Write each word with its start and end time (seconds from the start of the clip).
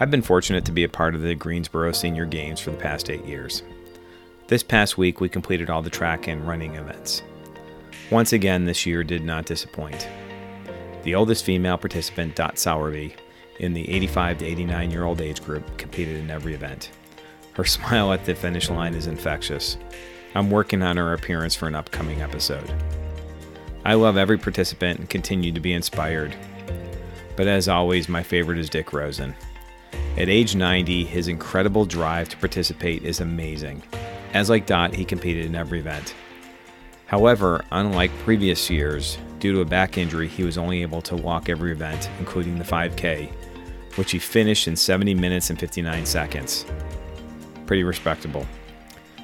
I've 0.00 0.12
been 0.12 0.22
fortunate 0.22 0.64
to 0.66 0.72
be 0.72 0.84
a 0.84 0.88
part 0.88 1.16
of 1.16 1.22
the 1.22 1.34
Greensboro 1.34 1.90
Senior 1.90 2.24
Games 2.24 2.60
for 2.60 2.70
the 2.70 2.76
past 2.76 3.10
eight 3.10 3.24
years. 3.24 3.64
This 4.46 4.62
past 4.62 4.96
week, 4.96 5.20
we 5.20 5.28
completed 5.28 5.70
all 5.70 5.82
the 5.82 5.90
track 5.90 6.28
and 6.28 6.46
running 6.46 6.76
events. 6.76 7.24
Once 8.08 8.32
again, 8.32 8.64
this 8.64 8.86
year 8.86 9.02
did 9.02 9.24
not 9.24 9.44
disappoint. 9.44 10.08
The 11.02 11.16
oldest 11.16 11.44
female 11.44 11.78
participant, 11.78 12.36
Dot 12.36 12.54
Sowerby, 12.54 13.14
in 13.58 13.74
the 13.74 13.90
85 13.90 14.38
to 14.38 14.46
89 14.46 14.90
year 14.92 15.04
old 15.04 15.20
age 15.20 15.42
group, 15.44 15.76
competed 15.78 16.16
in 16.16 16.30
every 16.30 16.54
event. 16.54 16.90
Her 17.54 17.64
smile 17.64 18.12
at 18.12 18.24
the 18.24 18.36
finish 18.36 18.70
line 18.70 18.94
is 18.94 19.08
infectious. 19.08 19.78
I'm 20.36 20.48
working 20.48 20.80
on 20.80 20.96
her 20.96 21.12
appearance 21.12 21.56
for 21.56 21.66
an 21.66 21.74
upcoming 21.74 22.22
episode. 22.22 22.72
I 23.84 23.94
love 23.94 24.16
every 24.16 24.38
participant 24.38 25.00
and 25.00 25.10
continue 25.10 25.50
to 25.50 25.60
be 25.60 25.72
inspired. 25.72 26.36
But 27.34 27.48
as 27.48 27.68
always, 27.68 28.08
my 28.08 28.22
favorite 28.22 28.58
is 28.58 28.70
Dick 28.70 28.92
Rosen. 28.92 29.34
At 30.18 30.28
age 30.28 30.56
90, 30.56 31.04
his 31.04 31.28
incredible 31.28 31.86
drive 31.86 32.28
to 32.30 32.36
participate 32.38 33.04
is 33.04 33.20
amazing. 33.20 33.84
As 34.34 34.50
like 34.50 34.66
Dot, 34.66 34.92
he 34.92 35.04
competed 35.04 35.46
in 35.46 35.54
every 35.54 35.78
event. 35.78 36.12
However, 37.06 37.64
unlike 37.70 38.10
previous 38.24 38.68
years, 38.68 39.16
due 39.38 39.52
to 39.52 39.60
a 39.60 39.64
back 39.64 39.96
injury, 39.96 40.26
he 40.26 40.42
was 40.42 40.58
only 40.58 40.82
able 40.82 41.00
to 41.02 41.14
walk 41.14 41.48
every 41.48 41.70
event, 41.70 42.10
including 42.18 42.58
the 42.58 42.64
5K, 42.64 43.30
which 43.94 44.10
he 44.10 44.18
finished 44.18 44.66
in 44.66 44.74
70 44.74 45.14
minutes 45.14 45.50
and 45.50 45.60
59 45.60 46.04
seconds. 46.04 46.66
Pretty 47.66 47.84
respectable. 47.84 48.44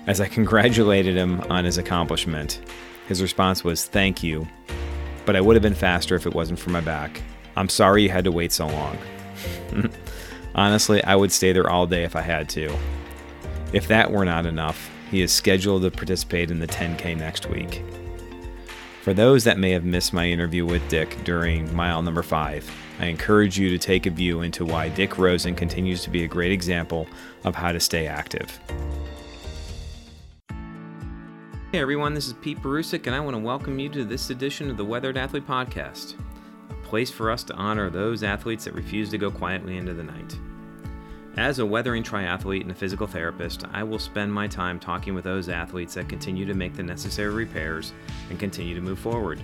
As 0.06 0.20
I 0.20 0.28
congratulated 0.38 1.16
him 1.16 1.40
on 1.50 1.64
his 1.64 1.76
accomplishment, 1.76 2.60
his 3.08 3.20
response 3.20 3.64
was, 3.64 3.84
Thank 3.84 4.22
you, 4.22 4.46
but 5.26 5.34
I 5.34 5.40
would 5.40 5.56
have 5.56 5.62
been 5.62 5.74
faster 5.74 6.14
if 6.14 6.24
it 6.24 6.34
wasn't 6.34 6.60
for 6.60 6.70
my 6.70 6.80
back. 6.80 7.20
I'm 7.56 7.68
sorry 7.68 8.04
you 8.04 8.10
had 8.10 8.24
to 8.26 8.32
wait 8.32 8.52
so 8.52 8.68
long. 8.68 8.96
Honestly, 10.54 11.02
I 11.02 11.16
would 11.16 11.32
stay 11.32 11.52
there 11.52 11.68
all 11.68 11.86
day 11.86 12.04
if 12.04 12.14
I 12.14 12.20
had 12.20 12.48
to. 12.50 12.72
If 13.72 13.88
that 13.88 14.12
were 14.12 14.24
not 14.24 14.46
enough, 14.46 14.88
he 15.10 15.20
is 15.20 15.32
scheduled 15.32 15.82
to 15.82 15.90
participate 15.90 16.50
in 16.50 16.60
the 16.60 16.66
10K 16.66 17.16
next 17.16 17.46
week. 17.46 17.82
For 19.02 19.12
those 19.12 19.42
that 19.44 19.58
may 19.58 19.72
have 19.72 19.84
missed 19.84 20.12
my 20.12 20.26
interview 20.26 20.64
with 20.64 20.88
Dick 20.88 21.18
during 21.24 21.74
mile 21.74 22.02
number 22.02 22.22
5, 22.22 22.70
I 23.00 23.06
encourage 23.06 23.58
you 23.58 23.68
to 23.70 23.78
take 23.78 24.06
a 24.06 24.10
view 24.10 24.42
into 24.42 24.64
why 24.64 24.90
Dick 24.90 25.18
Rosen 25.18 25.56
continues 25.56 26.04
to 26.04 26.10
be 26.10 26.22
a 26.22 26.28
great 26.28 26.52
example 26.52 27.08
of 27.42 27.56
how 27.56 27.72
to 27.72 27.80
stay 27.80 28.06
active. 28.06 28.58
Hey 31.72 31.80
everyone, 31.80 32.14
this 32.14 32.28
is 32.28 32.34
Pete 32.34 32.62
Perusik, 32.62 33.08
and 33.08 33.16
I 33.16 33.20
want 33.20 33.34
to 33.34 33.42
welcome 33.42 33.80
you 33.80 33.88
to 33.88 34.04
this 34.04 34.30
edition 34.30 34.70
of 34.70 34.76
the 34.76 34.84
Weathered 34.84 35.16
Athlete 35.16 35.46
Podcast, 35.46 36.14
a 36.70 36.74
place 36.86 37.10
for 37.10 37.32
us 37.32 37.42
to 37.44 37.54
honor 37.54 37.90
those 37.90 38.22
athletes 38.22 38.64
that 38.64 38.74
refuse 38.74 39.10
to 39.10 39.18
go 39.18 39.30
quietly 39.30 39.76
into 39.76 39.92
the 39.92 40.04
night. 40.04 40.38
As 41.36 41.58
a 41.58 41.66
weathering 41.66 42.04
triathlete 42.04 42.60
and 42.60 42.70
a 42.70 42.74
physical 42.74 43.08
therapist, 43.08 43.64
I 43.72 43.82
will 43.82 43.98
spend 43.98 44.32
my 44.32 44.46
time 44.46 44.78
talking 44.78 45.14
with 45.14 45.24
those 45.24 45.48
athletes 45.48 45.94
that 45.94 46.08
continue 46.08 46.46
to 46.46 46.54
make 46.54 46.74
the 46.74 46.82
necessary 46.84 47.34
repairs 47.34 47.92
and 48.30 48.38
continue 48.38 48.76
to 48.76 48.80
move 48.80 49.00
forward. 49.00 49.42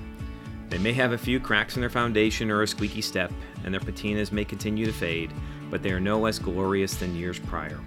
They 0.69 0.79
may 0.79 0.93
have 0.93 1.11
a 1.11 1.19
few 1.19 1.41
cracks 1.41 1.75
in 1.75 1.81
their 1.81 1.91
foundation 1.91 2.49
or 2.49 2.63
a 2.63 2.69
squeaky 2.69 3.03
step, 3.03 3.33
and 3.65 3.75
their 3.75 3.81
patinas 3.81 4.31
may 4.31 4.45
continue 4.45 4.87
to 4.87 4.93
fade, 4.93 5.33
but 5.69 5.83
they 5.83 5.91
are 5.91 5.99
no 5.99 6.21
less 6.21 6.39
glorious 6.39 6.95
than 6.95 7.17
years 7.17 7.41
prior. 7.41 7.81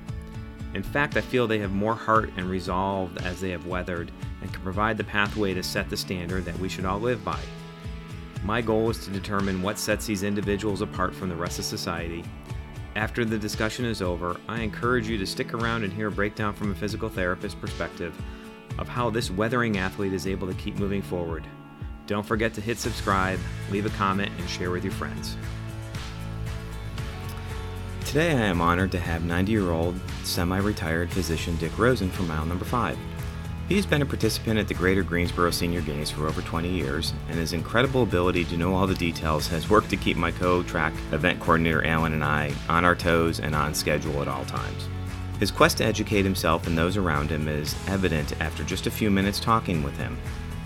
In 0.74 0.84
fact, 0.84 1.16
I 1.16 1.22
feel 1.22 1.48
they 1.48 1.60
have 1.60 1.72
more 1.72 1.96
heart 1.96 2.30
and 2.36 2.50
resolve 2.50 3.18
as 3.20 3.40
they 3.40 3.52
have 3.52 3.68
weathered 3.68 4.12
and 4.42 4.52
can 4.52 4.64
provide 4.64 4.98
the 4.98 5.06
pathway 5.06 5.54
to 5.54 5.64
set 5.64 5.90
the 5.90 5.96
standard 5.96 6.44
that 6.44 6.60
we 6.60 6.68
should 6.68 6.84
all 6.84 7.00
live 7.00 7.24
by. 7.24 7.40
My 8.44 8.60
goal 8.60 8.90
is 8.90 9.06
to 9.06 9.12
determine 9.12 9.62
what 9.62 9.80
sets 9.80 10.06
these 10.06 10.24
individuals 10.24 10.82
apart 10.82 11.16
from 11.16 11.30
the 11.30 11.36
rest 11.38 11.58
of 11.58 11.64
society 11.64 12.26
after 12.96 13.26
the 13.26 13.38
discussion 13.38 13.86
is 13.86 14.02
over, 14.02 14.40
I 14.48 14.62
encourage 14.62 15.08
you 15.08 15.18
to 15.18 15.26
stick 15.26 15.54
around 15.54 15.84
and 15.84 15.92
hear 15.92 16.08
a 16.08 16.12
breakdown 16.12 16.54
from 16.54 16.72
a 16.72 16.76
physical 16.76 17.10
therapist 17.10 17.60
perspective 17.60 18.16
of 18.78 18.88
how 18.88 19.10
this 19.10 19.32
weathering 19.32 19.78
athlete 19.78 20.14
is 20.14 20.28
able 20.28 20.48
to 20.48 20.54
keep 20.56 20.78
moving 20.78 21.02
forward. 21.02 21.46
Don't 22.06 22.26
forget 22.26 22.54
to 22.54 22.62
hit 22.62 22.78
subscribe, 22.78 23.40
leave 23.72 23.86
a 23.86 23.90
comment, 23.92 24.32
and 24.38 24.50
share 24.50 24.70
with 24.70 24.84
your 24.84 24.94
friends. 24.94 25.38
Today 28.06 28.34
I 28.34 28.46
am 28.46 28.62
honored 28.62 28.92
to 28.92 29.00
have 29.00 29.24
90 29.24 29.52
year 29.52 29.72
old 29.72 30.00
semi 30.24 30.58
retired 30.60 31.10
physician 31.10 31.56
Dick 31.58 31.78
Rosen 31.80 32.12
for 32.12 32.24
mile 32.24 32.46
number 32.46 32.66
5. 32.66 32.98
He's 33.70 33.86
been 33.86 34.02
a 34.02 34.06
participant 34.06 34.60
at 34.60 34.68
the 34.68 34.74
Greater 34.74 35.04
Greensboro 35.04 35.50
Senior 35.50 35.80
Games 35.80 36.12
for 36.12 36.28
over 36.28 36.42
20 36.42 36.68
years, 36.68 37.14
and 37.30 37.40
his 37.40 37.54
incredible 37.54 38.04
ability 38.04 38.44
to 38.46 38.58
know 38.58 38.76
all 38.76 38.86
the 38.86 38.94
details 38.94 39.48
has 39.48 39.70
worked 39.70 39.90
to 39.92 39.96
keep 39.96 40.18
my 40.18 40.32
co 40.32 40.64
track 40.64 40.94
event 41.14 41.40
coordinator 41.40 41.86
Alan 41.86 42.12
and 42.12 42.26
I 42.26 42.54
on 42.68 42.84
our 42.84 42.94
toes 42.94 43.40
and 43.40 43.56
on 43.56 43.74
schedule 43.74 44.22
at 44.22 44.28
all 44.28 44.44
times. 44.46 44.90
His 45.40 45.50
quest 45.50 45.78
to 45.78 45.86
educate 45.86 46.24
himself 46.24 46.68
and 46.68 46.78
those 46.78 46.98
around 46.98 47.30
him 47.30 47.48
is 47.48 47.74
evident 47.88 48.40
after 48.42 48.66
just 48.66 48.86
a 48.86 48.92
few 48.92 49.10
minutes 49.10 49.40
talking 49.40 49.82
with 49.82 49.96
him. 49.96 50.18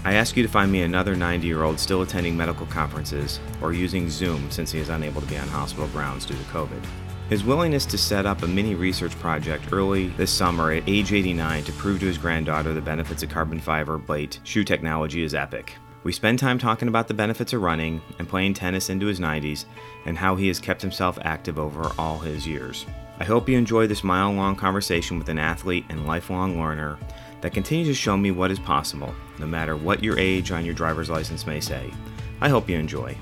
I 0.04 0.14
ask 0.14 0.36
you 0.36 0.42
to 0.42 0.50
find 0.50 0.72
me 0.72 0.82
another 0.82 1.16
90 1.16 1.46
year 1.46 1.64
old 1.64 1.80
still 1.80 2.02
attending 2.02 2.36
medical 2.36 2.66
conferences 2.66 3.40
or 3.62 3.74
using 3.74 4.10
Zoom 4.10 4.50
since 4.50 4.72
he 4.72 4.80
is 4.80 4.90
unable 4.90 5.22
to 5.22 5.28
be 5.28 5.38
on 5.38 5.48
hospital 5.50 5.88
grounds 5.90 6.26
due 6.26 6.36
to 6.36 6.44
COVID. 6.46 6.84
His 7.30 7.44
willingness 7.44 7.86
to 7.88 7.98
set 7.98 8.26
up 8.26 8.42
a 8.44 8.48
mini 8.48 8.74
research 8.74 9.12
project 9.20 9.74
early 9.74 10.08
this 10.08 10.32
summer 10.32 10.72
at 10.72 10.88
age 10.88 11.12
89 11.12 11.66
to 11.66 11.74
prove 11.74 12.00
to 12.00 12.06
his 12.06 12.18
granddaughter 12.18 12.74
the 12.74 12.82
benefits 12.82 13.22
of 13.22 13.30
carbon 13.30 13.60
fiber 13.60 14.00
plate 14.00 14.40
shoe 14.44 14.64
technology 14.64 15.24
is 15.24 15.36
epic. 15.36 15.76
We 16.04 16.14
spend 16.14 16.40
time 16.40 16.58
talking 16.58 16.88
about 16.88 17.10
the 17.10 17.14
benefits 17.14 17.52
of 17.52 17.62
running 17.62 18.02
and 18.18 18.30
playing 18.30 18.54
tennis 18.54 18.90
into 18.90 19.08
his 19.08 19.20
90s 19.20 19.66
and 20.06 20.18
how 20.18 20.38
he 20.38 20.48
has 20.48 20.62
kept 20.62 20.82
himself 20.82 21.20
active 21.22 21.60
over 21.60 21.92
all 21.98 22.18
his 22.18 22.48
years. 22.48 22.86
I 23.20 23.26
hope 23.26 23.50
you 23.50 23.58
enjoy 23.58 23.88
this 23.88 24.06
mile 24.06 24.32
long 24.32 24.56
conversation 24.56 25.18
with 25.18 25.28
an 25.28 25.38
athlete 25.38 25.84
and 25.90 26.08
lifelong 26.08 26.62
learner 26.62 26.98
that 27.42 27.54
continues 27.54 27.90
to 27.90 27.94
show 27.94 28.16
me 28.16 28.32
what 28.32 28.52
is 28.52 28.60
possible, 28.60 29.14
no 29.38 29.48
matter 29.48 29.76
what 29.76 30.02
your 30.02 30.18
age 30.18 30.52
on 30.52 30.64
your 30.64 30.76
driver's 30.76 31.10
license 31.10 31.46
may 31.46 31.60
say. 31.60 31.92
I 32.40 32.48
hope 32.48 32.70
you 32.70 32.78
enjoy. 32.78 33.18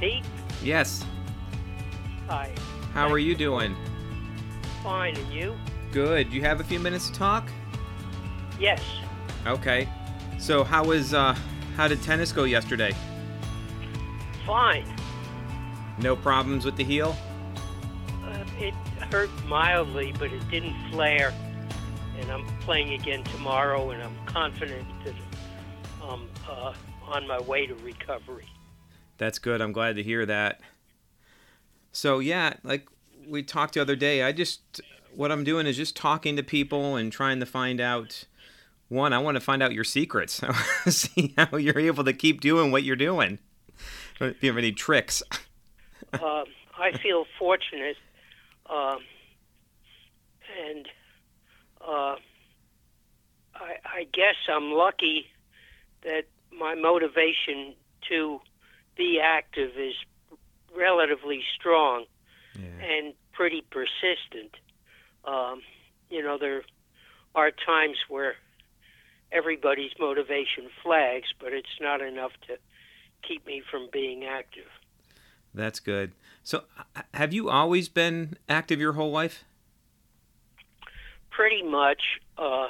Pete? 0.00 0.24
Yes. 0.62 1.04
Hi. 2.28 2.52
How 2.92 3.08
are 3.08 3.18
you 3.18 3.34
doing? 3.34 3.74
Fine, 4.82 5.16
and 5.16 5.32
you? 5.32 5.56
Good. 5.92 6.30
You 6.30 6.42
have 6.42 6.60
a 6.60 6.64
few 6.64 6.78
minutes 6.78 7.08
to 7.08 7.16
talk? 7.16 7.48
Yes. 8.60 8.82
Okay. 9.46 9.88
So 10.38 10.62
how 10.62 10.84
was 10.84 11.14
uh 11.14 11.34
how 11.76 11.88
did 11.88 12.02
tennis 12.02 12.30
go 12.30 12.44
yesterday? 12.44 12.94
Fine. 14.44 14.84
No 15.98 16.14
problems 16.14 16.66
with 16.66 16.76
the 16.76 16.84
heel? 16.84 17.16
Uh, 18.22 18.44
it 18.58 18.74
hurt 19.10 19.30
mildly, 19.46 20.12
but 20.18 20.30
it 20.30 20.50
didn't 20.50 20.76
flare. 20.90 21.32
And 22.20 22.30
I'm 22.30 22.44
playing 22.60 22.92
again 22.92 23.24
tomorrow, 23.24 23.90
and 23.90 24.02
I'm 24.02 24.16
confident 24.26 24.86
that 25.04 25.14
I'm 26.02 26.28
uh, 26.48 26.74
on 27.06 27.26
my 27.26 27.40
way 27.40 27.66
to 27.66 27.74
recovery. 27.76 28.48
That's 29.16 29.38
good. 29.38 29.62
I'm 29.62 29.72
glad 29.72 29.96
to 29.96 30.02
hear 30.02 30.26
that. 30.26 30.60
So 31.92 32.18
yeah, 32.18 32.54
like 32.62 32.86
we 33.26 33.42
talked 33.42 33.74
the 33.74 33.80
other 33.80 33.96
day, 33.96 34.22
I 34.22 34.32
just 34.32 34.80
what 35.14 35.32
I'm 35.32 35.44
doing 35.44 35.66
is 35.66 35.76
just 35.76 35.96
talking 35.96 36.36
to 36.36 36.42
people 36.42 36.96
and 36.96 37.12
trying 37.12 37.40
to 37.40 37.46
find 37.46 37.80
out 37.80 38.24
one, 38.88 39.12
I 39.12 39.18
want 39.18 39.34
to 39.34 39.40
find 39.40 39.62
out 39.62 39.72
your 39.72 39.84
secrets. 39.84 40.40
See 40.88 41.34
how 41.36 41.56
you're 41.56 41.78
able 41.78 42.04
to 42.04 42.12
keep 42.12 42.40
doing 42.40 42.72
what 42.72 42.84
you're 42.84 42.96
doing. 42.96 43.38
If 44.20 44.42
you 44.42 44.50
have 44.50 44.58
any 44.58 44.72
tricks. 44.72 45.22
uh, 46.12 46.44
I 46.78 46.96
feel 47.02 47.24
fortunate, 47.38 47.96
um, 48.70 48.98
and 50.66 50.86
uh, 51.80 52.16
I, 53.54 53.76
I 53.84 54.06
guess 54.12 54.36
I'm 54.48 54.72
lucky 54.72 55.26
that 56.02 56.26
my 56.56 56.76
motivation 56.76 57.74
to 58.08 58.40
be 58.96 59.20
active 59.20 59.70
is 59.76 59.94
relatively 60.74 61.42
strong 61.58 62.06
Yeah. 62.54 62.84
and 62.84 63.14
pretty 63.32 63.62
persistent. 63.70 64.54
Um, 65.24 65.62
you 66.10 66.22
know, 66.22 66.38
there 66.38 66.62
are 67.34 67.50
times 67.50 67.96
where 68.08 68.36
everybody's 69.30 69.92
motivation 69.98 70.70
flags, 70.82 71.28
but 71.38 71.52
it's 71.52 71.80
not 71.80 72.00
enough 72.00 72.32
to 72.48 72.58
keep 73.22 73.46
me 73.46 73.60
from 73.70 73.88
being 73.92 74.24
active. 74.24 74.68
That's 75.54 75.80
good. 75.80 76.12
So 76.42 76.64
have 77.14 77.32
you 77.32 77.50
always 77.50 77.88
been 77.88 78.36
active 78.48 78.80
your 78.80 78.92
whole 78.94 79.10
life? 79.10 79.44
Pretty 81.30 81.62
much, 81.62 82.02
uh, 82.36 82.68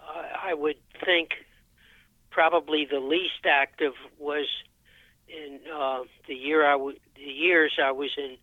I 0.00 0.50
I 0.50 0.54
would 0.54 0.76
think 1.04 1.30
probably 2.30 2.86
the 2.90 3.00
least 3.00 3.46
active 3.48 3.92
was 4.18 4.46
in 5.30 5.60
uh, 5.72 6.00
the 6.26 6.34
year 6.34 6.66
I 6.66 6.72
w- 6.72 6.98
the 7.16 7.22
years 7.22 7.72
I 7.82 7.92
was 7.92 8.10
in 8.16 8.36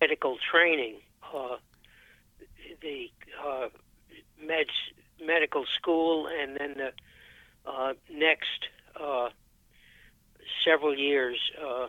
medical 0.00 0.36
training. 0.50 0.96
Uh, 1.34 1.56
the 2.82 3.10
uh, 3.44 3.68
med 4.44 4.66
medical 5.24 5.64
school, 5.78 6.26
and 6.28 6.56
then 6.58 6.74
the 6.76 7.70
uh, 7.70 7.92
next 8.12 8.66
uh, 9.00 9.28
several 10.64 10.96
years, 10.96 11.38
uh, 11.62 11.88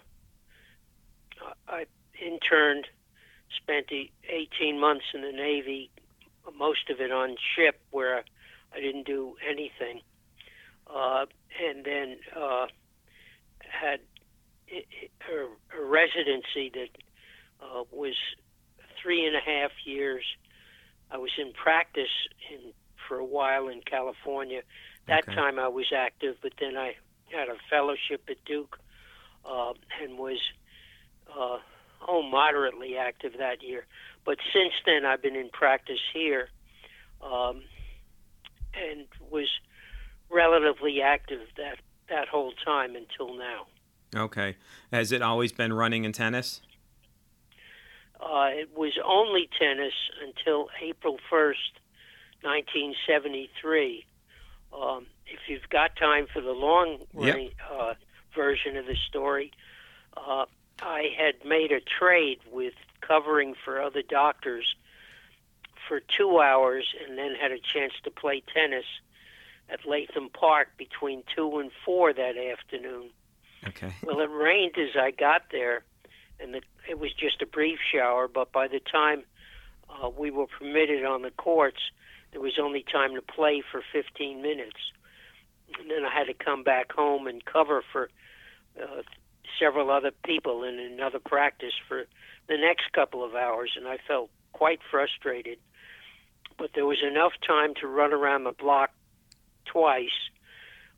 I 1.68 1.86
interned, 2.22 2.88
spent 3.62 3.88
18 3.92 4.80
months 4.80 5.06
in 5.14 5.22
the 5.22 5.32
Navy, 5.32 5.90
most 6.58 6.90
of 6.90 7.00
it 7.00 7.12
on 7.12 7.36
ship 7.56 7.80
where 7.92 8.24
I 8.74 8.80
didn't 8.80 9.06
do 9.06 9.36
anything, 9.48 10.02
uh, 10.94 11.26
and 11.66 11.86
then 11.86 12.18
had 13.60 14.00
a, 14.72 15.78
a 15.78 15.86
residency 15.86 16.72
that 16.74 16.90
uh, 17.62 17.84
was 17.92 18.16
three 19.02 19.26
and 19.26 19.36
a 19.36 19.40
half 19.40 19.72
years. 19.86 20.24
I 21.12 21.18
was 21.18 21.32
in 21.38 21.54
practice 21.54 22.12
in 22.52 22.74
for 23.08 23.18
a 23.18 23.26
while 23.26 23.68
in 23.68 23.82
California. 23.82 24.62
That 25.10 25.26
Okay. 25.28 25.36
time 25.36 25.60
I 25.60 25.68
was 25.68 25.88
active, 25.96 26.36
but 26.42 26.54
then 26.60 26.78
I 26.78 26.96
had 27.32 27.50
a 27.50 27.56
fellowship 27.70 28.24
at 28.30 28.38
Duke 28.46 28.78
uh, 29.46 29.74
and 30.02 30.18
was 30.18 30.40
uh, 31.30 31.58
oh 32.08 32.22
moderately 32.22 32.98
active 32.98 33.34
that 33.40 33.64
year. 33.64 33.86
But 34.26 34.38
since 34.54 34.74
then, 34.86 35.06
I've 35.06 35.22
been 35.22 35.36
in 35.36 35.50
practice 35.50 36.00
here, 36.14 36.50
um, 37.24 37.64
and 38.74 39.08
was 39.30 39.50
relatively 40.30 41.02
active 41.02 41.42
that 41.58 41.78
that 42.10 42.28
whole 42.28 42.54
time 42.66 42.96
until 42.96 43.38
now. 43.38 43.68
Okay. 44.16 44.58
Has 44.92 45.12
it 45.12 45.22
always 45.22 45.52
been 45.52 45.74
running 45.74 46.06
and 46.06 46.14
tennis? 46.14 46.62
Uh, 48.20 48.50
it 48.52 48.70
was 48.78 48.94
only 49.04 49.50
tennis 49.58 49.94
until 50.24 50.70
April 50.82 51.18
1st, 51.32 51.80
1973. 52.44 54.06
Um, 54.74 55.08
if 55.28 55.40
you've 55.48 55.68
got 55.70 55.96
time 55.96 56.28
for 56.32 56.42
the 56.42 56.52
long 56.52 57.00
Yep. 57.18 57.52
uh, 57.72 57.94
version 58.36 58.78
of 58.78 58.86
the 58.86 58.96
story, 58.96 59.52
uh, 60.16 60.46
I 60.82 61.10
had 61.18 61.44
made 61.46 61.72
a 61.72 61.80
trade 61.80 62.40
with 62.52 62.74
covering 63.02 63.56
for 63.66 63.82
other 63.82 64.02
doctors 64.02 64.76
for 65.88 66.00
two 66.00 66.40
hours 66.40 66.94
and 67.06 67.18
then 67.18 67.36
had 67.36 67.52
a 67.52 67.60
chance 67.60 67.94
to 68.04 68.12
play 68.12 68.42
tennis 68.54 68.86
at 69.70 69.86
Latham 69.86 70.30
Park 70.30 70.70
between 70.78 71.24
2 71.36 71.60
and 71.60 71.72
4 71.86 72.14
that 72.14 72.38
afternoon. 72.38 73.10
Okay. 73.68 73.94
Well, 74.04 74.20
it 74.20 74.30
rained 74.30 74.78
as 74.78 74.96
I 75.00 75.12
got 75.12 75.44
there, 75.52 75.84
and 76.40 76.54
the, 76.54 76.62
it 76.90 77.00
was 77.00 77.14
just 77.14 77.42
a 77.42 77.46
brief 77.46 77.80
shower. 77.94 78.28
But 78.28 78.52
by 78.52 78.68
the 78.68 78.80
time 78.80 79.24
uh, 79.90 80.10
we 80.10 80.32
were 80.32 80.48
permitted 80.48 81.06
on 81.06 81.22
the 81.22 81.32
courts, 81.32 81.80
there 82.32 82.42
was 82.42 82.58
only 82.62 82.84
time 82.84 83.16
to 83.16 83.22
play 83.22 83.62
for 83.72 83.82
15 83.92 84.42
minutes. 84.42 84.78
And 85.80 85.90
then 85.90 86.04
I 86.06 86.14
had 86.14 86.26
to 86.26 86.34
come 86.34 86.64
back 86.64 86.92
home 86.92 87.28
and 87.28 87.44
cover 87.46 87.84
for 87.92 88.10
uh, 88.82 89.04
several 89.60 89.92
other 89.92 90.12
people 90.26 90.64
in 90.64 90.80
another 90.80 91.20
practice 91.20 91.74
for 91.88 92.06
the 92.48 92.58
next 92.58 92.92
couple 92.94 93.24
of 93.24 93.36
hours, 93.36 93.72
and 93.78 93.88
I 93.88 93.98
felt 94.08 94.30
quite 94.54 94.80
frustrated. 94.90 95.60
But 96.58 96.72
there 96.74 96.86
was 96.86 97.02
enough 97.04 97.34
time 97.46 97.74
to 97.76 97.88
run 97.88 98.14
around 98.14 98.44
the 98.44 98.52
block 98.52 98.92
twice 99.66 100.10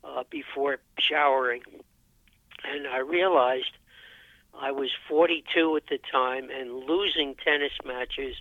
uh, 0.02 0.24
before 0.30 0.78
showering 0.98 1.62
and 2.72 2.86
I 2.86 2.98
realized 2.98 3.72
I 4.58 4.70
was 4.70 4.90
42 5.08 5.76
at 5.76 5.86
the 5.88 5.98
time 6.10 6.48
and 6.50 6.72
losing 6.72 7.34
tennis 7.44 7.72
matches 7.84 8.36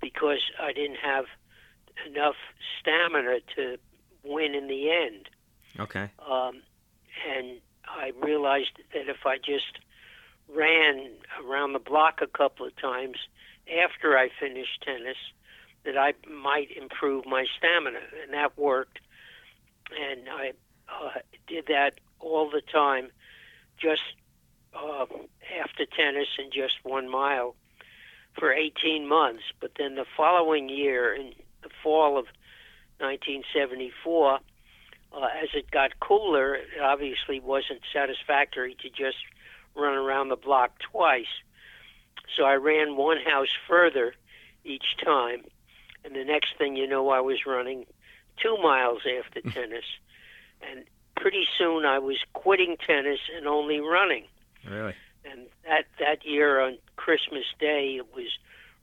because 0.00 0.40
I 0.60 0.72
didn't 0.72 0.98
have 1.02 1.24
enough 2.06 2.36
stamina 2.80 3.38
to 3.56 3.78
win 4.24 4.54
in 4.54 4.68
the 4.68 4.90
end. 4.90 5.28
Okay. 5.80 6.10
Um, 6.28 6.62
and 7.28 7.58
I 7.86 8.12
realized 8.20 8.78
that 8.92 9.08
if 9.08 9.26
I 9.26 9.38
just 9.38 9.78
ran 10.54 11.10
around 11.44 11.72
the 11.72 11.78
block 11.78 12.20
a 12.22 12.26
couple 12.26 12.66
of 12.66 12.76
times 12.76 13.16
after 13.82 14.16
I 14.16 14.28
finished 14.40 14.82
tennis, 14.84 15.16
that 15.84 15.96
I 15.96 16.14
might 16.28 16.68
improve 16.76 17.24
my 17.26 17.46
stamina, 17.56 18.00
and 18.22 18.32
that 18.34 18.58
worked. 18.58 18.98
And 19.98 20.28
I 20.28 20.52
uh, 20.88 21.20
did 21.46 21.66
that 21.68 22.00
all 22.20 22.50
the 22.50 22.60
time, 22.60 23.08
just 23.80 24.02
uh, 24.74 25.06
after 25.62 25.86
tennis 25.86 26.28
and 26.38 26.52
just 26.52 26.74
one 26.82 27.08
mile 27.10 27.54
for 28.38 28.52
18 28.52 29.08
months. 29.08 29.42
But 29.60 29.72
then 29.78 29.94
the 29.94 30.04
following 30.16 30.68
year, 30.68 31.14
in 31.14 31.32
the 31.62 31.70
fall 31.82 32.18
of 32.18 32.26
1974, 32.98 34.38
uh, 35.12 35.20
as 35.42 35.48
it 35.54 35.70
got 35.70 35.98
cooler, 36.00 36.54
it 36.54 36.80
obviously 36.82 37.40
wasn't 37.40 37.80
satisfactory 37.92 38.76
to 38.82 38.90
just 38.90 39.18
run 39.74 39.94
around 39.94 40.28
the 40.28 40.36
block 40.36 40.78
twice. 40.80 41.26
So 42.36 42.44
I 42.44 42.54
ran 42.54 42.96
one 42.96 43.18
house 43.18 43.48
further 43.66 44.14
each 44.64 44.96
time, 45.02 45.44
and 46.04 46.14
the 46.14 46.24
next 46.24 46.58
thing 46.58 46.76
you 46.76 46.86
know, 46.86 47.08
I 47.08 47.20
was 47.20 47.46
running 47.46 47.86
two 48.42 48.56
miles 48.62 49.00
after 49.18 49.40
tennis, 49.50 49.84
and 50.60 50.84
pretty 51.20 51.44
soon 51.56 51.84
I 51.84 51.98
was 51.98 52.16
quitting 52.32 52.76
tennis 52.84 53.20
and 53.36 53.46
only 53.46 53.80
running. 53.80 54.24
Really? 54.68 54.94
And 55.24 55.46
that 55.64 55.84
that 55.98 56.24
year 56.24 56.60
on 56.60 56.78
Christmas 56.96 57.44
Day, 57.58 57.96
it 57.96 58.14
was 58.14 58.38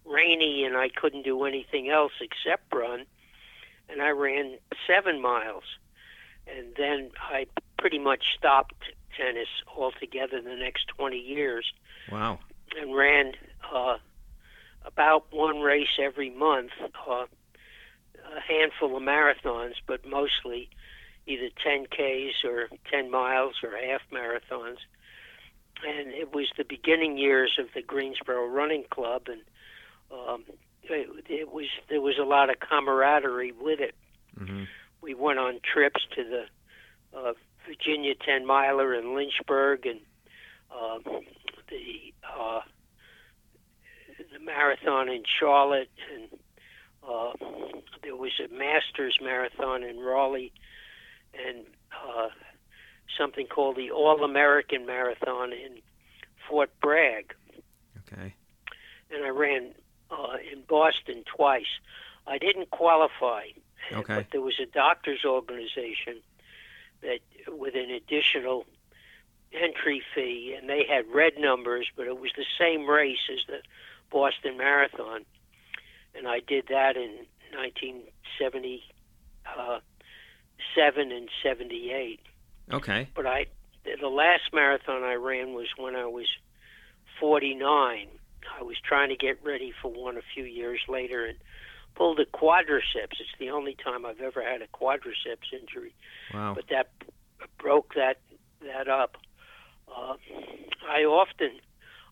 rainy, 0.06 0.64
and 0.66 0.78
I 0.78 0.90
couldn't 0.90 1.24
do 1.24 1.44
anything 1.46 1.90
else 1.90 2.12
except 2.22 2.74
run, 2.74 3.06
and 3.90 4.02
I 4.02 4.10
ran 4.10 4.58
seven 4.88 5.22
miles, 5.22 5.64
and 6.48 6.76
then 6.78 7.10
I 7.20 7.48
pretty 7.80 7.98
much 8.00 8.36
stopped 8.38 8.76
tennis 9.18 9.48
altogether 9.76 10.42
the 10.42 10.56
next 10.56 10.88
20 10.90 11.18
years 11.18 11.72
Wow. 12.12 12.40
and 12.80 12.96
ran 12.96 13.34
uh, 13.74 13.98
about 14.86 15.26
one 15.32 15.62
race 15.62 15.98
every 16.00 16.30
month, 16.30 16.72
uh, 17.08 17.26
a 18.36 18.42
handful 18.48 18.96
of 18.96 19.02
marathons, 19.04 19.76
but 19.88 20.06
mostly 20.06 20.70
either 21.28 21.50
10Ks 21.66 22.44
or 22.44 22.70
10 22.92 23.10
miles 23.10 23.56
or 23.64 23.72
half 23.72 24.02
marathons. 24.12 24.78
And 25.86 26.10
it 26.14 26.34
was 26.34 26.48
the 26.58 26.64
beginning 26.64 27.18
years 27.18 27.58
of 27.60 27.68
the 27.74 27.82
Greensboro 27.82 28.48
Running 28.48 28.86
Club, 28.90 29.24
and 29.28 29.42
um, 30.12 30.44
it, 30.84 31.26
it 31.28 31.52
was 31.52 31.66
there 31.90 32.02
was 32.02 32.16
a 32.18 32.24
lot 32.24 32.50
of 32.50 32.56
camaraderie 32.60 33.52
with 33.52 33.80
it. 33.80 33.96
hmm 34.38 34.64
We 35.02 35.14
went 35.14 35.38
on 35.38 35.60
trips 35.62 36.02
to 36.16 36.24
the 36.24 37.18
uh, 37.18 37.34
Virginia 37.68 38.14
10 38.16 38.46
miler 38.46 38.94
in 38.94 39.16
Lynchburg 39.16 39.86
and 39.86 40.00
um, 40.72 41.04
the 41.70 42.14
uh, 42.24 42.62
the 44.32 44.40
marathon 44.40 45.10
in 45.10 45.24
Charlotte, 45.40 45.90
and 46.14 46.40
uh, 47.08 47.34
there 48.04 48.16
was 48.16 48.32
a 48.40 48.54
Masters 48.54 49.18
marathon 49.22 49.84
in 49.84 50.00
Raleigh, 50.00 50.52
and 51.48 51.66
uh, 52.08 52.30
something 53.18 53.48
called 53.48 53.76
the 53.76 53.92
All 53.92 54.24
American 54.24 54.86
Marathon 54.86 55.52
in 55.54 55.80
Fort 56.50 56.70
Bragg 56.82 57.34
Okay. 58.12 58.34
and 59.12 59.24
I 59.24 59.30
ran 59.30 59.74
uh, 60.12 60.38
in 60.52 60.62
Boston 60.68 61.24
twice. 61.26 61.80
I 62.28 62.38
didn't 62.38 62.70
qualify, 62.72 63.48
Okay. 63.92 64.16
but 64.16 64.28
there 64.32 64.42
was 64.42 64.60
a 64.60 64.66
doctors' 64.66 65.26
organization 65.26 66.22
that, 67.02 67.20
with 67.48 67.76
an 67.76 67.90
additional 67.92 68.66
entry 69.54 70.02
fee, 70.14 70.56
and 70.58 70.70
they 70.70 70.86
had 70.88 71.06
red 71.14 71.34
numbers, 71.38 71.88
but 71.96 72.08
it 72.08 72.20
was 72.20 72.32
the 72.36 72.46
same 72.60 72.88
race 72.88 73.30
as 73.32 73.40
the 73.48 73.62
Boston 74.12 74.58
Marathon, 74.58 75.26
and 76.16 76.28
I 76.28 76.40
did 76.40 76.68
that 76.70 76.98
in 76.98 77.26
1977 80.76 81.12
and 81.12 81.30
78 81.44 82.20
Okay. 82.74 83.10
but 83.16 83.26
I 83.26 83.46
the 84.02 84.08
last 84.08 84.52
marathon 84.54 85.04
I 85.04 85.14
ran 85.14 85.54
was 85.54 85.68
when 85.78 85.96
I 85.96 86.06
was 86.06 86.26
49. 87.20 88.08
I 88.60 88.64
was 88.64 88.78
trying 88.84 89.10
to 89.10 89.16
get 89.16 89.38
ready 89.44 89.72
for 89.82 89.92
one 89.92 90.18
a 90.18 90.22
few 90.34 90.44
years 90.44 90.80
later 90.88 91.26
and 91.26 91.38
pulled 91.96 92.20
a 92.20 92.26
quadriceps. 92.26 93.20
It's 93.20 93.30
the 93.40 93.52
only 93.52 93.76
time 93.84 94.06
I've 94.06 94.22
ever 94.22 94.42
had 94.44 94.62
a 94.62 94.68
quadriceps 94.68 95.54
injury, 95.54 95.94
Wow. 96.34 96.54
but 96.56 96.66
that 96.70 96.90
broke 97.60 97.94
that 97.96 98.18
that 98.62 98.88
up. 98.88 99.18
Uh, 99.88 100.16
I 100.90 101.04
often, 101.04 101.52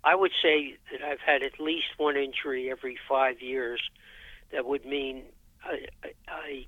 I 0.03 0.13
would 0.13 0.31
say 0.43 0.77
that 0.91 1.01
I've 1.01 1.19
had 1.19 1.41
at 1.41 1.59
least 1.59 1.87
one 1.97 2.15
injury 2.17 2.69
every 2.69 2.97
five 3.09 3.41
years. 3.41 3.81
That 4.51 4.65
would 4.65 4.85
mean 4.85 5.23
I, 5.65 5.87
a, 6.03 6.07
a 6.31 6.67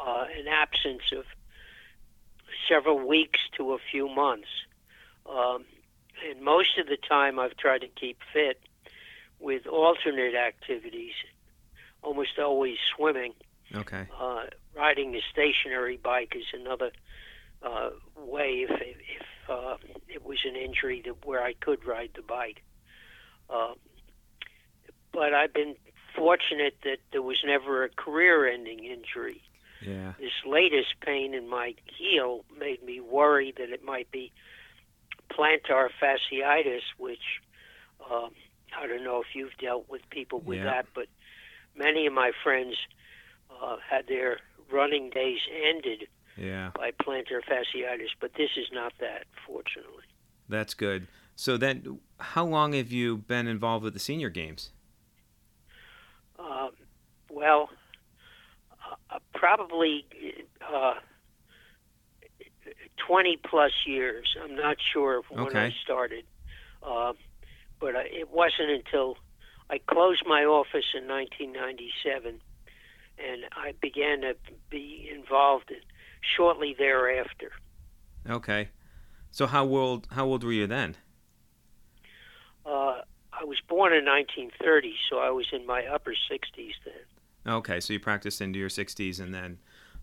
uh, 0.00 0.24
an 0.38 0.48
absence 0.48 1.02
of 1.16 1.24
several 2.68 3.06
weeks 3.06 3.40
to 3.56 3.72
a 3.72 3.78
few 3.90 4.08
months. 4.08 4.48
Um, 5.28 5.64
and 6.28 6.42
most 6.42 6.78
of 6.78 6.86
the 6.86 6.96
time, 6.96 7.38
I've 7.38 7.56
tried 7.56 7.80
to 7.80 7.88
keep 7.88 8.18
fit 8.32 8.60
with 9.38 9.66
alternate 9.66 10.34
activities, 10.34 11.12
almost 12.02 12.38
always 12.38 12.76
swimming. 12.96 13.32
Okay. 13.74 14.06
Uh, 14.18 14.44
riding 14.76 15.14
a 15.14 15.20
stationary 15.32 15.96
bike 15.96 16.34
is 16.36 16.44
another 16.52 16.90
uh, 17.62 17.90
way 18.16 18.66
if, 18.68 18.70
if 18.70 19.50
uh, 19.50 19.76
it 20.08 20.24
was 20.24 20.38
an 20.44 20.56
injury 20.56 21.02
that 21.04 21.24
where 21.24 21.42
I 21.42 21.54
could 21.54 21.84
ride 21.86 22.10
the 22.14 22.22
bike. 22.22 22.62
Uh, 23.48 23.74
but 25.12 25.34
I've 25.34 25.52
been 25.52 25.74
fortunate 26.16 26.76
that 26.84 26.98
there 27.12 27.22
was 27.22 27.38
never 27.44 27.84
a 27.84 27.88
career-ending 27.88 28.84
injury. 28.84 29.42
Yeah. 29.86 30.12
This 30.18 30.32
latest 30.46 30.94
pain 31.04 31.34
in 31.34 31.48
my 31.48 31.74
heel 31.98 32.44
made 32.58 32.82
me 32.82 33.00
worry 33.00 33.52
that 33.56 33.70
it 33.70 33.84
might 33.84 34.10
be 34.10 34.32
plantar 35.30 35.88
fasciitis, 36.02 36.82
which 36.98 37.40
um, 38.10 38.30
I 38.78 38.86
don't 38.86 39.04
know 39.04 39.20
if 39.20 39.34
you've 39.34 39.56
dealt 39.58 39.88
with 39.88 40.02
people 40.10 40.40
with 40.40 40.58
Yeah. 40.58 40.64
that, 40.64 40.86
but 40.94 41.06
many 41.76 42.06
of 42.06 42.12
my 42.12 42.32
friends 42.42 42.76
uh, 43.62 43.76
had 43.88 44.06
their 44.06 44.38
running 44.70 45.10
days 45.10 45.38
ended 45.68 46.08
Yeah. 46.36 46.70
by 46.74 46.90
plantar 46.92 47.40
fasciitis, 47.48 48.10
but 48.20 48.34
this 48.34 48.50
is 48.56 48.66
not 48.72 48.92
that, 49.00 49.24
fortunately. 49.46 50.04
That's 50.48 50.74
good. 50.74 51.06
So 51.36 51.56
then, 51.56 52.00
how 52.18 52.44
long 52.44 52.72
have 52.74 52.92
you 52.92 53.16
been 53.18 53.46
involved 53.46 53.84
with 53.84 53.94
the 53.94 54.00
senior 54.00 54.28
games? 54.28 54.70
Um, 56.38 56.70
well, 57.30 57.70
uh, 59.12 59.18
probably 59.34 60.04
uh, 60.72 60.94
20 63.06 63.38
plus 63.48 63.72
years. 63.86 64.36
I'm 64.42 64.54
not 64.54 64.76
sure 64.92 65.22
when 65.30 65.56
I 65.56 65.74
started, 65.82 66.24
uh, 66.82 67.12
but 67.80 67.96
I, 67.96 68.02
it 68.02 68.30
wasn't 68.30 68.70
until 68.70 69.16
I 69.68 69.78
closed 69.78 70.24
my 70.26 70.44
office 70.44 70.86
in 70.94 71.08
1997 71.08 72.40
and 73.18 73.44
I 73.52 73.74
began 73.80 74.22
to 74.22 74.34
be 74.70 75.10
involved 75.12 75.70
in, 75.70 75.80
shortly 76.36 76.74
thereafter. 76.78 77.52
Okay. 78.28 78.68
So 79.30 79.46
how 79.46 79.64
old 79.66 80.08
how 80.10 80.26
old 80.26 80.44
were 80.44 80.52
you 80.52 80.66
then? 80.66 80.96
Uh, 82.66 83.02
I 83.32 83.44
was 83.44 83.58
born 83.68 83.92
in 83.92 84.04
1930, 84.04 84.94
so 85.08 85.18
I 85.18 85.30
was 85.30 85.46
in 85.52 85.66
my 85.66 85.86
upper 85.86 86.12
60s 86.12 86.74
then. 86.84 87.04
Okay, 87.46 87.80
so 87.80 87.92
you 87.92 88.00
practiced 88.00 88.40
into 88.40 88.58
your 88.58 88.68
60s 88.68 89.20
and 89.20 89.34
then 89.34 89.58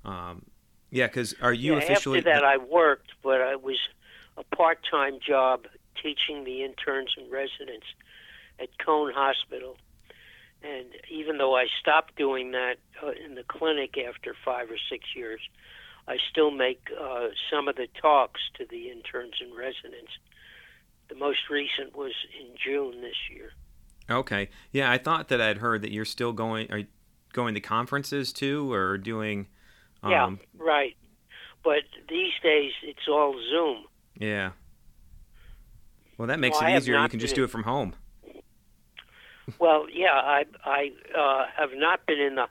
um 0.05 0.45
yeah, 0.89 1.07
cuz 1.07 1.35
are 1.41 1.53
you 1.53 1.73
Yeah, 1.73 1.79
officially 1.79 2.19
After 2.19 2.31
that, 2.31 2.43
I 2.43 2.57
worked, 2.57 3.11
but 3.21 3.41
I 3.41 3.55
was 3.55 3.77
a 4.37 4.43
part-time 4.55 5.19
job 5.19 5.65
teaching 6.01 6.43
the 6.43 6.63
interns 6.63 7.13
and 7.17 7.29
residents 7.31 7.87
at 8.59 8.69
Cone 8.83 9.11
Hospital. 9.13 9.77
And 10.63 10.87
even 11.09 11.37
though 11.37 11.55
I 11.55 11.67
stopped 11.79 12.15
doing 12.15 12.51
that 12.51 12.77
uh, 13.03 13.11
in 13.11 13.35
the 13.35 13.43
clinic 13.43 13.97
after 13.97 14.35
five 14.43 14.71
or 14.71 14.77
six 14.89 15.05
years, 15.15 15.39
I 16.07 16.17
still 16.31 16.51
make 16.51 16.87
uh, 16.99 17.27
some 17.51 17.67
of 17.67 17.75
the 17.75 17.87
talks 18.01 18.41
to 18.57 18.65
the 18.69 18.89
interns 18.89 19.35
and 19.41 19.55
residents. 19.55 20.11
The 21.09 21.15
most 21.15 21.49
recent 21.49 21.95
was 21.95 22.13
in 22.39 22.47
June 22.63 23.01
this 23.01 23.15
year. 23.29 23.51
Okay. 24.09 24.49
Yeah, 24.71 24.89
I 24.89 24.97
thought 24.97 25.27
that 25.27 25.41
I'd 25.41 25.57
heard 25.57 25.81
that 25.81 25.91
you're 25.91 26.05
still 26.05 26.33
going 26.33 26.71
are 26.71 26.83
going 27.37 27.53
to 27.53 27.61
conferences 27.61 28.33
too 28.33 28.73
or 28.73 28.97
doing 28.97 29.47
um 30.03 30.11
yeah, 30.11 30.35
right. 30.57 30.95
But 31.63 31.83
these 32.09 32.33
days, 32.43 32.71
it's 32.83 33.07
all 33.07 33.33
Zoom. 33.49 33.85
yeah. 34.19 34.51
Well, 36.17 36.27
that 36.29 36.39
makes 36.39 36.59
Well, 36.59 36.73
it 36.73 36.77
easier. 36.77 36.99
You 36.99 37.07
can 37.09 37.19
just 37.19 37.35
do 37.35 37.43
it 37.43 37.49
from 37.51 37.63
home. 37.63 37.93
Well, 39.59 39.85
yeah, 39.93 40.13
I 40.13 40.45
I 40.65 40.91
uh, 41.15 41.45
have 41.55 41.69
not 41.75 42.05
been 42.07 42.19
in 42.19 42.35
the 42.35 42.47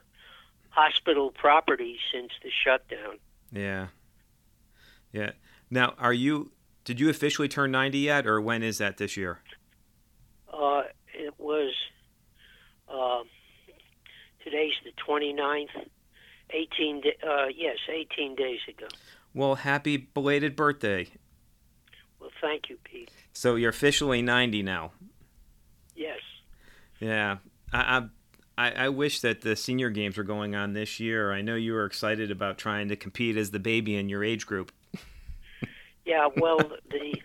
hospital 0.70 1.30
property 1.32 1.98
since 2.12 2.30
the 2.44 2.50
shutdown. 2.64 3.18
Yeah. 3.52 3.88
Yeah. 5.12 5.32
Now, 5.70 5.94
are 5.98 6.12
you 6.12 6.52
did 6.84 7.00
you 7.00 7.08
officially 7.10 7.48
turn 7.48 7.72
90 7.72 7.98
yet 7.98 8.26
or 8.26 8.40
when 8.40 8.62
is 8.62 8.78
that 8.78 8.96
this 8.98 9.16
year? 9.16 9.40
Uh, 10.52 10.82
it 11.12 11.34
was 11.38 11.72
uh, 12.88 13.22
today's 14.46 14.74
the 14.84 14.92
29th. 15.06 15.88
18 16.50 17.00
da- 17.00 17.28
uh, 17.28 17.46
yes, 17.54 17.76
18 17.88 18.36
days 18.36 18.60
ago. 18.68 18.86
Well, 19.34 19.56
happy 19.56 19.96
belated 19.96 20.54
birthday. 20.54 21.08
Well, 22.20 22.30
thank 22.40 22.68
you, 22.68 22.78
Pete. 22.84 23.10
So 23.32 23.56
you're 23.56 23.70
officially 23.70 24.22
90 24.22 24.62
now. 24.62 24.92
Yes. 25.96 26.20
Yeah, 27.00 27.38
I, 27.72 28.04
I 28.56 28.70
I 28.70 28.88
wish 28.88 29.20
that 29.20 29.40
the 29.42 29.56
senior 29.56 29.90
games 29.90 30.16
were 30.16 30.24
going 30.24 30.54
on 30.54 30.72
this 30.72 30.98
year. 31.00 31.32
I 31.32 31.42
know 31.42 31.56
you 31.56 31.72
were 31.74 31.84
excited 31.84 32.30
about 32.30 32.56
trying 32.56 32.88
to 32.88 32.96
compete 32.96 33.36
as 33.36 33.50
the 33.50 33.58
baby 33.58 33.96
in 33.96 34.08
your 34.08 34.22
age 34.24 34.46
group. 34.46 34.72
Yeah, 36.06 36.28
well, 36.36 36.58
the 36.88 37.20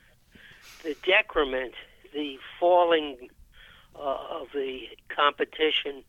the 0.84 0.96
decrement, 1.06 1.74
the 2.14 2.40
falling 2.60 3.30
uh, 3.96 4.18
of 4.42 4.48
the 4.56 4.80
competition 5.16 6.04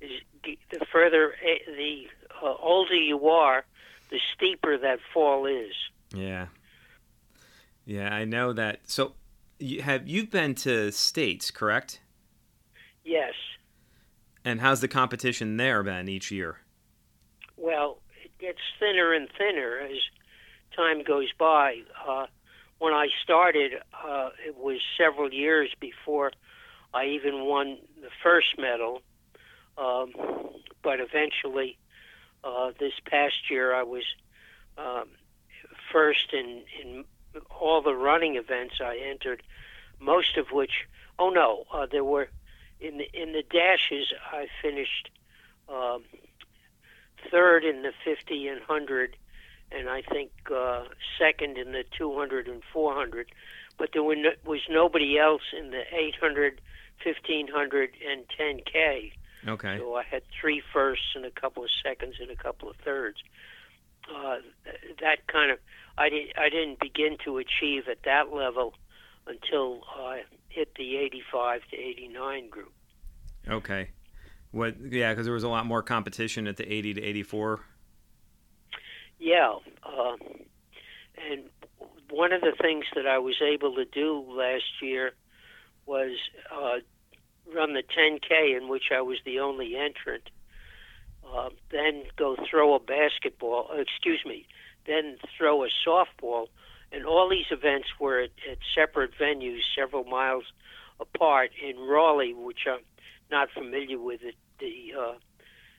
the 0.00 0.86
further 0.92 1.34
eh, 1.44 1.58
the 1.66 2.06
uh, 2.42 2.54
older 2.60 2.94
you 2.94 3.28
are, 3.28 3.64
the 4.10 4.20
steeper 4.34 4.78
that 4.78 4.98
fall 5.12 5.46
is. 5.46 5.72
Yeah, 6.14 6.46
yeah, 7.84 8.14
I 8.14 8.24
know 8.24 8.52
that. 8.52 8.80
So, 8.84 9.12
you 9.58 9.82
have 9.82 10.08
you've 10.08 10.30
been 10.30 10.54
to 10.56 10.90
states, 10.92 11.50
correct? 11.50 12.00
Yes. 13.04 13.34
And 14.44 14.60
how's 14.60 14.80
the 14.80 14.88
competition 14.88 15.56
there 15.56 15.82
been 15.82 16.08
each 16.08 16.30
year? 16.30 16.58
Well, 17.56 17.98
it 18.22 18.30
gets 18.38 18.60
thinner 18.78 19.12
and 19.12 19.28
thinner 19.36 19.78
as 19.78 19.98
time 20.76 21.02
goes 21.02 21.28
by. 21.38 21.82
Uh, 22.06 22.26
when 22.78 22.92
I 22.92 23.08
started, 23.22 23.72
uh, 24.06 24.30
it 24.46 24.56
was 24.56 24.78
several 24.96 25.32
years 25.32 25.70
before 25.80 26.32
I 26.94 27.06
even 27.06 27.44
won 27.44 27.78
the 28.00 28.10
first 28.22 28.58
medal. 28.58 29.02
Um, 29.78 30.12
but 30.82 31.00
eventually, 31.00 31.78
uh, 32.44 32.72
this 32.78 32.94
past 33.04 33.50
year, 33.50 33.74
I 33.74 33.82
was 33.82 34.04
um, 34.76 35.08
first 35.92 36.32
in, 36.32 36.62
in 36.82 37.04
all 37.60 37.82
the 37.82 37.94
running 37.94 38.36
events 38.36 38.76
I 38.80 38.96
entered, 38.96 39.42
most 40.00 40.36
of 40.36 40.48
which, 40.52 40.86
oh 41.18 41.30
no, 41.30 41.64
uh, 41.72 41.86
there 41.90 42.04
were 42.04 42.28
in 42.80 42.98
the 42.98 43.08
in 43.12 43.32
the 43.32 43.42
dashes. 43.42 44.12
I 44.32 44.46
finished 44.62 45.10
um, 45.68 46.04
third 47.30 47.64
in 47.64 47.82
the 47.82 47.92
50 48.04 48.48
and 48.48 48.60
100, 48.60 49.16
and 49.72 49.88
I 49.88 50.02
think 50.02 50.30
uh, 50.54 50.84
second 51.18 51.58
in 51.58 51.72
the 51.72 51.84
200 51.96 52.48
and 52.48 52.62
400. 52.72 53.30
But 53.76 53.90
there 53.92 54.02
no, 54.02 54.30
was 54.44 54.60
nobody 54.68 55.18
else 55.18 55.42
in 55.56 55.70
the 55.70 55.82
800, 55.92 56.60
1500, 57.04 57.90
and 58.08 58.24
10K. 58.28 59.12
Okay. 59.46 59.78
So 59.78 59.94
I 59.94 60.02
had 60.02 60.22
three 60.40 60.62
firsts 60.72 61.14
and 61.14 61.24
a 61.24 61.30
couple 61.30 61.62
of 61.62 61.70
seconds 61.84 62.16
and 62.20 62.30
a 62.30 62.36
couple 62.36 62.68
of 62.68 62.76
thirds. 62.84 63.18
Uh, 64.08 64.36
that 65.00 65.26
kind 65.26 65.50
of 65.50 65.58
I 65.96 66.08
didn't 66.08 66.38
I 66.38 66.48
didn't 66.48 66.80
begin 66.80 67.18
to 67.24 67.38
achieve 67.38 67.84
at 67.90 67.98
that 68.04 68.32
level 68.32 68.74
until 69.26 69.82
I 69.94 70.22
hit 70.48 70.74
the 70.76 70.96
85 70.96 71.60
to 71.70 71.76
89 71.76 72.48
group. 72.48 72.72
Okay. 73.48 73.90
What? 74.50 74.76
Yeah, 74.80 75.12
because 75.12 75.26
there 75.26 75.34
was 75.34 75.44
a 75.44 75.48
lot 75.48 75.66
more 75.66 75.82
competition 75.82 76.46
at 76.46 76.56
the 76.56 76.70
80 76.70 76.94
to 76.94 77.02
84. 77.02 77.60
Yeah, 79.18 79.54
uh, 79.82 80.16
and 81.30 81.42
one 82.10 82.32
of 82.32 82.40
the 82.40 82.52
things 82.60 82.84
that 82.94 83.06
I 83.06 83.18
was 83.18 83.36
able 83.42 83.74
to 83.74 83.84
do 83.84 84.24
last 84.28 84.80
year 84.80 85.12
was 85.86 86.16
uh, 86.52 86.78
run 87.54 87.74
the 87.74 87.82
10K, 87.82 88.56
in 88.56 88.68
which 88.68 88.84
I 88.94 89.00
was 89.00 89.18
the 89.24 89.40
only 89.40 89.76
entrant. 89.76 90.30
Uh, 91.26 91.50
then 91.70 92.04
go 92.16 92.36
throw 92.50 92.74
a 92.74 92.80
basketball. 92.80 93.68
uh, 93.72 93.80
Excuse 93.80 94.20
me. 94.24 94.46
Then 94.86 95.18
throw 95.36 95.64
a 95.64 95.68
softball, 95.86 96.46
and 96.92 97.04
all 97.04 97.28
these 97.28 97.50
events 97.50 97.88
were 98.00 98.20
at, 98.20 98.30
at 98.50 98.58
separate 98.74 99.10
venues, 99.20 99.60
several 99.76 100.04
miles 100.04 100.44
apart 101.00 101.50
in 101.62 101.78
Raleigh, 101.78 102.32
which 102.32 102.60
I'm 102.66 102.80
not 103.30 103.48
familiar 103.50 103.98
with. 103.98 104.22
It, 104.22 104.34
the 104.58 104.92
uh, 104.98 105.14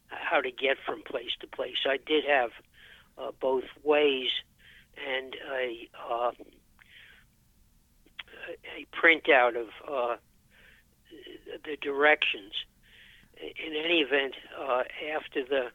how 0.10 0.42
to 0.42 0.52
get 0.52 0.78
from 0.86 1.02
place 1.04 1.32
to 1.42 1.48
place. 1.48 1.78
I 1.86 1.98
did 1.98 2.24
have 2.26 2.52
uh, 3.18 3.32
both 3.40 3.66
ways 3.84 4.30
and 5.08 5.36
a 5.52 5.90
uh, 6.10 6.32
a 8.78 8.86
printout 8.96 9.56
of 9.60 9.68
uh, 9.88 10.16
the 11.64 11.78
directions. 11.82 12.54
In 13.38 13.74
any 13.74 14.00
event, 14.00 14.36
uh, 14.60 14.84
after 15.16 15.44
the 15.46 15.68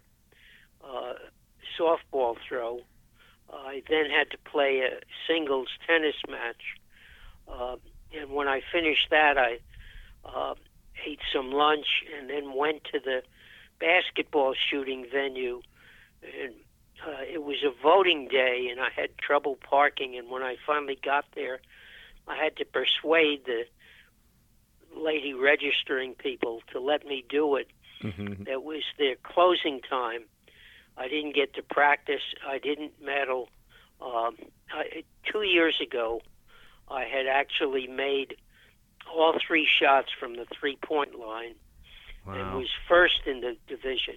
uh, 0.87 1.14
softball 1.78 2.37
throw, 2.47 2.81
I 3.52 3.83
then 3.88 4.11
had 4.11 4.31
to 4.31 4.38
play 4.38 4.81
a 4.81 5.00
singles 5.26 5.69
tennis 5.87 6.16
match. 6.28 6.62
Uh, 7.49 7.76
and 8.16 8.31
when 8.31 8.49
I 8.49 8.61
finished 8.73 9.09
that, 9.11 9.38
I 9.38 9.59
uh, 10.25 10.54
ate 11.07 11.21
some 11.33 11.50
lunch 11.52 11.87
and 12.16 12.28
then 12.28 12.54
went 12.54 12.85
to 12.93 13.00
the 13.00 13.23
basketball 13.81 14.54
shooting 14.71 15.07
venue. 15.11 15.62
And 16.23 16.54
uh, 17.07 17.23
it 17.31 17.43
was 17.43 17.62
a 17.64 17.83
voting 17.83 18.28
day, 18.28 18.69
and 18.71 18.81
I 18.81 18.88
had 18.95 19.16
trouble 19.19 19.57
parking. 19.57 20.16
And 20.16 20.31
when 20.31 20.43
I 20.43 20.57
finally 20.66 20.99
got 21.02 21.25
there, 21.35 21.61
I 22.26 22.37
had 22.37 22.57
to 22.57 22.64
persuade 22.64 23.45
the 23.45 23.64
lady 24.96 25.34
registering 25.34 26.14
people 26.14 26.62
to 26.72 26.80
let 26.80 27.06
me 27.06 27.24
do 27.28 27.56
it. 27.56 27.68
Mm-hmm. 28.02 28.44
That 28.44 28.62
was 28.62 28.82
their 28.98 29.16
closing 29.22 29.80
time. 29.80 30.22
I 30.96 31.08
didn't 31.08 31.34
get 31.34 31.54
to 31.54 31.62
practice. 31.62 32.22
I 32.46 32.58
didn't 32.58 32.92
medal. 33.02 33.48
Um, 34.00 34.36
I, 34.72 35.04
two 35.30 35.42
years 35.42 35.80
ago, 35.80 36.20
I 36.88 37.04
had 37.04 37.26
actually 37.26 37.86
made 37.86 38.36
all 39.12 39.34
three 39.46 39.66
shots 39.66 40.10
from 40.18 40.36
the 40.36 40.46
three 40.58 40.76
point 40.76 41.18
line 41.18 41.54
and 42.26 42.54
was 42.56 42.70
first 42.88 43.20
in 43.26 43.40
the 43.40 43.56
division. 43.68 44.16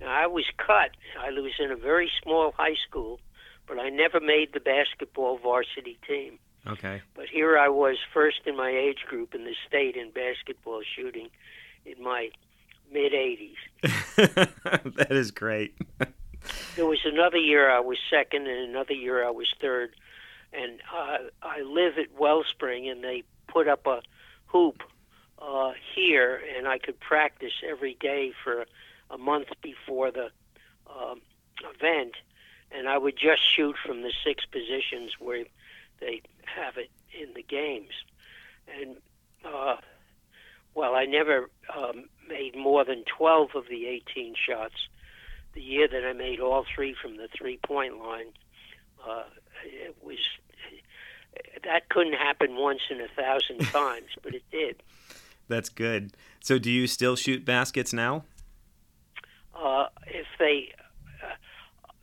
Now, 0.00 0.08
I 0.08 0.26
was 0.26 0.44
cut. 0.56 0.90
I 1.18 1.30
was 1.30 1.52
in 1.58 1.70
a 1.70 1.76
very 1.76 2.10
small 2.22 2.52
high 2.56 2.76
school, 2.88 3.20
but 3.66 3.78
I 3.78 3.90
never 3.90 4.20
made 4.20 4.52
the 4.52 4.60
basketball 4.60 5.38
varsity 5.38 5.98
team. 6.06 6.38
Okay. 6.66 7.02
But 7.14 7.26
here 7.26 7.58
I 7.58 7.68
was, 7.68 7.96
first 8.12 8.40
in 8.46 8.56
my 8.56 8.70
age 8.70 9.04
group 9.06 9.34
in 9.34 9.44
the 9.44 9.54
state 9.66 9.96
in 9.96 10.10
basketball 10.10 10.82
shooting 10.96 11.28
in 11.86 12.02
my 12.02 12.30
mid 12.92 13.12
80s. 13.12 13.54
that 14.96 15.08
is 15.10 15.30
great. 15.30 15.74
There 16.76 16.86
was 16.86 17.00
another 17.04 17.38
year 17.38 17.70
I 17.70 17.80
was 17.80 17.98
second, 18.10 18.46
and 18.46 18.70
another 18.70 18.94
year 18.94 19.26
I 19.26 19.30
was 19.30 19.52
third. 19.60 19.94
And 20.52 20.80
uh, 20.94 21.18
I 21.42 21.60
live 21.62 21.98
at 21.98 22.18
Wellspring, 22.18 22.88
and 22.88 23.02
they 23.02 23.24
put 23.48 23.68
up 23.68 23.86
a 23.86 24.00
hoop 24.46 24.82
uh, 25.40 25.72
here, 25.94 26.40
and 26.56 26.66
I 26.66 26.78
could 26.78 26.98
practice 27.00 27.52
every 27.68 27.96
day 28.00 28.32
for 28.44 28.66
a 29.10 29.18
month 29.18 29.48
before 29.62 30.10
the 30.10 30.30
um, 30.88 31.20
event. 31.74 32.14
And 32.70 32.88
I 32.88 32.98
would 32.98 33.16
just 33.16 33.42
shoot 33.44 33.76
from 33.84 34.02
the 34.02 34.12
six 34.24 34.44
positions 34.44 35.12
where 35.18 35.44
they 36.00 36.22
have 36.44 36.76
it 36.76 36.90
in 37.18 37.34
the 37.34 37.42
games. 37.42 37.92
And 38.80 38.96
uh, 39.44 39.76
well, 40.74 40.94
I 40.94 41.04
never 41.04 41.50
um, 41.74 42.04
made 42.28 42.56
more 42.56 42.84
than 42.84 43.04
12 43.16 43.50
of 43.54 43.64
the 43.68 43.86
18 43.86 44.34
shots 44.34 44.74
the 45.58 45.64
year 45.64 45.88
that 45.88 46.04
I 46.04 46.12
made 46.12 46.40
all 46.40 46.64
three 46.74 46.94
from 47.00 47.16
the 47.16 47.28
three 47.36 47.58
point 47.66 47.98
line, 47.98 48.28
uh, 49.06 49.24
it 49.64 49.96
was 50.02 50.18
that 51.64 51.88
couldn't 51.88 52.14
happen 52.14 52.56
once 52.56 52.80
in 52.90 53.00
a 53.00 53.08
thousand 53.08 53.66
times, 53.72 54.08
but 54.22 54.34
it 54.34 54.44
did. 54.52 54.82
That's 55.48 55.68
good. 55.68 56.12
So, 56.40 56.58
do 56.58 56.70
you 56.70 56.86
still 56.86 57.16
shoot 57.16 57.44
baskets 57.44 57.92
now? 57.92 58.24
Uh, 59.54 59.86
if 60.06 60.26
they 60.38 60.72
uh, 61.24 61.34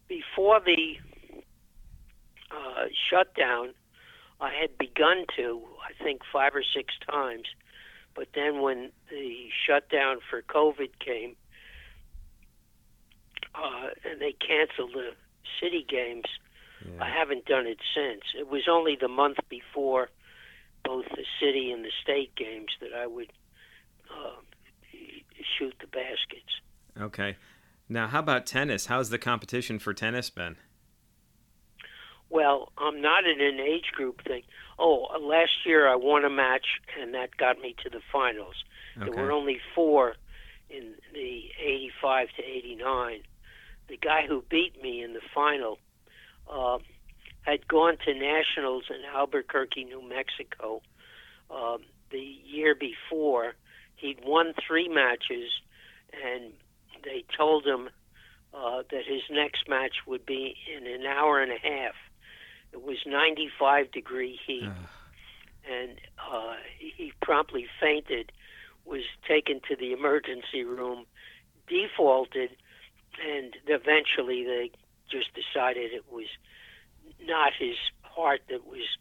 before 0.08 0.60
the 0.60 0.96
uh, 2.52 2.86
shutdown, 3.10 3.74
I 4.42 4.52
had 4.54 4.78
begun 4.78 5.26
to, 5.38 5.62
I 5.84 6.04
think, 6.04 6.22
five 6.32 6.56
or 6.56 6.64
six 6.64 6.94
times, 7.10 7.46
but 8.16 8.28
then 8.36 8.62
when 8.62 8.92
the 9.10 9.48
shutdown 9.66 10.18
for 10.30 10.42
COVID 10.42 11.00
came, 11.00 11.36
uh, 13.56 13.90
and 14.10 14.22
they 14.22 14.34
canceled 14.34 14.92
the 14.94 15.12
city 15.62 15.86
games. 15.88 16.26
I 17.00 17.10
haven't 17.10 17.46
done 17.46 17.66
it 17.66 17.80
since. 17.96 18.22
It 18.38 18.48
was 18.48 18.64
only 18.70 18.96
the 19.00 19.08
month 19.08 19.38
before 19.50 20.10
both 20.84 21.06
the 21.16 21.26
city 21.40 21.72
and 21.72 21.84
the 21.84 21.92
state 22.04 22.36
games 22.36 22.70
that 22.80 22.94
I 22.94 23.08
would 23.08 23.32
uh, 24.12 24.36
shoot 25.58 25.74
the 25.82 25.88
baskets. 25.88 26.62
Okay. 27.00 27.38
Now, 27.90 28.08
how 28.08 28.20
about 28.20 28.46
tennis? 28.46 28.86
How's 28.86 29.10
the 29.10 29.18
competition 29.18 29.80
for 29.80 29.94
tennis 29.94 30.30
been? 30.30 30.58
Well, 32.36 32.74
I'm 32.78 33.02
not 33.02 33.24
in 33.26 33.40
an 33.40 33.62
age 33.62 33.92
group 33.94 34.22
thing. 34.26 34.44
Oh, 34.78 35.08
uh, 35.16 35.20
last 35.20 35.66
year 35.66 35.88
I 35.88 35.96
won 35.96 36.26
a 36.26 36.30
match, 36.30 36.66
and 37.00 37.14
that 37.14 37.38
got 37.38 37.60
me 37.60 37.76
to 37.84 37.90
the 37.90 38.02
finals. 38.12 38.56
Okay. 38.98 39.10
There 39.10 39.24
were 39.24 39.32
only 39.32 39.60
four 39.74 40.16
in 40.70 40.96
the 41.14 41.50
85 41.58 42.28
to 42.36 42.44
89. 42.44 43.22
The 43.88 43.98
guy 43.98 44.26
who 44.28 44.44
beat 44.50 44.82
me 44.82 45.02
in 45.02 45.14
the 45.14 45.22
final 45.34 45.80
uh, 46.52 46.80
had 47.44 47.68
gone 47.70 47.98
to 48.06 48.14
nationals 48.14 48.84
in 48.90 48.98
Albuquerque, 49.16 49.86
New 49.86 50.02
Mexico, 50.02 50.82
um, 51.50 51.80
the 52.12 52.20
year 52.20 52.76
before. 52.76 53.54
He'd 53.96 54.20
won 54.26 54.54
three 54.68 54.90
matches, 54.90 55.52
and 56.12 56.52
they 57.04 57.24
told 57.38 57.66
him 57.66 57.90
uh, 58.54 58.84
that 58.92 59.06
his 59.06 59.22
next 59.30 59.70
match 59.70 59.98
would 60.06 60.26
be 60.26 60.56
in 60.76 60.86
an 60.86 61.06
hour 61.06 61.42
and 61.42 61.52
a 61.52 61.60
half. 61.62 61.94
It 62.76 62.84
was 62.84 62.98
95 63.06 63.90
degree 63.94 64.38
heat 64.46 64.70
and 65.66 65.98
uh, 66.30 66.56
he 66.78 67.14
promptly 67.22 67.68
fainted, 67.80 68.34
was 68.84 69.04
taken 69.26 69.62
to 69.70 69.78
the 69.78 69.94
emergency 69.94 70.66
room, 70.66 71.06
defaulted, 71.70 72.50
and 73.26 73.56
eventually 73.66 74.44
they 74.44 74.72
just 75.10 75.30
decided 75.34 75.94
it 75.94 76.04
was 76.12 76.28
not 77.26 77.54
his 77.58 77.78
heart 78.02 78.42
that 78.50 78.68
was 78.68 78.98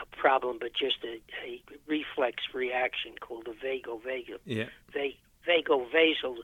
a 0.00 0.16
problem, 0.16 0.58
but 0.60 0.70
just 0.72 0.98
a, 1.02 1.20
a 1.44 1.60
reflex 1.88 2.44
reaction 2.54 3.14
called 3.20 3.48
a 3.48 3.66
vagovagal 3.66 4.38
yeah. 4.44 4.66
va- 4.92 5.18
vasovagal 5.48 6.36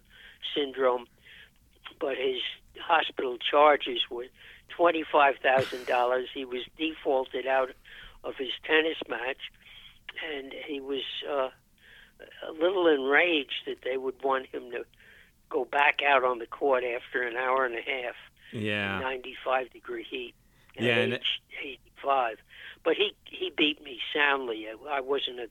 syndrome. 0.53 1.07
But 2.01 2.17
his 2.17 2.41
hospital 2.81 3.39
charges 3.39 4.01
were 4.11 4.27
twenty-five 4.69 5.37
thousand 5.43 5.87
dollars. 5.87 6.29
He 6.33 6.45
was 6.45 6.63
defaulted 6.79 7.47
out 7.47 7.71
of 8.25 8.35
his 8.37 8.51
tennis 8.65 8.97
match, 9.09 9.51
and 10.35 10.53
he 10.67 10.81
was 10.81 11.03
uh, 11.29 11.49
a 12.49 12.53
little 12.53 12.87
enraged 12.89 13.65
that 13.67 13.79
they 13.85 13.97
would 13.97 14.23
want 14.23 14.47
him 14.47 14.71
to 14.73 14.85
go 15.49 15.65
back 15.65 16.01
out 16.07 16.25
on 16.25 16.39
the 16.39 16.47
court 16.47 16.83
after 16.85 17.23
an 17.23 17.37
hour 17.37 17.65
and 17.65 17.75
a 17.75 17.83
half 17.83 18.15
in 18.53 18.63
Yeah. 18.63 18.99
95 19.01 19.71
degree 19.73 20.05
heat 20.09 20.35
at 20.77 20.83
Yeah, 20.85 20.97
and 20.99 21.13
age 21.15 21.41
85. 21.99 22.39
But 22.85 22.95
he 22.97 23.13
he 23.25 23.51
beat 23.57 23.83
me 23.83 24.01
soundly. 24.15 24.67
I, 24.69 24.97
I 24.97 25.01
wasn't 25.01 25.41
a 25.41 25.49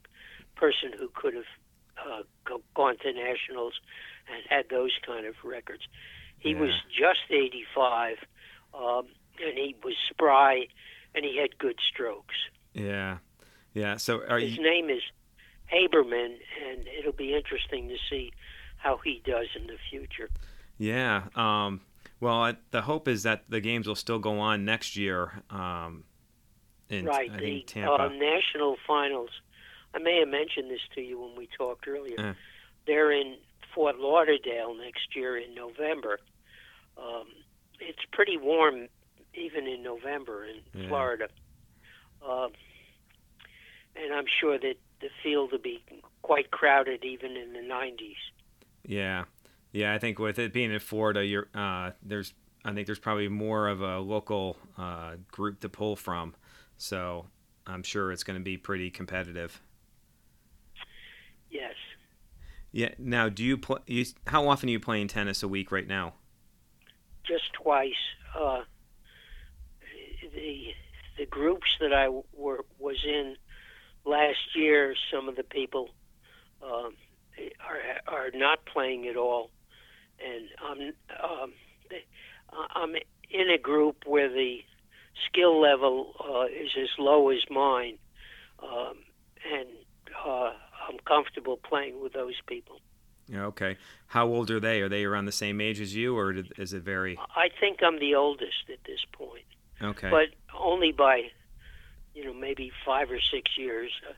person 0.60 0.92
who 0.98 1.10
could 1.14 1.34
have 1.36 1.46
uh, 1.98 2.24
gone 2.74 2.98
to 2.98 3.14
nationals 3.14 3.74
and 4.34 4.44
had 4.50 4.70
those 4.70 4.92
kind 5.06 5.26
of 5.26 5.36
records. 5.44 5.84
He 6.40 6.52
Yeah. 6.52 6.60
was 6.62 6.72
just 6.90 7.22
85, 7.30 8.18
um, 8.76 9.08
and 9.46 9.58
he 9.58 9.76
was 9.84 9.96
spry, 10.10 10.68
and 11.14 11.24
he 11.26 11.38
had 11.38 11.58
good 11.58 11.80
strokes. 11.92 12.36
Yeah. 12.74 13.18
Yeah. 13.74 13.98
So, 13.98 14.22
are 14.28 14.40
His 14.40 14.58
you? 14.58 14.64
name 14.64 14.90
is 14.90 15.02
Haberman, 15.72 16.38
and 16.68 16.88
it'll 17.00 17.14
be 17.14 17.34
interesting 17.36 17.88
to 17.90 17.96
see 18.10 18.32
how 18.78 18.98
he 19.04 19.22
does 19.26 19.48
in 19.60 19.68
the 19.68 19.78
future. 19.90 20.30
Yeah. 20.78 21.24
Um, 21.36 21.82
well, 22.20 22.36
I, 22.42 22.56
the 22.72 22.82
hope 22.82 23.08
is 23.08 23.24
that 23.24 23.44
the 23.50 23.62
games 23.62 23.88
will 23.88 23.96
still 23.96 24.20
go 24.20 24.40
on 24.40 24.66
next 24.66 24.96
year. 24.96 25.44
Um, 25.50 26.04
in 26.90 27.06
right, 27.06 27.30
I 27.32 27.38
the 27.38 27.40
think 27.40 27.68
Tampa. 27.68 27.94
Uh, 27.94 28.10
national 28.10 28.78
finals. 28.86 29.30
I 29.94 30.00
may 30.00 30.20
have 30.20 30.28
mentioned 30.28 30.70
this 30.70 30.82
to 30.96 31.02
you 31.02 31.20
when 31.20 31.36
we 31.36 31.48
talked 31.58 31.88
earlier. 31.88 32.16
Uh. 32.18 32.34
They're 32.86 33.12
in 33.12 33.38
Fort 33.74 33.98
Lauderdale 33.98 34.76
next 34.76 35.16
year 35.16 35.38
in 35.38 35.56
November. 35.56 36.20
Um, 36.98 37.26
it's 37.80 38.00
pretty 38.12 38.38
warm 38.38 38.88
even 39.34 39.68
in 39.68 39.84
November 39.84 40.46
in 40.46 40.62
Yeah. 40.82 40.88
Florida. 40.88 41.28
Um, 42.26 42.52
and 43.96 44.14
I'm 44.14 44.26
sure 44.40 44.58
that 44.58 44.76
the 45.02 45.10
field 45.24 45.52
will 45.52 45.60
be 45.60 45.84
quite 46.22 46.52
crowded 46.52 47.04
even 47.04 47.36
in 47.38 47.54
the 47.54 47.60
90s. 47.60 48.16
Yeah, 48.84 49.26
yeah. 49.72 49.94
I 49.94 50.00
think 50.00 50.20
with 50.20 50.40
it 50.40 50.54
being 50.54 50.72
in 50.72 50.80
Florida, 50.80 51.26
you're 51.26 51.48
uh, 51.54 51.92
there's 52.02 52.34
I 52.64 52.74
think 52.74 52.88
there's 52.88 53.00
probably 53.00 53.28
more 53.28 53.68
of 53.68 53.82
a 53.82 54.00
local 54.00 54.58
uh, 54.78 55.16
group 55.32 55.60
to 55.62 55.70
pull 55.70 55.96
from, 55.96 56.36
so 56.78 57.28
I'm 57.68 57.84
sure 57.84 58.12
it's 58.12 58.24
going 58.24 58.40
to 58.40 58.44
be 58.44 58.58
pretty 58.58 58.90
competitive. 58.90 59.62
Yes. 61.50 61.74
Yeah. 62.72 62.90
Now, 62.98 63.30
do 63.30 63.44
you 63.44 63.58
play? 63.58 63.80
You, 63.88 64.06
how 64.28 64.48
often 64.48 64.70
are 64.70 64.72
you 64.72 64.80
playing 64.80 65.08
tennis 65.08 65.42
a 65.44 65.48
week 65.48 65.72
right 65.72 65.88
now? 65.88 66.14
Just 67.28 67.54
twice. 67.54 67.94
Uh, 68.38 68.62
the 70.34 70.74
the 71.18 71.26
groups 71.26 71.78
that 71.80 71.94
I 71.94 72.10
were 72.10 72.66
was 72.80 72.98
in 73.06 73.36
last 74.06 74.56
year, 74.56 74.96
some 75.12 75.30
of 75.30 75.36
the 75.36 75.44
people 75.44 75.90
um, 76.62 76.94
are 77.68 78.16
are 78.16 78.32
not 78.34 78.66
playing 78.66 79.08
at 79.08 79.18
all, 79.18 79.52
and 80.24 80.48
I'm 80.64 80.94
um, 81.24 81.54
I'm 82.76 82.96
in 83.30 83.50
a 83.50 83.58
group 83.58 84.04
where 84.06 84.30
the 84.30 84.60
skill 85.28 85.60
level 85.60 86.14
uh, 86.20 86.46
is 86.46 86.72
as 86.82 86.90
low 87.00 87.30
as 87.30 87.44
mine, 87.50 87.98
um, 88.62 88.98
and 89.52 89.68
uh, 90.26 90.52
I'm 90.88 90.98
comfortable 91.08 91.58
playing 91.58 92.02
with 92.02 92.14
those 92.14 92.40
people. 92.48 92.80
Yeah. 93.28 93.46
Okay. 93.46 93.78
How 94.08 94.28
old 94.28 94.52
are 94.52 94.60
they? 94.60 94.82
Are 94.82 94.90
they 94.90 95.04
around 95.04 95.26
the 95.26 95.32
same 95.32 95.60
age 95.60 95.82
as 95.82 95.96
you, 95.96 96.18
or 96.18 96.34
is 96.58 96.74
it 96.74 96.84
very? 96.84 97.18
I 97.36 97.50
think 97.60 97.80
I'm 97.82 98.00
the 98.00 98.16
oldest 98.16 98.70
at 98.72 98.84
this 98.86 99.04
point. 99.12 99.46
Okay. 99.82 100.10
but 100.10 100.30
only 100.58 100.94
by 100.94 101.24
you 102.14 102.24
know 102.24 102.34
maybe 102.34 102.72
five 102.86 103.12
or 103.12 103.20
six 103.20 103.58
years. 103.58 103.92
Uh, 104.08 104.14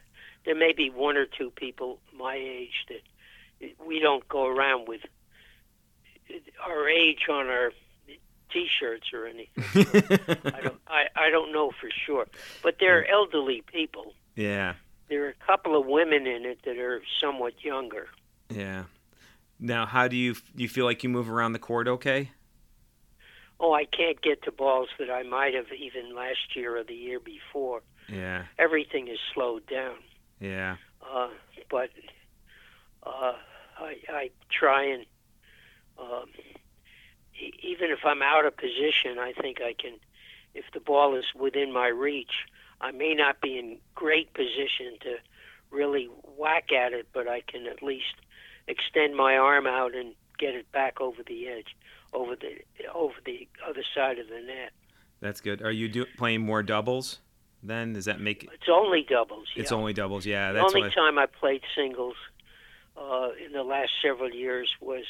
there 0.46 0.56
may 0.56 0.72
be 0.72 0.90
one 0.90 1.18
or 1.18 1.26
two 1.26 1.52
people 1.52 2.00
my 2.18 2.36
age 2.36 2.86
that 2.90 3.72
we 3.86 4.00
don't 4.00 4.28
go 4.30 4.46
around 4.48 4.88
with 4.88 5.02
our 6.66 6.88
age 6.88 7.22
on 7.30 7.48
our 7.48 7.72
T-shirts 8.52 9.12
or 9.14 9.26
anything. 9.26 9.64
I 10.46 10.62
don't. 10.62 10.80
I, 10.88 11.04
I 11.16 11.30
don't 11.30 11.52
know 11.52 11.72
for 11.72 11.90
sure, 12.06 12.28
but 12.64 12.78
they're 12.80 13.10
elderly 13.10 13.64
people. 13.72 14.14
Yeah. 14.36 14.76
There 15.10 15.26
are 15.26 15.30
a 15.30 15.46
couple 15.46 15.80
of 15.80 15.86
women 15.86 16.28
in 16.28 16.46
it 16.46 16.60
that 16.66 16.78
are 16.78 17.02
somewhat 17.20 17.64
younger. 17.64 18.08
Yeah. 18.50 18.84
Now, 19.60 19.86
how 19.86 20.08
do 20.08 20.16
you 20.16 20.36
you 20.56 20.70
feel 20.70 20.86
like 20.86 21.04
you 21.04 21.10
move 21.10 21.30
around 21.30 21.54
the 21.54 21.60
court? 21.60 21.88
Okay. 21.88 22.32
Oh, 23.60 23.74
I 23.74 23.86
can't 23.86 24.22
get 24.22 24.44
to 24.44 24.52
balls 24.52 24.90
that 25.00 25.10
I 25.10 25.24
might 25.24 25.56
have 25.56 25.66
even 25.78 26.16
last 26.16 26.56
year 26.56 26.78
or 26.78 26.84
the 26.84 26.94
year 26.94 27.20
before. 27.20 27.82
Yeah. 28.08 28.44
Everything 28.60 29.08
is 29.08 29.18
slowed 29.34 29.66
down. 29.66 29.96
Yeah. 30.40 30.76
Uh, 31.02 31.30
but 31.70 31.90
uh, 33.04 33.34
I, 33.80 33.96
I 34.10 34.30
try 34.52 34.84
and 34.84 35.06
um, 36.00 36.30
even 37.64 37.90
if 37.90 38.00
I'm 38.06 38.22
out 38.22 38.46
of 38.46 38.56
position, 38.56 39.18
I 39.20 39.34
think 39.34 39.60
I 39.62 39.74
can. 39.74 39.94
If 40.54 40.66
the 40.74 40.80
ball 40.80 41.16
is 41.16 41.26
within 41.36 41.72
my 41.72 41.88
reach, 41.88 42.46
I 42.82 42.92
may 42.92 43.14
not 43.14 43.42
be 43.42 43.58
in 43.60 43.78
great 43.96 44.34
position 44.34 44.98
to 45.02 45.18
really 45.70 46.10
whack 46.38 46.72
at 46.72 46.94
it, 46.94 47.08
but 47.14 47.28
I 47.28 47.42
can 47.42 47.68
at 47.68 47.84
least 47.84 48.16
extend 48.68 49.16
my 49.16 49.38
arm 49.38 49.68
out 49.68 49.96
and 49.96 50.14
get 50.38 50.54
it 50.56 50.72
back 50.72 51.02
over 51.02 51.24
the 51.26 51.48
edge, 51.48 51.76
over 52.14 52.36
the 52.36 52.60
over 52.94 53.16
the 53.26 53.48
other 53.68 53.84
side 53.96 54.20
of 54.20 54.28
the 54.28 54.42
net. 54.42 54.72
That's 55.20 55.42
good. 55.42 55.62
Are 55.62 55.72
you 55.72 55.90
do, 55.90 56.06
playing 56.18 56.42
more 56.42 56.62
doubles? 56.64 57.20
Then 57.64 57.94
does 57.94 58.06
that 58.06 58.20
make 58.20 58.44
it? 58.44 58.50
It's 58.54 58.70
only 58.72 59.04
doubles. 59.08 59.48
Yeah. 59.56 59.62
It's 59.64 59.72
only 59.72 59.94
doubles. 59.94 60.26
Yeah, 60.26 60.52
The 60.52 60.60
only 60.60 60.90
time 60.92 61.18
I 61.18 61.26
played 61.26 61.62
singles 61.76 62.16
uh, 62.96 63.30
in 63.44 63.52
the 63.52 63.64
last 63.64 63.92
several 64.02 64.32
years 64.32 64.70
was 64.80 65.06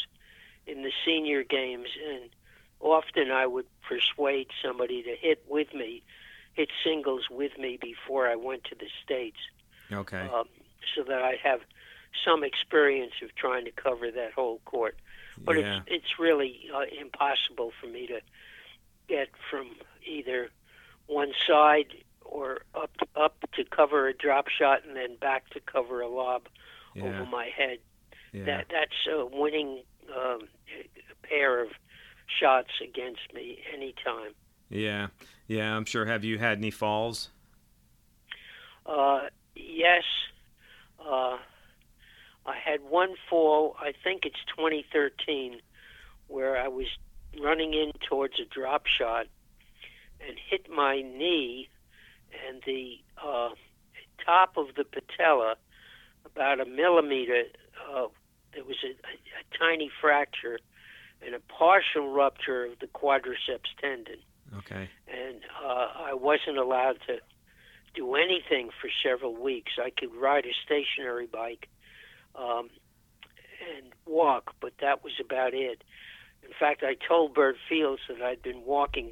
in 0.65 0.83
the 0.83 0.91
senior 1.05 1.43
games, 1.43 1.87
and 2.09 2.29
often 2.79 3.31
I 3.31 3.47
would 3.47 3.65
persuade 3.87 4.47
somebody 4.63 5.03
to 5.03 5.15
hit 5.15 5.43
with 5.47 5.73
me, 5.73 6.03
hit 6.53 6.69
singles 6.83 7.23
with 7.29 7.57
me 7.57 7.77
before 7.81 8.27
I 8.27 8.35
went 8.35 8.63
to 8.65 8.75
the 8.75 8.87
states, 9.03 9.37
okay. 9.91 10.27
um, 10.33 10.47
so 10.95 11.03
that 11.03 11.21
I'd 11.21 11.39
have 11.43 11.61
some 12.25 12.43
experience 12.43 13.13
of 13.23 13.33
trying 13.35 13.65
to 13.65 13.71
cover 13.71 14.11
that 14.11 14.33
whole 14.33 14.59
court. 14.65 14.97
But 15.43 15.57
yeah. 15.57 15.77
it's 15.85 15.85
it's 16.05 16.19
really 16.19 16.69
uh, 16.73 16.85
impossible 16.99 17.71
for 17.79 17.87
me 17.87 18.07
to 18.07 18.21
get 19.07 19.29
from 19.49 19.67
either 20.05 20.49
one 21.07 21.31
side 21.47 21.87
or 22.25 22.61
up 22.75 22.91
up 23.15 23.37
to 23.55 23.63
cover 23.65 24.07
a 24.07 24.13
drop 24.13 24.47
shot 24.47 24.79
and 24.85 24.95
then 24.95 25.15
back 25.17 25.49
to 25.51 25.59
cover 25.59 26.01
a 26.01 26.07
lob 26.07 26.47
Yeah. 26.95 27.03
over 27.03 27.25
my 27.25 27.45
head. 27.55 27.79
Yeah. 28.33 28.45
That 28.45 28.65
that's 28.69 29.07
a 29.09 29.25
winning 29.25 29.83
um, 30.15 30.47
pair 31.23 31.61
of 31.63 31.69
shots 32.39 32.71
against 32.83 33.33
me 33.33 33.59
anytime. 33.73 34.33
Yeah. 34.69 35.07
Yeah. 35.47 35.75
I'm 35.75 35.85
sure. 35.85 36.05
Have 36.05 36.23
you 36.23 36.39
had 36.39 36.57
any 36.57 36.71
falls? 36.71 37.29
Uh, 38.85 39.27
yes, 39.55 40.03
uh, 41.05 41.37
I 42.47 42.55
had 42.57 42.81
one 42.81 43.15
fall. 43.29 43.75
I 43.79 43.93
think 44.03 44.25
it's 44.25 44.39
2013, 44.55 45.59
where 46.27 46.57
I 46.57 46.67
was 46.67 46.87
running 47.41 47.73
in 47.73 47.91
towards 48.07 48.39
a 48.39 48.45
drop 48.45 48.85
shot 48.87 49.27
and 50.25 50.37
hit 50.49 50.69
my 50.69 51.01
knee 51.01 51.69
and 52.47 52.61
the 52.65 52.99
uh, 53.23 53.49
top 54.25 54.57
of 54.57 54.67
the 54.75 54.83
patella 54.83 55.55
about 56.25 56.59
a 56.59 56.65
millimeter. 56.65 57.43
Uh, 57.89 58.07
there 58.53 58.63
was 58.63 58.77
a, 58.83 58.87
a, 58.87 58.91
a 58.91 59.57
tiny 59.57 59.91
fracture 60.01 60.59
and 61.25 61.35
a 61.35 61.39
partial 61.39 62.11
rupture 62.11 62.65
of 62.65 62.79
the 62.79 62.87
quadriceps 62.87 63.69
tendon 63.81 64.17
Okay. 64.55 64.89
and 65.07 65.41
uh, 65.63 65.87
I 65.95 66.13
wasn't 66.13 66.57
allowed 66.57 66.99
to 67.07 67.19
do 67.93 68.15
anything 68.15 68.69
for 68.79 68.89
several 69.03 69.35
weeks. 69.35 69.73
I 69.77 69.89
could 69.89 70.13
ride 70.15 70.45
a 70.45 70.53
stationary 70.65 71.27
bike 71.27 71.67
um, 72.37 72.69
and 73.75 73.91
walk, 74.05 74.53
but 74.61 74.73
that 74.81 75.03
was 75.03 75.13
about 75.23 75.53
it. 75.53 75.83
In 76.43 76.53
fact, 76.59 76.83
I 76.83 76.95
told 76.95 77.33
Bert 77.33 77.57
Fields 77.67 78.01
that 78.07 78.21
I'd 78.21 78.41
been 78.41 78.63
walking 78.65 79.11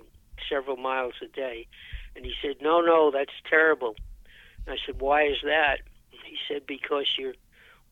several 0.50 0.78
miles 0.78 1.16
a 1.24 1.28
day, 1.28 1.68
and 2.16 2.26
he 2.26 2.34
said, 2.42 2.58
"No, 2.62 2.82
no, 2.82 3.12
that's 3.12 3.34
terrible." 3.50 3.96
And 4.66 4.76
I 4.76 4.78
said, 4.86 5.02
"Why 5.02 5.24
is 5.24 5.38
that?" 5.44 5.82
He 6.10 6.38
said, 6.48 6.66
"Because 6.66 7.08
you 7.18 7.34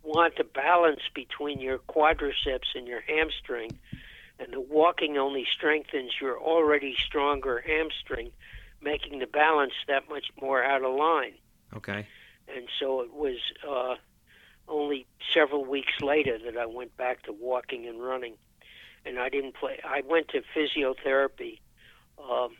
want 0.03 0.35
to 0.37 0.43
balance 0.43 1.01
between 1.13 1.59
your 1.59 1.79
quadriceps 1.79 2.75
and 2.75 2.87
your 2.87 3.01
hamstring." 3.01 3.71
and 4.39 4.51
the 4.51 4.61
walking 4.61 5.17
only 5.17 5.45
strengthens 5.51 6.11
your 6.19 6.39
already 6.39 6.95
stronger 7.05 7.63
hamstring, 7.65 8.31
making 8.81 9.19
the 9.19 9.27
balance 9.27 9.73
that 9.87 10.09
much 10.09 10.25
more 10.41 10.63
out 10.63 10.83
of 10.83 10.95
line. 10.95 11.33
Okay. 11.75 12.07
And 12.53 12.67
so 12.79 13.01
it 13.01 13.13
was 13.13 13.37
uh, 13.67 13.95
only 14.67 15.05
several 15.33 15.65
weeks 15.65 16.01
later 16.01 16.37
that 16.45 16.57
I 16.57 16.65
went 16.65 16.95
back 16.97 17.23
to 17.23 17.31
walking 17.33 17.87
and 17.87 18.01
running, 18.01 18.35
and 19.05 19.19
I 19.19 19.29
didn't 19.29 19.55
play. 19.55 19.79
I 19.83 20.01
went 20.05 20.29
to 20.29 20.41
physiotherapy, 20.55 21.59
um, 22.17 22.55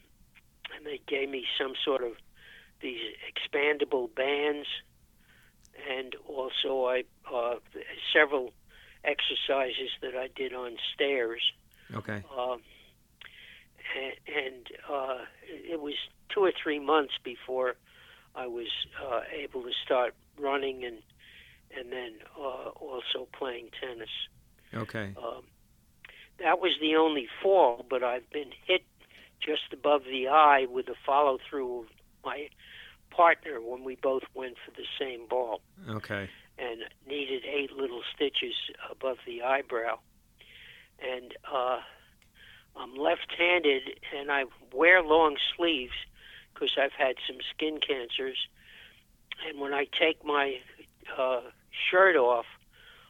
and 0.75 0.85
they 0.85 0.99
gave 1.07 1.29
me 1.29 1.45
some 1.57 1.73
sort 1.83 2.03
of 2.03 2.13
these 2.81 2.99
expandable 3.31 4.13
bands, 4.13 4.67
and 5.89 6.15
also 6.27 6.85
I 6.85 7.03
uh, 7.33 7.55
several 8.13 8.53
exercises 9.03 9.89
that 10.01 10.15
I 10.15 10.29
did 10.35 10.53
on 10.53 10.77
stairs 10.93 11.41
Okay. 11.95 12.23
and, 13.95 14.13
and 14.27 14.67
uh, 14.89 15.17
it 15.45 15.79
was 15.79 15.93
two 16.29 16.41
or 16.41 16.51
three 16.51 16.79
months 16.79 17.13
before 17.23 17.75
I 18.35 18.47
was 18.47 18.67
uh, 19.03 19.21
able 19.31 19.61
to 19.63 19.71
start 19.85 20.15
running 20.39 20.83
and 20.83 20.97
and 21.77 21.91
then 21.91 22.13
uh, 22.37 22.69
also 22.69 23.27
playing 23.37 23.69
tennis. 23.81 24.09
Okay. 24.73 25.13
Um, 25.17 25.43
that 26.39 26.59
was 26.59 26.71
the 26.81 26.95
only 26.95 27.27
fall, 27.41 27.85
but 27.89 28.03
I've 28.03 28.29
been 28.31 28.51
hit 28.65 28.83
just 29.39 29.73
above 29.73 30.03
the 30.05 30.27
eye 30.27 30.65
with 30.69 30.87
a 30.87 30.95
follow 31.05 31.37
through 31.49 31.81
of 31.81 31.85
my 32.23 32.47
partner 33.11 33.61
when 33.61 33.83
we 33.83 33.95
both 34.01 34.23
went 34.33 34.55
for 34.65 34.71
the 34.71 34.85
same 34.99 35.27
ball 35.27 35.61
Okay. 35.89 36.29
and 36.57 36.81
needed 37.07 37.43
eight 37.45 37.71
little 37.71 38.01
stitches 38.15 38.55
above 38.89 39.17
the 39.27 39.43
eyebrow. 39.43 39.99
And 40.99 41.33
uh, 41.51 41.79
I'm 42.75 42.95
left-handed, 42.95 43.83
and 44.17 44.31
I 44.31 44.45
wear 44.73 45.03
long 45.03 45.35
sleeves 45.55 45.93
because 46.53 46.71
I've 46.81 46.93
had 46.97 47.15
some 47.27 47.37
skin 47.53 47.79
cancers. 47.85 48.37
And 49.47 49.59
when 49.59 49.73
I 49.73 49.85
take 49.99 50.23
my 50.23 50.55
uh, 51.17 51.41
shirt 51.89 52.15
off, 52.15 52.45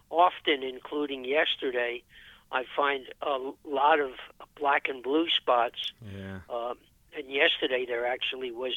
often, 0.10 0.64
including 0.64 1.26
yesterday, 1.26 2.04
I 2.52 2.64
find 2.76 3.06
a 3.22 3.52
lot 3.66 4.00
of 4.00 4.12
black 4.60 4.88
and 4.88 5.02
blue 5.02 5.28
spots. 5.30 5.92
Yeah. 6.02 6.40
Um, 6.50 6.78
and 7.18 7.30
yesterday 7.30 7.86
there 7.88 8.06
actually 8.06 8.52
was 8.52 8.74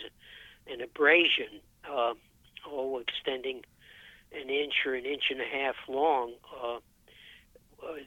an 0.67 0.81
abrasion, 0.81 1.61
uh, 1.89 2.15
oh, 2.67 2.99
extending 2.99 3.63
an 4.33 4.51
inch 4.51 4.75
or 4.85 4.95
an 4.95 5.05
inch 5.05 5.25
and 5.31 5.41
a 5.41 5.45
half 5.45 5.77
long 5.89 6.33
uh, 6.63 6.77
uh, 6.77 6.81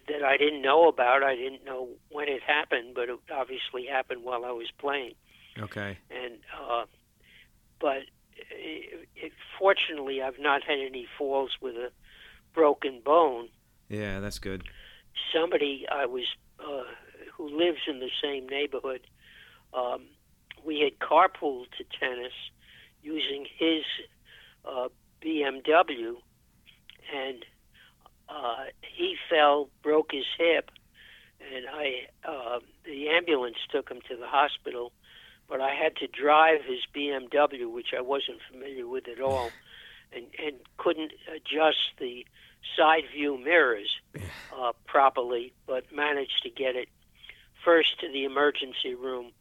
that 0.08 0.24
I 0.24 0.38
didn't 0.38 0.62
know 0.62 0.88
about. 0.88 1.24
I 1.24 1.36
didn't 1.36 1.64
know 1.64 1.90
when 2.12 2.28
it 2.28 2.42
happened, 2.42 2.96
but 2.96 3.10
it 3.10 3.20
obviously 3.32 3.86
happened 3.86 4.24
while 4.24 4.46
I 4.46 4.52
was 4.52 4.68
playing. 4.78 5.14
Okay. 5.58 5.98
And 6.10 6.36
uh, 6.60 6.86
but 7.80 8.04
it, 8.50 9.08
it, 9.16 9.32
fortunately, 9.58 10.22
I've 10.22 10.40
not 10.40 10.64
had 10.64 10.80
any 10.80 11.08
falls 11.18 11.52
with 11.62 11.76
a 11.76 11.92
broken 12.54 13.02
bone. 13.04 13.50
Yeah, 13.90 14.20
that's 14.20 14.40
good. 14.40 14.64
Somebody 15.34 15.86
I 15.92 16.06
was 16.06 16.26
uh, 16.60 16.84
who 17.36 17.50
lives 17.50 17.80
in 17.88 18.00
the 18.00 18.10
same 18.22 18.48
neighborhood. 18.48 19.02
Um, 19.74 20.06
we 20.64 20.80
had 20.82 21.00
carpooled 21.00 21.68
to 21.78 21.86
tennis 22.00 22.34
using 23.02 23.46
his 23.58 23.84
uh, 24.66 24.90
BMW, 25.24 26.16
and 27.16 27.46
uh, 28.28 28.66
he 28.82 29.16
fell, 29.30 29.70
broke 29.82 30.12
his 30.12 30.26
hip, 30.38 30.72
and 31.54 31.66
I 31.68 32.30
uh, 32.30 32.60
the 32.86 33.10
ambulance 33.10 33.58
took 33.72 33.90
him 33.90 34.00
to 34.10 34.16
the 34.16 34.28
hospital. 34.28 34.92
But 35.50 35.62
I 35.62 35.74
had 35.74 35.96
to 35.98 36.08
drive 36.08 36.62
his 36.64 36.80
BMW, 36.96 37.72
which 37.72 37.94
I 37.98 38.02
wasn't 38.02 38.40
familiar 38.52 38.88
with 38.88 39.08
at 39.08 39.20
all, 39.20 39.50
and 40.14 40.26
and 40.44 40.58
couldn't 40.78 41.14
adjust 41.34 41.98
the 42.00 42.26
side 42.78 43.04
view 43.14 43.38
mirrors 43.38 43.90
uh, 44.58 44.74
properly, 44.86 45.54
but 45.66 45.92
managed 45.94 46.44
to 46.44 46.50
get 46.50 46.76
it 46.76 46.90
first 47.64 48.00
to 48.00 48.12
the 48.12 48.24
emergency 48.24 48.96
room 48.96 49.32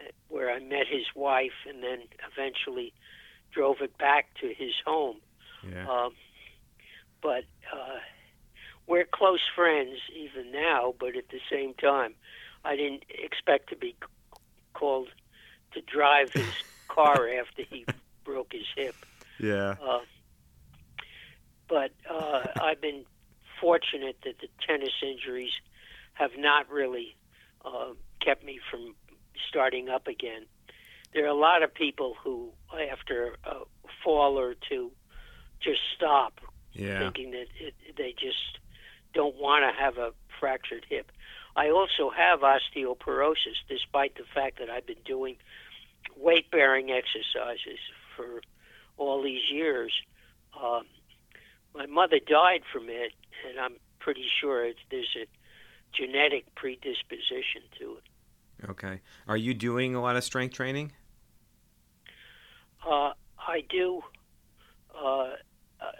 uh, 0.00 0.04
where 0.28 0.50
I 0.50 0.60
met 0.60 0.86
his 0.86 1.06
wife, 1.14 1.64
and 1.66 1.82
then 1.82 2.00
eventually 2.30 2.92
drove 3.52 3.80
it 3.80 3.96
back 3.98 4.26
to 4.40 4.48
his 4.48 4.74
home. 4.84 5.16
Yeah. 5.68 5.88
Um, 5.88 6.12
but 7.20 7.44
uh, 7.72 7.98
we're 8.86 9.04
close 9.04 9.40
friends 9.54 9.98
even 10.14 10.52
now. 10.52 10.94
But 10.98 11.16
at 11.16 11.28
the 11.30 11.40
same 11.50 11.74
time, 11.74 12.14
I 12.64 12.76
didn't 12.76 13.04
expect 13.08 13.70
to 13.70 13.76
be 13.76 13.96
called 14.74 15.08
to 15.72 15.80
drive 15.82 16.32
his 16.32 16.46
car 16.88 17.28
after 17.40 17.62
he 17.62 17.84
broke 18.24 18.52
his 18.52 18.66
hip. 18.76 18.94
Yeah. 19.38 19.74
Uh, 19.82 20.00
but 21.68 21.90
uh, 22.10 22.46
I've 22.60 22.80
been 22.80 23.04
fortunate 23.60 24.16
that 24.24 24.38
the 24.40 24.48
tennis 24.66 24.92
injuries 25.02 25.52
have 26.14 26.30
not 26.38 26.68
really 26.70 27.16
uh, 27.64 27.90
kept 28.20 28.44
me 28.44 28.58
from 28.70 28.94
starting 29.48 29.88
up 29.88 30.06
again. 30.06 30.46
There 31.12 31.24
are 31.24 31.28
a 31.28 31.34
lot 31.34 31.62
of 31.62 31.72
people 31.72 32.14
who, 32.22 32.50
after 32.90 33.36
a 33.44 33.60
fall 34.04 34.38
or 34.38 34.54
two, 34.68 34.90
just 35.60 35.80
stop, 35.96 36.40
Yeah. 36.72 36.98
thinking 37.00 37.30
that 37.32 37.46
it, 37.60 37.74
they 37.96 38.12
just 38.18 38.58
don't 39.14 39.36
want 39.36 39.64
to 39.64 39.78
have 39.82 39.98
a 39.98 40.12
fractured 40.38 40.86
hip. 40.88 41.10
I 41.58 41.70
also 41.70 42.08
have 42.08 42.40
osteoporosis, 42.40 43.58
despite 43.68 44.14
the 44.14 44.22
fact 44.32 44.60
that 44.60 44.70
I've 44.70 44.86
been 44.86 45.02
doing 45.04 45.34
weight 46.16 46.48
bearing 46.52 46.92
exercises 46.92 47.80
for 48.16 48.42
all 48.96 49.24
these 49.24 49.50
years. 49.50 49.92
Um, 50.56 50.84
my 51.74 51.86
mother 51.86 52.20
died 52.24 52.62
from 52.72 52.88
it, 52.88 53.12
and 53.48 53.58
I'm 53.58 53.74
pretty 53.98 54.26
sure 54.40 54.64
it's, 54.64 54.78
there's 54.88 55.16
a 55.16 55.26
genetic 55.92 56.54
predisposition 56.54 57.62
to 57.80 57.96
it. 57.96 58.70
Okay. 58.70 59.00
Are 59.26 59.36
you 59.36 59.52
doing 59.52 59.96
a 59.96 60.00
lot 60.00 60.14
of 60.14 60.22
strength 60.22 60.54
training? 60.54 60.92
Uh, 62.88 63.14
I 63.36 63.64
do. 63.68 64.02
Uh, 64.96 65.30
uh, 65.80 65.92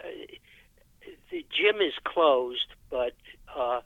the 1.31 1.45
gym 1.51 1.81
is 1.81 1.93
closed, 2.05 2.67
but 2.89 3.11
uh, 3.53 3.81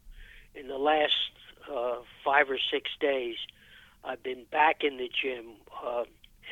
in 0.53 0.67
the 0.67 0.77
last 0.77 1.32
uh, 1.71 1.95
five 2.23 2.49
or 2.49 2.59
six 2.71 2.89
days, 2.99 3.35
I've 4.03 4.23
been 4.23 4.45
back 4.51 4.83
in 4.83 4.97
the 4.97 5.09
gym, 5.09 5.45
uh, 5.85 6.03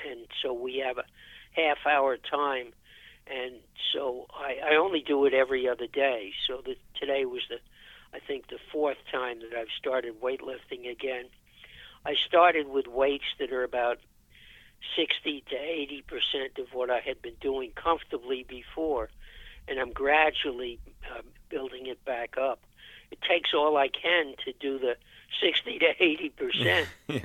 and 0.10 0.26
so 0.42 0.54
we 0.54 0.78
have 0.86 0.98
a 0.98 1.04
half 1.52 1.78
hour 1.86 2.18
time, 2.18 2.68
and 3.28 3.56
so 3.94 4.26
I, 4.34 4.74
I 4.74 4.76
only 4.76 5.02
do 5.02 5.26
it 5.26 5.34
every 5.34 5.68
other 5.68 5.88
day. 5.88 6.34
So 6.48 6.62
the, 6.64 6.76
today 7.00 7.26
was 7.26 7.42
the, 7.50 7.58
I 8.14 8.20
think, 8.20 8.48
the 8.48 8.60
fourth 8.72 8.98
time 9.12 9.40
that 9.40 9.58
I've 9.58 9.68
started 9.78 10.22
weightlifting 10.22 10.90
again. 10.90 11.26
I 12.06 12.16
started 12.16 12.68
with 12.68 12.88
weights 12.88 13.26
that 13.40 13.52
are 13.52 13.64
about 13.64 14.00
60 14.96 15.44
to 15.50 15.56
80 15.56 16.04
percent 16.04 16.58
of 16.58 16.74
what 16.74 16.90
I 16.90 17.00
had 17.00 17.22
been 17.22 17.36
doing 17.40 17.72
comfortably 17.76 18.46
before, 18.48 19.10
and 19.68 19.80
I'm 19.80 19.92
gradually 19.92 20.80
uh, 21.14 21.22
building 21.50 21.88
it 21.88 22.04
back 22.06 22.38
up. 22.38 22.62
It 23.12 23.20
takes 23.22 23.54
all 23.54 23.78
I 23.78 23.88
can 23.90 24.34
to 24.46 24.54
do 24.60 24.80
the 24.80 24.96
60 25.44 25.80
to 25.80 25.94
80 26.00 26.30
percent, 26.38 26.88
yeah. 27.08 27.20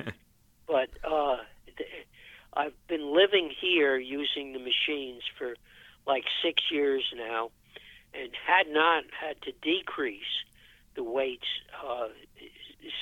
but 0.67 0.89
uh, 1.05 1.37
th- 1.77 2.07
I've 2.55 2.75
been 2.89 3.15
living 3.15 3.51
here 3.61 3.97
using 3.97 4.53
the 4.53 4.59
machines 4.59 5.23
for 5.39 5.55
like 6.07 6.25
six 6.43 6.63
years 6.71 7.05
now, 7.17 7.51
and 8.15 8.31
had 8.47 8.69
not 8.69 9.05
had 9.21 9.41
to 9.43 9.53
decrease 9.63 10.23
the 10.95 11.03
weights 11.05 11.47
uh, 11.87 12.09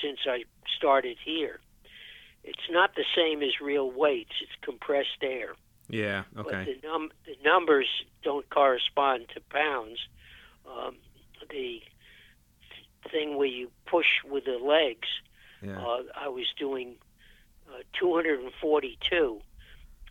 since 0.01 0.19
I 0.27 0.43
started 0.77 1.17
here. 1.23 1.59
It's 2.43 2.69
not 2.69 2.95
the 2.95 3.05
same 3.15 3.41
as 3.41 3.59
real 3.61 3.89
weights; 3.89 4.33
it's 4.41 4.51
compressed 4.61 5.21
air. 5.23 5.55
Yeah. 5.87 6.23
But 6.33 6.47
Okay. 6.47 6.77
the, 6.81 6.87
num- 6.87 7.11
the 7.25 7.35
numbers 7.43 7.87
don't 8.23 8.47
correspond 8.49 9.27
to 9.35 9.41
pounds. 9.49 9.99
Um, 10.67 10.95
the 11.49 11.81
thing 13.11 13.37
where 13.37 13.47
you 13.47 13.69
push 13.85 14.05
with 14.29 14.45
the 14.45 14.57
legs, 14.57 15.07
Yeah. 15.61 15.79
uh, 15.79 16.03
I 16.15 16.27
was 16.29 16.45
doing 16.57 16.95
uh, 17.69 17.79
242, 17.99 19.41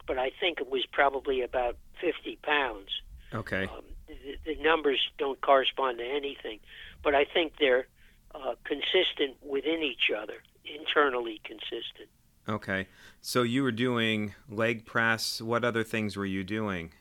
but 0.06 0.18
I 0.18 0.30
think 0.40 0.60
it 0.60 0.70
was 0.70 0.84
probably 0.90 1.42
about 1.42 1.76
50 2.00 2.36
pounds. 2.42 2.88
Okay. 3.32 3.64
Um, 3.64 3.84
the, 4.06 4.54
the 4.54 4.62
numbers 4.62 5.00
don't 5.18 5.40
correspond 5.40 5.98
to 5.98 6.04
anything, 6.04 6.60
but 7.02 7.14
I 7.14 7.24
think 7.24 7.54
they're 7.58 7.86
uh, 8.34 8.54
consistent 8.64 9.36
within 9.42 9.82
each 9.82 10.10
other, 10.16 10.42
internally 10.64 11.40
consistent. 11.44 12.08
Okay. 12.48 12.88
So 13.20 13.42
you 13.42 13.62
were 13.62 13.72
doing 13.72 14.34
leg 14.50 14.84
press. 14.84 15.40
What 15.40 15.64
other 15.64 15.82
things 15.84 16.16
were 16.16 16.26
you 16.26 16.44
doing? 16.44 16.92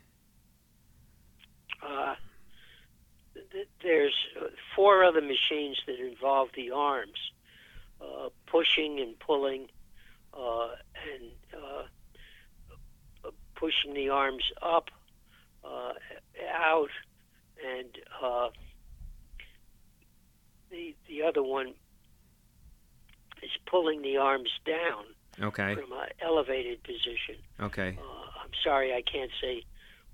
Uh, 1.82 2.16
th- 3.52 3.68
there's 3.84 4.16
uh, 4.42 4.46
four 4.76 5.04
other 5.04 5.22
machines 5.22 5.78
that 5.88 6.00
involve 6.00 6.50
the 6.56 6.72
arms, 6.72 7.32
uh, 8.02 8.30
pushing 8.48 9.00
and 9.00 9.18
pulling, 9.20 9.68
uh, 10.34 10.70
and 11.14 11.32
uh, 11.54 11.84
pushing 13.56 13.94
the 13.94 14.10
arms 14.10 14.44
up, 14.62 14.90
uh, 15.64 15.94
out, 16.54 16.90
and 17.66 17.90
uh, 18.22 18.50
the 20.70 20.96
the 21.08 21.22
other 21.24 21.44
one 21.44 21.74
is 23.42 23.52
pulling 23.66 24.02
the 24.02 24.18
arms 24.18 24.50
down 24.66 25.06
Okay. 25.42 25.76
from 25.76 25.92
an 25.92 26.10
elevated 26.22 26.84
position. 26.84 27.36
Okay. 27.60 27.98
Uh, 28.00 28.42
I'm 28.44 28.52
sorry, 28.64 28.94
I 28.94 29.02
can't 29.02 29.32
say 29.42 29.64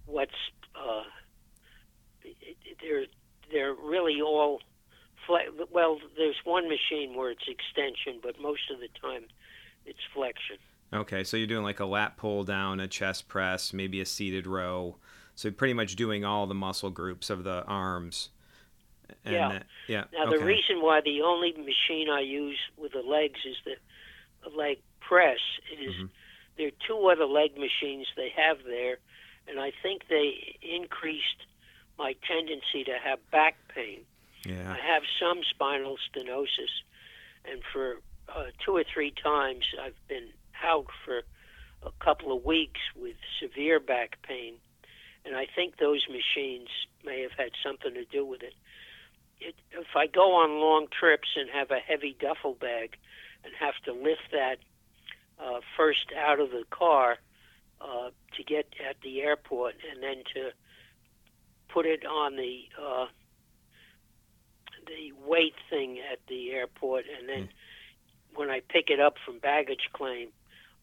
what's. 0.05 0.31
Uh, 0.75 1.03
it, 2.23 2.35
it, 2.65 2.77
they're 2.81 3.05
they're 3.51 3.73
really 3.73 4.21
all. 4.21 4.61
Fle- 5.27 5.65
well, 5.71 5.99
there's 6.17 6.37
one 6.43 6.67
machine 6.69 7.15
where 7.15 7.29
it's 7.31 7.47
extension, 7.47 8.19
but 8.23 8.39
most 8.41 8.71
of 8.71 8.79
the 8.79 8.87
time, 9.01 9.23
it's 9.85 9.99
flexion. 10.13 10.57
Okay. 10.93 11.23
So 11.23 11.37
you're 11.37 11.47
doing 11.47 11.63
like 11.63 11.79
a 11.79 11.85
lat 11.85 12.17
pull 12.17 12.43
down, 12.43 12.79
a 12.79 12.87
chest 12.87 13.27
press, 13.27 13.73
maybe 13.73 14.01
a 14.01 14.05
seated 14.05 14.47
row. 14.47 14.95
So 15.35 15.51
pretty 15.51 15.73
much 15.73 15.95
doing 15.95 16.25
all 16.25 16.47
the 16.47 16.55
muscle 16.55 16.89
groups 16.89 17.29
of 17.29 17.43
the 17.43 17.63
arms. 17.65 18.29
And 19.25 19.35
Yeah. 19.35 19.49
that- 19.49 19.65
yeah. 19.87 20.03
Now, 20.13 20.27
okay. 20.27 20.37
the 20.37 20.43
reason 20.45 20.81
why 20.81 21.01
the 21.01 21.21
only 21.21 21.51
machine 21.53 22.09
I 22.09 22.21
use 22.21 22.59
with 22.77 22.91
the 22.93 23.01
legs 23.01 23.39
is 23.45 23.55
the, 23.65 23.75
leg 24.55 24.79
press. 25.01 25.39
Is- 25.79 25.95
Mhm. 25.95 26.09
there 26.57 26.67
are 26.67 26.71
two 26.87 27.07
other 27.09 27.25
leg 27.25 27.57
machines 27.57 28.07
they 28.15 28.29
have 28.29 28.63
there, 28.63 28.97
and 29.47 29.59
I 29.59 29.71
think 29.83 30.07
they 30.07 30.57
increased 30.61 31.45
my 31.99 32.15
tendency 32.25 32.85
to 32.85 32.97
have 33.03 33.19
back 33.29 33.57
pain. 33.75 33.99
Yeah. 34.45 34.71
I 34.71 34.77
have 34.77 35.03
some 35.19 35.41
spinal 35.47 35.97
stenosis, 35.97 36.71
and 37.45 37.61
for 37.71 37.97
uh, 38.29 38.45
two 38.65 38.75
or 38.75 38.85
three 38.91 39.11
times 39.11 39.65
I've 39.79 39.99
been 40.07 40.29
out 40.63 40.87
for 41.05 41.21
a 41.83 41.91
couple 42.03 42.35
of 42.35 42.43
weeks 42.45 42.79
with 42.95 43.15
severe 43.41 43.79
back 43.81 44.17
pain, 44.23 44.55
and 45.25 45.35
I 45.35 45.45
think 45.53 45.77
those 45.77 46.05
machines 46.09 46.69
may 47.03 47.21
have 47.21 47.33
had 47.37 47.51
something 47.63 47.93
to 47.93 48.05
do 48.05 48.25
with 48.25 48.41
it. 48.43 48.53
it 49.41 49.55
if 49.71 49.95
I 49.95 50.07
go 50.07 50.35
on 50.35 50.61
long 50.61 50.87
trips 50.87 51.27
and 51.35 51.49
have 51.49 51.69
a 51.69 51.79
heavy 51.79 52.15
duffel 52.19 52.53
bag 52.53 52.97
and 53.43 53.53
have 53.59 53.75
to 53.85 53.93
lift 53.93 54.31
that 54.31 54.57
uh, 55.37 55.59
first 55.77 56.11
out 56.17 56.39
of 56.39 56.51
the 56.51 56.63
car 56.69 57.17
uh, 57.81 58.09
to 58.35 58.43
get 58.43 58.73
at 58.87 58.97
the 59.01 59.21
airport 59.21 59.75
and 59.91 60.01
then 60.01 60.23
to 60.33 60.51
put 61.73 61.85
it 61.85 62.05
on 62.05 62.35
the 62.35 62.63
uh, 62.81 63.05
the 64.87 65.11
weight 65.27 65.53
thing 65.69 65.99
at 66.11 66.19
the 66.27 66.51
airport, 66.51 67.05
and 67.17 67.27
then 67.29 67.49
when 68.35 68.49
I 68.49 68.61
pick 68.69 68.89
it 68.89 68.99
up 68.99 69.15
from 69.25 69.39
baggage 69.39 69.89
claim, 69.93 70.29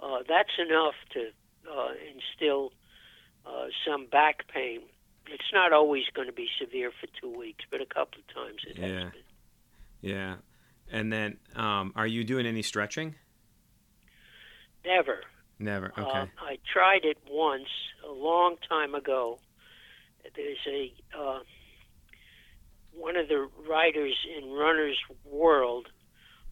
uh, 0.01 0.19
that's 0.29 0.51
enough 0.59 0.95
to 1.15 1.31
uh, 1.71 1.89
instill 2.15 2.73
uh, 3.47 3.67
some 3.87 4.07
back 4.07 4.47
pain. 4.53 4.81
It's 5.29 5.53
not 5.53 5.73
always 5.73 6.05
going 6.15 6.29
to 6.29 6.33
be 6.33 6.47
severe 6.61 6.91
for 7.01 7.09
two 7.21 7.37
weeks, 7.37 7.65
but 7.71 7.81
a 7.81 7.87
couple 7.87 8.21
of 8.21 8.35
times 8.35 8.59
it 8.69 8.79
Yeah. 8.79 8.87
has 9.05 9.13
been. 9.13 9.23
Yeah. 10.03 10.35
And 10.93 11.13
then, 11.13 11.39
um, 11.57 11.93
are 11.97 12.07
you 12.07 12.23
doing 12.23 12.47
any 12.47 12.63
stretching? 12.63 13.17
Never. 14.85 15.21
Never. 15.59 15.87
Okay. 15.99 16.01
Uh, 16.03 16.27
I 16.41 16.59
tried 16.73 17.05
it 17.05 17.19
once 17.29 17.69
a 18.09 18.13
long 18.13 18.57
time 18.69 18.95
ago. 18.95 19.41
There's 20.35 20.59
a 20.67 20.93
uh, 21.19 21.39
one 22.93 23.17
of 23.17 23.29
the 23.29 23.49
writers 23.69 24.17
in 24.37 24.51
Runner's 24.51 24.99
World 25.25 25.89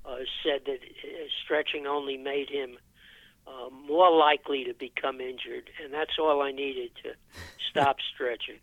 uh, 0.04 0.16
said 0.44 0.62
that 0.66 0.78
uh, 0.82 1.26
stretching 1.44 1.86
only 1.86 2.16
made 2.16 2.50
him 2.50 2.76
uh, 3.46 3.70
more 3.70 4.10
likely 4.14 4.64
to 4.64 4.74
become 4.74 5.20
injured, 5.20 5.70
and 5.82 5.92
that's 5.92 6.12
all 6.18 6.42
I 6.42 6.52
needed 6.52 6.90
to 7.02 7.10
stop 7.70 7.96
stretching. 8.14 8.60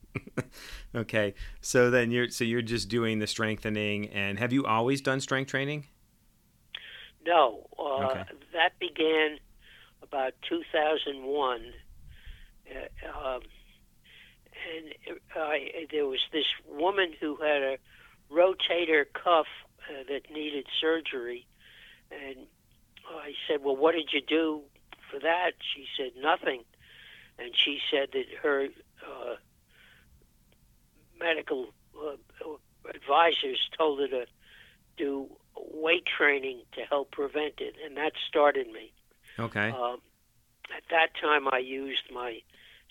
okay. 0.96 1.34
So 1.62 1.90
then 1.90 2.12
you're 2.12 2.30
so 2.30 2.44
you're 2.44 2.62
just 2.62 2.90
doing 2.90 3.20
the 3.20 3.28
strengthening, 3.28 4.10
and 4.10 4.40
have 4.40 4.54
you 4.54 4.66
always 4.66 5.02
done 5.02 5.20
strength 5.20 5.50
training? 5.50 5.86
No, 7.26 7.68
uh, 7.78 7.82
Okay. 8.06 8.24
that 8.54 8.80
began 8.80 9.38
about 10.02 10.34
2001, 10.50 11.62
uh, 12.70 13.28
um, 13.36 13.42
and 14.76 15.20
I, 15.36 15.86
there 15.92 16.06
was 16.06 16.20
this 16.32 16.46
woman 16.70 17.14
who 17.20 17.36
had 17.38 17.62
a 17.62 17.78
rotator 18.32 19.06
cuff 19.14 19.48
uh, 19.90 20.04
that 20.10 20.34
needed 20.34 20.66
surgery, 20.80 21.48
and 22.12 22.48
I 23.10 23.34
said, 23.48 23.64
"Well, 23.64 23.76
what 23.76 23.94
did 23.94 24.12
you 24.14 24.22
do 24.22 24.62
for 25.10 25.20
that?" 25.20 25.52
She 25.76 25.88
said, 25.98 26.12
"Nothing," 26.22 26.64
and 27.38 27.52
she 27.56 27.80
said 27.92 28.10
that 28.14 28.26
her 28.42 28.68
uh, 29.06 29.36
medical 31.20 31.74
uh, 31.98 32.16
advisors 32.94 33.60
told 33.78 34.00
her 34.00 34.08
to 34.08 34.26
do 34.98 35.30
weight 35.56 36.06
training 36.06 36.62
to 36.74 36.82
help 36.82 37.12
prevent 37.12 37.56
it, 37.60 37.76
and 37.84 37.98
that 37.98 38.14
started 38.28 38.68
me. 38.68 38.92
Okay. 39.40 39.72
Um, 39.72 39.98
at 40.76 40.84
that 40.90 41.10
time, 41.22 41.48
I 41.52 41.58
used 41.60 42.04
my 42.14 42.42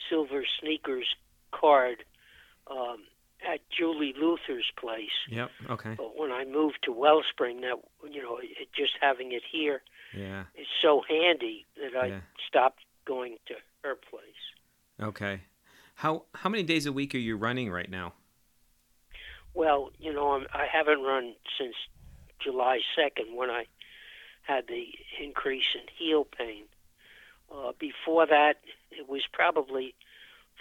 Silver 0.08 0.44
Sneakers 0.60 1.06
card 1.52 2.04
um, 2.70 3.04
at 3.50 3.60
Julie 3.70 4.14
Luther's 4.18 4.70
place. 4.78 5.10
Yep. 5.28 5.50
Okay. 5.70 5.94
But 5.96 6.18
when 6.18 6.30
I 6.30 6.44
moved 6.44 6.78
to 6.84 6.92
Wellspring, 6.92 7.60
that 7.62 7.76
you 8.10 8.22
know, 8.22 8.38
it, 8.42 8.68
just 8.76 8.92
having 9.00 9.32
it 9.32 9.42
here 9.50 9.82
Yeah. 10.14 10.44
is 10.54 10.66
so 10.82 11.02
handy 11.08 11.66
that 11.76 11.96
I 11.98 12.06
Yeah. 12.06 12.20
stopped 12.46 12.84
going 13.04 13.38
to 13.46 13.54
her 13.82 13.94
place. 13.96 14.22
Okay. 15.00 15.40
How 15.94 16.24
how 16.34 16.48
many 16.50 16.62
days 16.62 16.86
a 16.86 16.92
week 16.92 17.14
are 17.14 17.18
you 17.18 17.36
running 17.36 17.70
right 17.70 17.90
now? 17.90 18.14
Well, 19.54 19.90
you 19.98 20.12
know, 20.12 20.32
I'm, 20.34 20.46
I 20.52 20.66
haven't 20.72 21.02
run 21.02 21.34
since 21.58 21.74
July 22.38 22.80
2nd 22.96 23.34
when 23.34 23.50
I 23.50 23.66
had 24.42 24.66
the 24.68 24.84
increase 25.22 25.64
in 25.74 25.82
heel 25.98 26.24
pain. 26.24 26.64
Uh, 27.52 27.72
before 27.78 28.26
that, 28.26 28.60
it 28.92 29.08
was 29.08 29.22
probably 29.32 29.94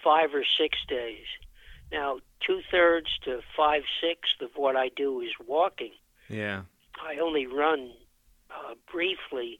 five 0.04 0.34
or 0.34 0.44
six 0.58 0.78
days. 0.88 1.26
Now, 1.92 2.20
two 2.46 2.62
thirds 2.72 3.08
to 3.26 3.42
five 3.56 3.84
sixths 4.02 4.42
of 4.42 4.50
what 4.56 4.76
I 4.76 4.90
do 4.96 5.22
is 5.22 5.32
walking. 5.46 5.92
Yeah. 6.30 6.64
I 7.02 7.20
only 7.20 7.48
run 7.48 7.92
uh, 8.52 8.76
briefly 8.92 9.60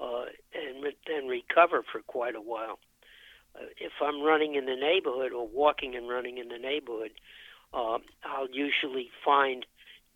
uh, 0.00 0.24
and 0.54 0.82
re- 0.82 0.96
then 1.06 1.28
recover 1.28 1.82
for 1.90 2.00
quite 2.00 2.34
a 2.34 2.40
while. 2.40 2.78
Uh, 3.54 3.66
if 3.78 3.92
I'm 4.02 4.22
running 4.22 4.54
in 4.54 4.66
the 4.66 4.76
neighborhood 4.76 5.32
or 5.32 5.46
walking 5.46 5.94
and 5.94 6.08
running 6.08 6.38
in 6.38 6.48
the 6.48 6.58
neighborhood, 6.58 7.12
um, 7.74 8.02
I'll 8.24 8.50
usually 8.50 9.10
find 9.24 9.66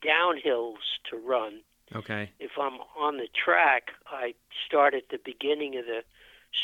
downhills 0.03 0.99
to 1.11 1.17
run. 1.17 1.61
Okay. 1.95 2.31
If 2.41 2.53
I'm 2.61 2.79
on 2.99 3.19
the 3.19 3.29
track, 3.45 3.91
I 4.07 4.35
start 4.67 4.95
at 4.95 5.11
the 5.11 5.19
beginning 5.25 5.77
of 5.77 5.85
the 5.85 6.01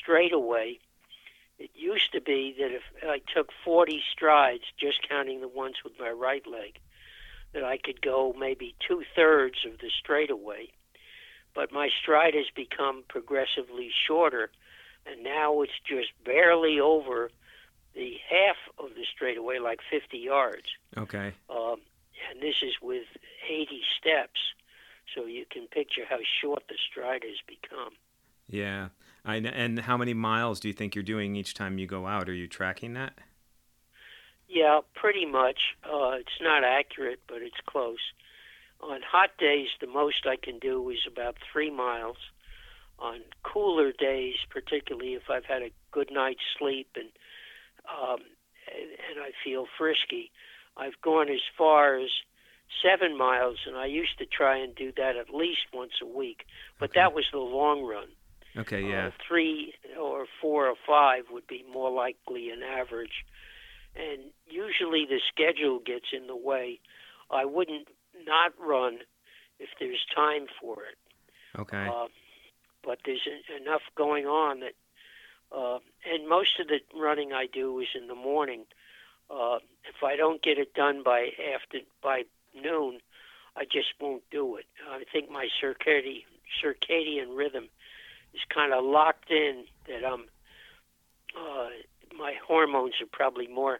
straightaway. 0.02 0.78
It 1.60 1.70
used 1.74 2.10
to 2.12 2.22
be 2.22 2.54
that 2.58 2.72
if 2.72 2.82
I 3.06 3.20
took 3.34 3.50
40 3.64 4.02
strides, 4.10 4.64
just 4.78 5.06
counting 5.06 5.42
the 5.42 5.48
ones 5.48 5.76
with 5.84 5.92
my 6.00 6.08
right 6.08 6.44
leg, 6.46 6.78
that 7.52 7.62
I 7.62 7.76
could 7.76 8.00
go 8.00 8.34
maybe 8.36 8.74
two 8.88 9.02
thirds 9.14 9.58
of 9.66 9.78
the 9.78 9.90
straightaway. 9.90 10.70
But 11.54 11.70
my 11.70 11.90
stride 12.02 12.32
has 12.32 12.46
become 12.56 13.04
progressively 13.08 13.90
shorter, 14.06 14.50
and 15.04 15.22
now 15.22 15.60
it's 15.60 15.78
just 15.86 16.08
barely 16.24 16.80
over 16.80 17.30
the 17.94 18.14
half 18.30 18.56
of 18.78 18.94
the 18.94 19.04
straightaway, 19.14 19.58
like 19.58 19.80
50 19.90 20.16
yards. 20.16 20.66
Okay. 20.96 21.34
Um, 21.50 21.76
and 22.30 22.40
this 22.40 22.56
is 22.62 22.72
with 22.80 23.06
80 23.46 23.82
steps, 23.98 24.40
so 25.14 25.26
you 25.26 25.44
can 25.50 25.66
picture 25.66 26.04
how 26.08 26.20
short 26.40 26.62
the 26.70 26.76
stride 26.90 27.24
has 27.24 27.36
become. 27.46 27.92
Yeah. 28.48 28.88
I 29.24 29.36
and 29.36 29.80
how 29.80 29.96
many 29.96 30.14
miles 30.14 30.60
do 30.60 30.68
you 30.68 30.74
think 30.74 30.94
you're 30.94 31.04
doing 31.04 31.36
each 31.36 31.54
time 31.54 31.78
you 31.78 31.86
go 31.86 32.06
out? 32.06 32.28
Are 32.28 32.34
you 32.34 32.46
tracking 32.48 32.94
that? 32.94 33.14
Yeah, 34.48 34.80
pretty 34.94 35.26
much. 35.26 35.76
Uh, 35.84 36.12
it's 36.18 36.40
not 36.40 36.64
accurate, 36.64 37.20
but 37.28 37.38
it's 37.40 37.60
close. 37.66 38.00
On 38.80 39.00
hot 39.02 39.30
days, 39.38 39.68
the 39.80 39.86
most 39.86 40.26
I 40.26 40.36
can 40.36 40.58
do 40.58 40.88
is 40.90 41.00
about 41.06 41.36
three 41.52 41.70
miles. 41.70 42.16
On 42.98 43.20
cooler 43.42 43.92
days, 43.92 44.34
particularly 44.48 45.14
if 45.14 45.30
I've 45.30 45.44
had 45.44 45.62
a 45.62 45.70
good 45.92 46.10
night's 46.10 46.40
sleep 46.58 46.88
and 46.96 47.08
um, 47.88 48.20
and, 48.72 48.90
and 49.10 49.24
I 49.24 49.30
feel 49.42 49.66
frisky, 49.78 50.30
I've 50.76 51.00
gone 51.02 51.28
as 51.28 51.40
far 51.56 51.98
as 51.98 52.10
seven 52.82 53.16
miles, 53.16 53.58
and 53.66 53.76
I 53.76 53.86
used 53.86 54.18
to 54.18 54.26
try 54.26 54.58
and 54.58 54.74
do 54.74 54.92
that 54.96 55.16
at 55.16 55.34
least 55.34 55.60
once 55.72 55.92
a 56.02 56.06
week. 56.06 56.44
But 56.78 56.90
Okay. 56.90 57.00
that 57.00 57.14
was 57.14 57.24
the 57.32 57.38
long 57.38 57.82
run. 57.84 58.08
Okay. 58.56 58.82
Yeah. 58.82 59.06
Uh, 59.06 59.10
three 59.26 59.74
or 59.98 60.26
four 60.40 60.66
or 60.66 60.74
five 60.86 61.24
would 61.30 61.46
be 61.46 61.64
more 61.72 61.90
likely 61.90 62.50
an 62.50 62.62
average. 62.62 63.24
And 63.96 64.30
usually 64.46 65.06
the 65.06 65.20
schedule 65.28 65.80
gets 65.84 66.06
in 66.12 66.26
the 66.26 66.36
way. 66.36 66.80
I 67.30 67.44
wouldn't 67.44 67.88
not 68.26 68.52
run 68.58 68.98
if 69.58 69.68
there's 69.78 70.04
time 70.14 70.46
for 70.60 70.78
it. 70.84 70.98
Okay. 71.58 71.86
Uh, 71.88 72.06
but 72.84 72.98
there's 73.04 73.26
en- 73.26 73.62
enough 73.62 73.82
going 73.96 74.26
on 74.26 74.60
that, 74.60 74.74
uh, 75.56 75.78
and 76.10 76.28
most 76.28 76.58
of 76.60 76.68
the 76.68 76.78
running 76.98 77.32
I 77.32 77.46
do 77.52 77.78
is 77.80 77.88
in 77.94 78.06
the 78.08 78.14
morning. 78.14 78.64
Uh, 79.30 79.58
if 79.84 80.02
I 80.04 80.16
don't 80.16 80.42
get 80.42 80.58
it 80.58 80.74
done 80.74 81.02
by 81.04 81.30
after 81.54 81.78
by 82.02 82.22
noon, 82.54 83.00
I 83.56 83.64
just 83.64 83.88
won't 84.00 84.22
do 84.30 84.56
it. 84.56 84.66
I 84.88 85.04
think 85.12 85.30
my 85.30 85.48
circadian 85.62 86.24
circadian 86.62 87.36
rhythm 87.36 87.68
is 88.34 88.40
kind 88.52 88.72
of 88.72 88.84
locked 88.84 89.30
in 89.30 89.64
that 89.88 90.04
I'm. 90.04 90.24
Uh, 91.38 91.68
my 92.18 92.34
hormones 92.46 92.94
are 93.00 93.06
probably 93.10 93.46
more 93.46 93.78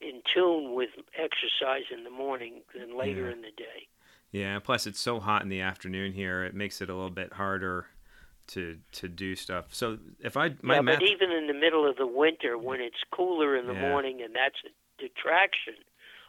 in 0.00 0.20
tune 0.34 0.74
with 0.74 0.90
exercise 1.16 1.84
in 1.96 2.04
the 2.04 2.10
morning 2.10 2.62
than 2.78 2.96
later 2.98 3.26
Yeah. 3.26 3.32
in 3.32 3.40
the 3.42 3.50
day. 3.56 3.88
Yeah, 4.30 4.58
plus 4.58 4.86
it's 4.86 5.00
so 5.00 5.20
hot 5.20 5.42
in 5.42 5.48
the 5.48 5.60
afternoon 5.60 6.12
here, 6.12 6.42
it 6.44 6.54
makes 6.54 6.80
it 6.80 6.88
a 6.90 6.94
little 6.94 7.10
bit 7.10 7.34
harder 7.34 7.86
to 8.48 8.78
to 8.92 9.08
do 9.08 9.36
stuff. 9.36 9.72
So 9.74 9.98
if 10.20 10.36
I 10.36 10.54
my 10.62 10.74
yeah, 10.76 10.80
math, 10.80 10.98
but 11.00 11.08
even 11.08 11.30
in 11.30 11.46
the 11.46 11.54
middle 11.54 11.88
of 11.88 11.96
the 11.96 12.06
winter, 12.06 12.58
when 12.58 12.80
it's 12.80 13.02
cooler 13.10 13.56
in 13.56 13.66
the 13.66 13.74
Yeah. 13.74 13.80
morning 13.88 14.20
and 14.22 14.34
that's 14.34 14.56
a 14.64 14.70
detraction, 15.00 15.74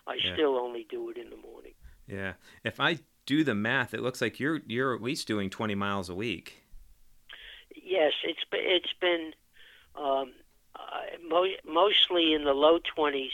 I 0.08 0.16
Yeah. 0.16 0.34
still 0.34 0.58
only 0.58 0.84
do 0.90 1.10
it 1.10 1.18
in 1.18 1.30
the 1.30 1.38
morning. 1.38 1.74
yeah, 2.08 2.34
if 2.64 2.80
I 2.80 3.00
do 3.26 3.44
the 3.44 3.56
math, 3.56 3.94
it 3.94 4.02
looks 4.02 4.22
like 4.22 4.40
you're 4.40 4.62
you're 4.68 4.94
at 4.96 5.02
least 5.02 5.28
doing 5.28 5.50
20 5.50 5.76
miles 5.76 6.10
a 6.10 6.16
week. 6.16 6.63
Yes, 7.94 8.14
it's 8.24 8.46
been, 8.52 8.66
it's 8.78 8.94
been 9.00 9.34
um, 9.96 10.32
uh, 10.76 11.06
mo- 11.30 11.60
mostly 11.82 12.34
in 12.34 12.44
the 12.44 12.54
low 12.54 12.80
twenties, 12.96 13.34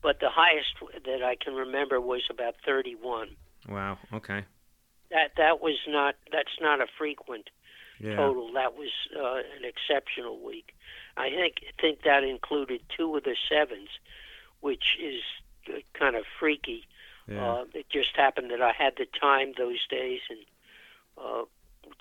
but 0.00 0.20
the 0.20 0.30
highest 0.30 0.72
that 1.04 1.22
I 1.22 1.34
can 1.36 1.54
remember 1.54 2.00
was 2.00 2.22
about 2.30 2.54
thirty-one. 2.64 3.30
Wow. 3.68 3.98
Okay. 4.18 4.44
That 5.10 5.32
that 5.36 5.60
was 5.60 5.78
not 5.86 6.14
that's 6.32 6.56
not 6.60 6.80
a 6.80 6.86
frequent 6.98 7.50
Yeah. 8.00 8.16
total. 8.16 8.52
That 8.54 8.72
was 8.76 8.92
uh, 9.14 9.42
an 9.56 9.64
exceptional 9.72 10.36
week. 10.50 10.68
I 11.16 11.28
think 11.28 11.54
think 11.82 12.02
that 12.04 12.24
included 12.24 12.80
two 12.96 13.14
of 13.16 13.24
the 13.24 13.36
sevens, 13.50 13.90
which 14.60 14.96
is 15.10 15.20
uh, 15.68 15.80
kind 15.92 16.16
of 16.16 16.24
freaky. 16.38 16.80
Yeah. 17.28 17.44
Uh, 17.46 17.64
it 17.74 17.86
just 17.90 18.16
happened 18.16 18.50
that 18.50 18.62
I 18.62 18.72
had 18.72 18.94
the 18.96 19.06
time 19.20 19.52
those 19.58 19.82
days 19.88 20.20
and 20.32 20.40
uh, 21.22 21.44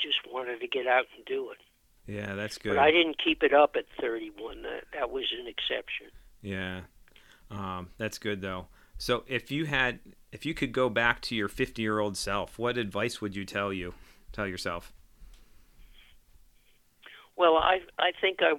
just 0.06 0.20
wanted 0.32 0.60
to 0.62 0.68
get 0.68 0.88
out 0.88 1.06
and 1.16 1.26
do 1.26 1.52
it. 1.52 1.58
Yeah, 2.10 2.34
that's 2.36 2.58
good. 2.58 2.70
But 2.76 2.80
I 2.80 2.92
didn't 2.92 3.18
keep 3.24 3.44
it 3.44 3.54
up 3.54 3.76
at 3.76 3.86
31. 4.02 4.64
That 4.64 4.84
that 4.94 5.12
was 5.12 5.26
an 5.40 5.48
exception. 5.48 6.08
Yeah. 6.42 6.82
Um, 7.52 7.90
that's 7.98 8.18
good 8.18 8.42
though. 8.42 8.68
So 8.98 9.24
if 9.28 9.52
you 9.52 9.66
had 9.66 10.00
if 10.32 10.46
you 10.46 10.54
could 10.54 10.72
go 10.72 10.90
back 10.90 11.22
to 11.22 11.36
your 11.36 11.50
50-year-old 11.50 12.16
self, 12.18 12.60
what 12.60 12.78
advice 12.78 13.22
would 13.22 13.36
you 13.36 13.46
tell 13.46 13.72
you? 13.74 13.94
Tell 14.32 14.46
yourself. 14.48 14.94
Well, 17.36 17.56
I 17.58 17.80
I 17.98 18.12
think 18.20 18.40
I 18.42 18.54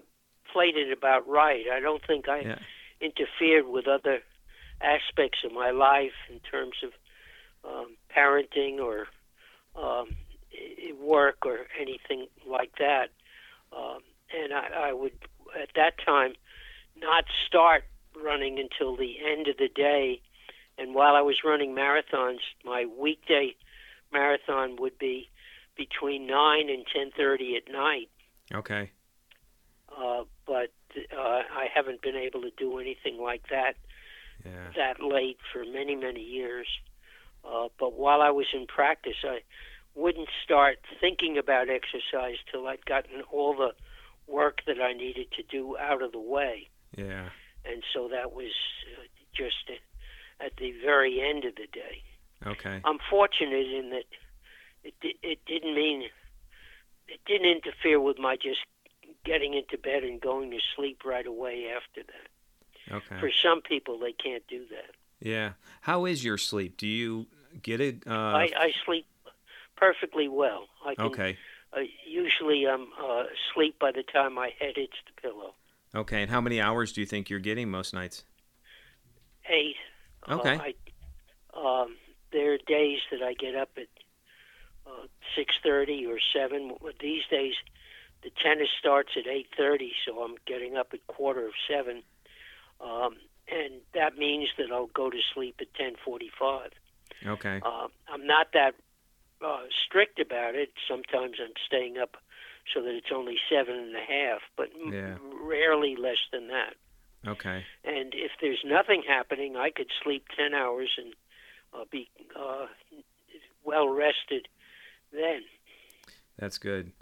played 0.53 0.77
it 0.77 0.93
about 0.97 1.29
right. 1.29 1.65
I 1.73 1.81
don't 1.81 2.05
think 2.07 2.29
I 2.29 2.41
Yeah. 2.41 2.59
interfered 3.01 3.67
with 3.67 3.87
other 3.87 4.21
aspects 4.81 5.41
of 5.45 5.53
my 5.53 5.71
life 5.71 6.15
in 6.31 6.41
terms 6.41 6.77
of 6.83 6.93
um, 7.63 7.97
parenting 8.15 8.79
or 8.81 9.07
um, 9.77 10.17
work 10.99 11.45
or 11.45 11.67
anything 11.79 12.27
like 12.47 12.73
that. 12.79 13.11
Um, 13.77 14.01
and 14.37 14.53
I, 14.53 14.91
I 14.91 14.93
would, 14.93 15.13
at 15.61 15.71
that 15.77 15.95
time, 16.05 16.35
not 16.97 17.25
start 17.47 17.85
running 18.21 18.59
until 18.59 18.97
the 18.97 19.17
end 19.25 19.49
of 19.49 19.57
the 19.57 19.69
day. 19.69 20.21
And 20.79 20.95
while 20.95 21.15
I 21.15 21.21
was 21.21 21.37
running 21.45 21.75
marathons, 21.75 22.39
my 22.65 22.87
weekday 22.99 23.55
marathon 24.13 24.77
would 24.79 24.99
be 24.99 25.29
between 25.77 26.27
nine 26.27 26.69
and 26.69 26.85
ten 26.93 27.11
thirty 27.17 27.57
at 27.57 27.73
night. 27.73 28.09
Okay. 28.53 28.91
Uh, 29.97 30.25
but 30.47 30.73
uh, 31.17 31.21
I 31.21 31.67
haven't 31.73 32.03
been 32.03 32.17
able 32.17 32.43
to 32.43 32.51
do 32.57 32.79
anything 32.79 33.19
like 33.19 33.43
that 33.51 33.77
Yeah. 34.45 34.71
that 34.77 35.03
late 35.03 35.39
for 35.53 35.65
many, 35.65 35.95
many 35.97 36.23
years. 36.23 36.67
Uh, 37.45 37.69
but 37.79 37.95
while 37.95 38.21
I 38.21 38.31
was 38.31 38.47
in 38.53 38.67
practice, 38.67 39.17
I 39.25 39.41
wouldn't 40.01 40.29
start 40.43 40.79
thinking 41.01 41.37
about 41.39 41.69
exercise 41.69 42.37
till 42.51 42.67
I'd 42.67 42.85
gotten 42.87 43.23
all 43.31 43.55
the 43.55 43.73
work 44.27 44.61
that 44.67 44.81
I 44.81 44.93
needed 44.93 45.31
to 45.33 45.43
do 45.43 45.77
out 45.79 46.03
of 46.03 46.13
the 46.13 46.21
way. 46.21 46.69
Yeah. 46.97 47.29
and 47.65 47.85
so 47.93 48.09
that 48.09 48.33
was 48.33 48.53
uh, 48.99 49.03
just 49.35 49.71
at 50.41 50.53
the 50.57 50.73
very 50.85 51.21
end 51.21 51.45
of 51.45 51.55
the 51.55 51.69
day. 51.73 52.03
Okay. 52.47 52.81
I'm 52.85 52.99
fortunate 53.09 53.67
in 53.67 53.91
that 53.91 54.05
it 54.83 54.95
it 55.23 55.39
didn't 55.47 55.75
mean 55.75 56.09
it 57.07 57.21
didn't 57.27 57.49
interfere 57.51 58.01
with 58.01 58.19
my 58.19 58.37
just 58.37 58.61
getting 59.25 59.55
into 59.55 59.77
bed 59.77 60.03
and 60.03 60.21
going 60.21 60.51
to 60.51 60.59
sleep 60.75 61.03
right 61.05 61.27
away 61.27 61.67
after 61.77 62.03
that. 62.03 62.95
Okay. 62.95 63.21
For 63.21 63.31
some 63.31 63.61
people, 63.61 63.99
they 63.99 64.13
can't 64.13 64.43
do 64.49 64.65
that. 64.71 64.95
Yeah. 65.21 65.53
How 65.83 66.07
is 66.07 66.25
your 66.25 66.39
sleep? 66.39 66.77
Do 66.79 66.87
you 66.87 67.27
get 67.63 67.81
it? 67.81 68.05
Uh, 68.07 68.15
I, 68.15 68.51
I 68.57 68.73
sleep 68.87 69.07
perfectly 69.81 70.29
well. 70.29 70.67
I 70.87 70.95
can, 70.95 71.07
okay. 71.07 71.39
Uh, 71.73 71.81
usually, 72.07 72.67
I'm 72.69 72.89
uh, 73.03 73.25
asleep 73.51 73.79
by 73.81 73.91
the 73.93 74.05
time 74.13 74.35
my 74.35 74.51
head 74.61 74.75
hits 74.77 74.93
the 75.07 75.23
pillow. 75.23 75.55
Okay. 75.95 76.23
And 76.23 76.31
how 76.31 76.41
many 76.41 76.61
hours 76.61 76.93
do 76.93 77.01
you 77.01 77.07
think 77.07 77.31
you're 77.31 77.41
getting 77.41 77.71
most 77.71 77.95
nights? 77.95 78.25
Eight. 79.49 79.77
Okay. 80.29 80.57
Uh, 80.57 80.63
I, 80.63 81.83
um, 81.83 81.97
there 82.33 82.55
are 82.55 82.59
days 82.59 82.99
that 83.11 83.23
I 83.23 83.35
get 83.35 83.57
up 83.57 83.71
at 83.77 83.89
uh, 84.87 85.07
six 85.37 85.55
thirty 85.65 86.07
or 86.07 86.19
seven. 86.37 86.73
These 87.01 87.23
days, 87.31 87.55
the 88.23 88.31
tennis 88.43 88.69
starts 88.79 89.11
at 89.17 89.27
eight 89.27 89.49
thirty, 89.57 89.93
so 90.07 90.21
I'm 90.23 90.37
getting 90.47 90.77
up 90.77 90.89
at 90.93 91.07
quarter 91.07 91.47
of 91.47 91.55
seven, 91.69 92.03
um, 92.81 93.17
and 93.49 93.81
that 93.95 94.17
means 94.17 94.49
that 94.59 94.71
I'll 94.73 94.91
go 94.95 95.11
to 95.11 95.19
sleep 95.35 95.57
at 95.61 95.73
ten 95.75 95.95
forty-five. 96.05 96.71
Okay. 97.27 97.61
Uh, 97.65 97.89
I'm 98.13 98.27
not 98.27 98.49
that 98.53 98.75
uh, 99.45 99.63
strict 99.87 100.19
about 100.21 100.55
it. 100.55 100.71
Sometimes 100.89 101.37
I'm 101.41 101.53
staying 101.67 101.99
up 101.99 102.17
so 102.75 102.83
that 102.83 102.95
it's 102.95 103.11
only 103.15 103.37
seven 103.51 103.75
and 103.75 103.97
a 103.97 104.01
half, 104.01 104.41
but 104.57 104.71
m- 104.85 104.93
Yeah. 104.93 105.17
rarely 105.43 105.97
less 105.97 106.19
than 106.33 106.49
that. 106.49 106.75
Okay. 107.27 107.65
And 107.85 108.15
if 108.15 108.33
there's 108.41 108.63
nothing 108.65 109.03
happening, 109.07 109.57
I 109.57 109.71
could 109.71 109.91
sleep 110.03 110.27
10 110.37 110.55
hours 110.55 110.91
and 110.97 111.15
uh, 111.75 111.85
be 111.91 112.09
uh, 112.37 112.67
well 113.65 113.89
rested 113.89 114.49
then. 115.13 115.43
That's 116.39 116.59
good. 116.59 116.93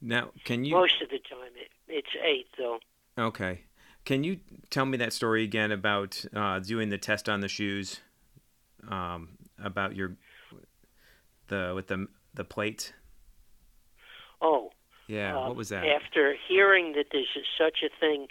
Now, 0.00 0.30
can 0.44 0.64
you? 0.64 0.74
Most 0.74 1.00
of 1.02 1.10
the 1.10 1.18
time, 1.18 1.52
it, 1.56 1.70
it's 1.88 2.16
eight, 2.24 2.46
though. 2.56 2.78
Okay. 3.16 3.62
Can 4.04 4.24
you 4.24 4.38
tell 4.70 4.86
me 4.86 4.96
that 4.98 5.12
story 5.12 5.42
again 5.44 5.70
about 5.70 6.24
uh, 6.34 6.58
doing 6.60 6.88
the 6.88 6.98
test 6.98 7.28
on 7.28 7.40
the 7.40 7.48
shoes? 7.48 8.00
Um, 8.88 9.30
about 9.62 9.96
your 9.96 10.16
the 11.48 11.72
with 11.74 11.88
the 11.88 12.06
the 12.34 12.44
plate. 12.44 12.92
Oh, 14.40 14.70
Yeah. 15.08 15.36
um, 15.36 15.48
what 15.48 15.56
was 15.56 15.70
that? 15.70 15.84
After 15.86 16.34
hearing 16.48 16.92
that 16.92 17.06
there's 17.10 17.26
such 17.56 17.82
a 17.82 17.88
thing 17.98 18.28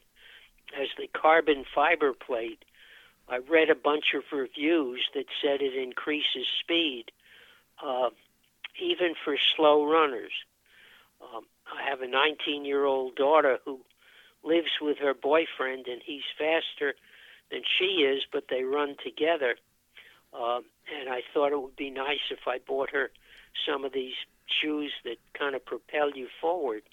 as 0.80 0.88
the 0.97 1.07
carbon 1.07 1.65
fiber 1.76 2.13
plate, 2.13 2.63
I 3.28 3.38
read 3.38 3.70
a 3.70 3.76
bunch 3.76 4.13
of 4.13 4.24
reviews 4.32 5.09
that 5.13 5.26
said 5.41 5.61
it 5.61 5.76
increases 5.76 6.47
speed, 6.61 7.11
uh, 7.84 8.09
even 8.80 9.15
for 9.26 9.38
slow 9.55 9.86
runners. 9.86 10.32
Um, 11.22 11.45
I 11.76 11.89
have 11.89 12.01
a 12.01 12.07
19 12.07 12.63
year 12.63 12.86
old 12.86 13.15
daughter 13.15 13.59
who 13.65 13.82
lives 14.43 14.72
with 14.80 14.97
her 14.99 15.13
boyfriend, 15.13 15.88
and 15.88 16.01
he's 16.05 16.24
faster 16.38 16.93
than 17.51 17.63
she 17.78 18.03
is, 18.03 18.24
but 18.32 18.45
they 18.49 18.63
run 18.63 18.95
together. 19.03 19.55
Um, 20.34 20.63
and 20.95 21.09
I 21.09 21.21
thought 21.33 21.51
it 21.51 21.61
would 21.61 21.75
be 21.75 21.89
nice 21.89 22.31
if 22.31 22.47
I 22.47 22.59
bought 22.59 22.89
her 22.91 23.11
some 23.67 23.83
of 23.83 23.93
these 23.93 24.13
shoes 24.61 24.91
that 25.03 25.17
kind 25.38 25.55
of 25.55 25.65
propel 25.65 26.11
you 26.11 26.27
forward. 26.39 26.83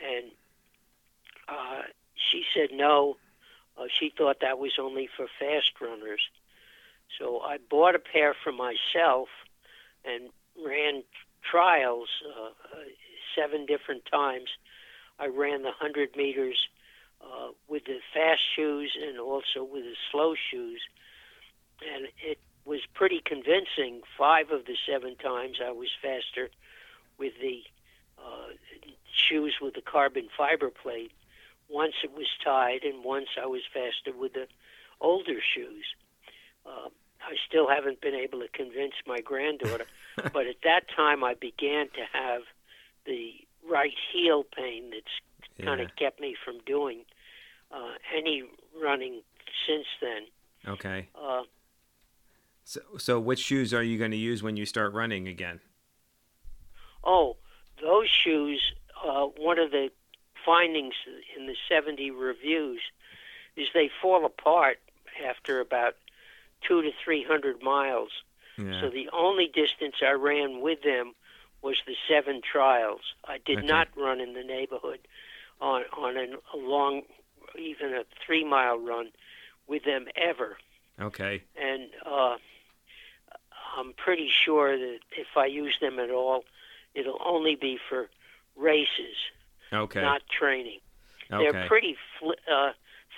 And 0.00 0.30
uh, 1.48 1.82
she 2.30 2.44
said 2.54 2.68
no. 2.72 3.16
Uh, 3.76 3.84
she 3.98 4.12
thought 4.16 4.38
that 4.40 4.58
was 4.58 4.72
only 4.78 5.08
for 5.16 5.26
fast 5.38 5.72
runners. 5.80 6.20
So 7.18 7.40
I 7.40 7.58
bought 7.70 7.94
a 7.94 7.98
pair 7.98 8.34
for 8.42 8.52
myself 8.52 9.28
and 10.04 10.30
ran 10.64 11.02
trials 11.48 12.08
uh, 12.26 12.46
uh, 12.48 12.84
seven 13.36 13.66
different 13.66 14.02
times. 14.10 14.48
I 15.18 15.26
ran 15.26 15.62
the 15.62 15.74
100 15.80 16.16
meters 16.16 16.56
uh, 17.20 17.48
with 17.68 17.84
the 17.84 17.98
fast 18.14 18.40
shoes 18.56 18.96
and 19.00 19.18
also 19.18 19.62
with 19.62 19.84
the 19.84 19.94
slow 20.10 20.34
shoes. 20.50 20.80
And 21.82 22.06
it 22.22 22.38
was 22.64 22.80
pretty 22.94 23.20
convincing. 23.24 24.02
Five 24.16 24.50
of 24.50 24.66
the 24.66 24.76
seven 24.88 25.16
times 25.16 25.58
I 25.64 25.72
was 25.72 25.88
faster 26.00 26.50
with 27.18 27.32
the 27.40 27.62
uh, 28.18 28.52
shoes 29.14 29.56
with 29.60 29.74
the 29.74 29.82
carbon 29.82 30.28
fiber 30.36 30.70
plate. 30.70 31.12
Once 31.68 31.94
it 32.04 32.12
was 32.12 32.26
tied, 32.44 32.84
and 32.84 33.02
once 33.04 33.28
I 33.40 33.46
was 33.46 33.62
faster 33.72 34.16
with 34.16 34.34
the 34.34 34.46
older 35.00 35.40
shoes. 35.54 35.84
Uh, 36.64 36.88
I 37.20 37.34
still 37.48 37.68
haven't 37.68 38.00
been 38.00 38.14
able 38.14 38.40
to 38.40 38.48
convince 38.48 38.94
my 39.06 39.20
granddaughter, 39.20 39.86
but 40.32 40.46
at 40.46 40.62
that 40.64 40.82
time 40.94 41.24
I 41.24 41.34
began 41.34 41.86
to 41.88 42.04
have 42.12 42.42
the 43.06 43.32
right 43.68 43.94
heel 44.12 44.44
pain 44.44 44.90
that's 44.90 45.64
kind 45.64 45.80
of 45.80 45.94
kept 45.96 46.20
me 46.20 46.34
from 46.44 46.58
doing 46.66 47.04
uh, 47.70 47.94
any 48.16 48.44
running 48.80 49.22
since 49.66 49.86
then. 50.00 50.72
Okay. 50.72 51.08
Uh, 51.14 51.42
So, 52.64 52.80
so 52.98 53.20
which 53.20 53.40
shoes 53.40 53.74
are 53.74 53.82
you 53.82 53.98
going 53.98 54.10
to 54.12 54.16
use 54.16 54.42
when 54.42 54.56
you 54.56 54.66
start 54.66 54.92
running 54.92 55.28
again? 55.28 55.60
Oh, 57.04 57.36
those 57.80 58.08
shoes, 58.08 58.72
uh, 59.04 59.26
one 59.36 59.58
of 59.58 59.70
the 59.72 59.90
findings 60.44 60.94
in 61.36 61.46
the 61.46 61.56
70 61.68 62.10
reviews 62.12 62.80
is 63.56 63.68
they 63.74 63.90
fall 64.00 64.24
apart 64.24 64.78
after 65.28 65.60
about 65.60 65.96
two 66.66 66.82
to 66.82 66.90
300 67.04 67.62
miles. 67.62 68.10
Yeah. 68.56 68.80
So 68.80 68.90
the 68.90 69.08
only 69.12 69.48
distance 69.52 69.96
I 70.00 70.12
ran 70.12 70.60
with 70.60 70.82
them 70.82 71.14
was 71.62 71.76
the 71.86 71.96
seven 72.08 72.40
trials. 72.40 73.00
I 73.24 73.38
did 73.44 73.58
Okay. 73.58 73.66
not 73.66 73.88
run 73.96 74.20
in 74.20 74.34
the 74.34 74.42
neighborhood 74.44 75.00
on, 75.60 75.82
on 75.96 76.16
an, 76.16 76.36
a 76.54 76.56
long, 76.56 77.02
even 77.58 77.94
a 77.94 78.04
three 78.24 78.44
mile 78.44 78.78
run 78.78 79.10
with 79.66 79.84
them 79.84 80.06
ever 80.16 80.56
okay. 81.00 81.42
and 81.56 81.88
uh, 82.04 82.21
pretty 84.04 84.28
sure 84.44 84.76
that 84.78 84.98
if 85.16 85.28
I 85.36 85.46
use 85.46 85.76
them 85.80 85.98
at 85.98 86.10
all, 86.10 86.44
it'll 86.94 87.20
only 87.24 87.54
be 87.56 87.78
for 87.88 88.08
races, 88.56 89.16
Okay. 89.72 90.00
not 90.02 90.22
training. 90.28 90.80
okay. 91.32 91.50
They're 91.50 91.66
pretty 91.68 91.96
fl- 92.18 92.32
uh, 92.52 92.72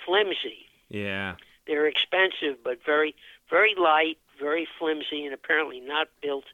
flimsy. 0.05 0.65
yeah. 0.89 1.35
They're 1.67 1.87
expensive, 1.87 2.63
but 2.63 2.77
very, 2.85 3.15
very 3.49 3.73
light, 3.75 4.19
very 4.39 4.67
flimsy, 4.77 5.25
and 5.25 5.33
apparently 5.33 5.79
not 5.79 6.07
built 6.21 6.45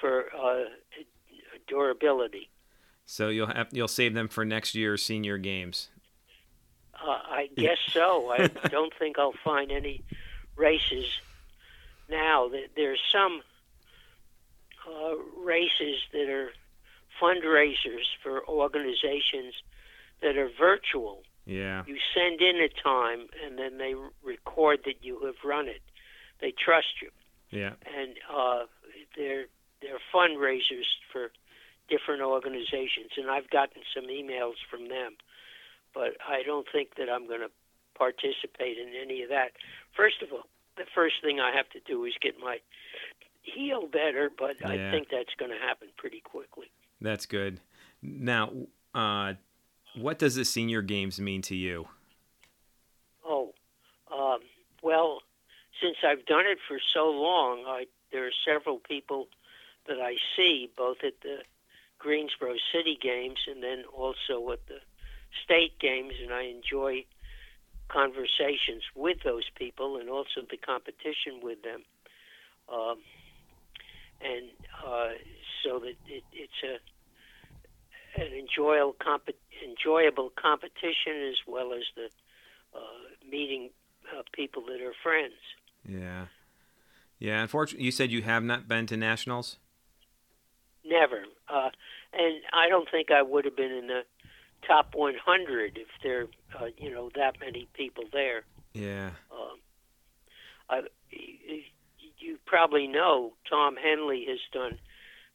for 0.00 0.24
uh, 0.36 0.64
durability. 1.68 2.48
So 3.06 3.28
you'll 3.28 3.46
have 3.46 3.68
you'll 3.72 3.88
save 3.88 4.14
them 4.14 4.28
for 4.28 4.44
next 4.44 4.74
year's 4.74 5.04
senior 5.04 5.38
games. 5.38 5.90
Uh, 6.94 7.10
I 7.10 7.48
guess 7.56 7.78
so. 7.88 8.30
I 8.30 8.48
don't 8.68 8.92
think 8.98 9.18
I'll 9.18 9.32
find 9.44 9.70
any 9.70 10.02
races 10.56 11.06
now. 12.10 12.50
There's 12.76 13.00
some 13.12 13.42
uh, 14.88 15.16
races 15.44 16.00
that 16.12 16.28
are 16.28 16.50
fundraisers 17.22 18.06
for 18.22 18.46
organizations 18.48 19.54
that 20.22 20.36
are 20.36 20.50
virtual. 20.58 21.22
Yeah. 21.46 21.82
You 21.86 21.96
send 22.14 22.40
in 22.40 22.56
a 22.56 22.68
time, 22.82 23.28
and 23.44 23.58
then 23.58 23.78
they 23.78 23.94
record 24.24 24.80
that 24.84 25.02
you 25.02 25.20
have 25.24 25.36
run 25.44 25.68
it. 25.68 25.82
They 26.40 26.52
trust 26.52 27.00
you, 27.02 27.10
Yeah. 27.50 27.72
and 27.86 28.16
uh, 28.32 28.64
they're 29.16 29.46
they're 29.80 30.00
fundraisers 30.14 30.88
for 31.12 31.30
different 31.88 32.22
organizations. 32.22 33.12
And 33.16 33.30
I've 33.30 33.48
gotten 33.50 33.82
some 33.94 34.06
emails 34.06 34.54
from 34.70 34.88
them 34.88 35.16
but 35.94 36.16
I 36.22 36.42
don't 36.46 36.66
think 36.70 36.94
that 36.96 37.08
I'm 37.10 37.26
going 37.26 37.40
to 37.40 37.50
participate 37.96 38.78
in 38.78 38.92
any 38.94 39.22
of 39.22 39.28
that. 39.30 39.52
First 39.96 40.22
of 40.22 40.32
all, 40.32 40.46
the 40.76 40.86
first 40.94 41.16
thing 41.22 41.40
I 41.40 41.50
have 41.54 41.68
to 41.70 41.80
do 41.80 42.04
is 42.04 42.14
get 42.22 42.38
my 42.38 42.58
heel 43.54 43.86
better, 43.86 44.30
but 44.36 44.56
Yeah. 44.60 44.70
I 44.70 44.90
think 44.90 45.08
that's 45.10 45.34
going 45.38 45.50
to 45.50 45.58
happen 45.58 45.88
pretty 45.96 46.20
quickly. 46.20 46.70
That's 47.00 47.26
good. 47.26 47.60
Now, 48.02 48.52
uh, 48.94 49.34
what 49.94 50.18
does 50.18 50.34
the 50.34 50.44
senior 50.44 50.82
games 50.82 51.20
mean 51.20 51.42
to 51.42 51.54
you? 51.54 51.88
Oh, 53.24 53.54
um, 54.10 54.40
well, 54.82 55.22
since 55.80 55.96
I've 56.04 56.26
done 56.26 56.46
it 56.46 56.58
for 56.66 56.78
so 56.92 57.10
long, 57.10 57.64
I, 57.66 57.86
there 58.12 58.26
are 58.26 58.32
several 58.44 58.78
people 58.78 59.28
that 59.86 60.00
I 60.00 60.16
see 60.36 60.70
both 60.76 60.98
at 61.04 61.20
the 61.22 61.42
Greensboro 61.98 62.54
City 62.72 62.98
Games 63.00 63.38
and 63.48 63.62
then 63.62 63.84
also 63.92 64.50
at 64.50 64.66
the 64.66 64.80
state 65.44 65.78
games, 65.78 66.14
and 66.22 66.32
I 66.32 66.42
enjoy 66.42 67.04
conversations 67.88 68.82
with 68.94 69.22
those 69.24 69.48
people 69.54 69.96
and 69.96 70.08
also 70.08 70.42
the 70.48 70.56
competition 70.56 71.40
with 71.42 71.62
them. 71.62 71.82
Um, 72.72 72.98
and 74.20 74.50
uh, 74.86 75.10
so 75.64 75.78
that 75.80 75.94
it, 76.06 76.24
it's 76.32 76.52
a 76.64 76.78
an 78.20 78.32
enjoyable 78.32 78.96
comp- 79.02 79.30
enjoyable 79.64 80.32
competition 80.40 81.28
as 81.30 81.36
well 81.46 81.72
as 81.72 81.82
the 81.94 82.08
uh, 82.74 83.28
meeting 83.30 83.70
uh, 84.16 84.22
people 84.32 84.62
that 84.66 84.80
are 84.80 84.94
friends. 85.02 85.34
Yeah. 85.88 86.26
Yeah. 87.18 87.42
Unfortunately, 87.42 87.84
you 87.84 87.92
said 87.92 88.10
you 88.10 88.22
have 88.22 88.42
not 88.42 88.66
been 88.68 88.86
to 88.86 88.96
nationals. 88.96 89.58
Never. 90.84 91.24
Uh, 91.48 91.70
and 92.12 92.36
I 92.52 92.68
don't 92.68 92.88
think 92.90 93.10
I 93.10 93.22
would 93.22 93.44
have 93.44 93.56
been 93.56 93.72
in 93.72 93.86
the 93.88 94.02
top 94.66 94.94
100 94.94 95.78
if 95.78 95.88
there, 96.02 96.26
uh, 96.58 96.66
you 96.76 96.90
know, 96.90 97.10
that 97.14 97.36
many 97.40 97.68
people 97.74 98.04
there. 98.12 98.44
Yeah. 98.72 99.10
Um, 99.30 99.58
I, 100.70 100.80
you 102.18 102.38
probably 102.46 102.86
know 102.86 103.32
Tom 103.48 103.76
Henley 103.76 104.26
has 104.28 104.38
done 104.52 104.78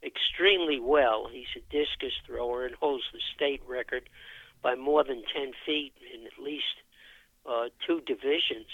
extremely 0.03 0.79
well. 0.79 1.27
He's 1.31 1.47
a 1.55 1.61
discus 1.71 2.13
thrower 2.25 2.65
and 2.65 2.75
holds 2.75 3.03
the 3.13 3.19
state 3.35 3.61
record 3.67 4.09
by 4.61 4.75
more 4.75 5.03
than 5.03 5.23
10 5.35 5.51
feet 5.65 5.93
in 6.13 6.25
at 6.25 6.43
least 6.43 6.63
uh, 7.45 7.65
two 7.85 8.01
divisions. 8.01 8.67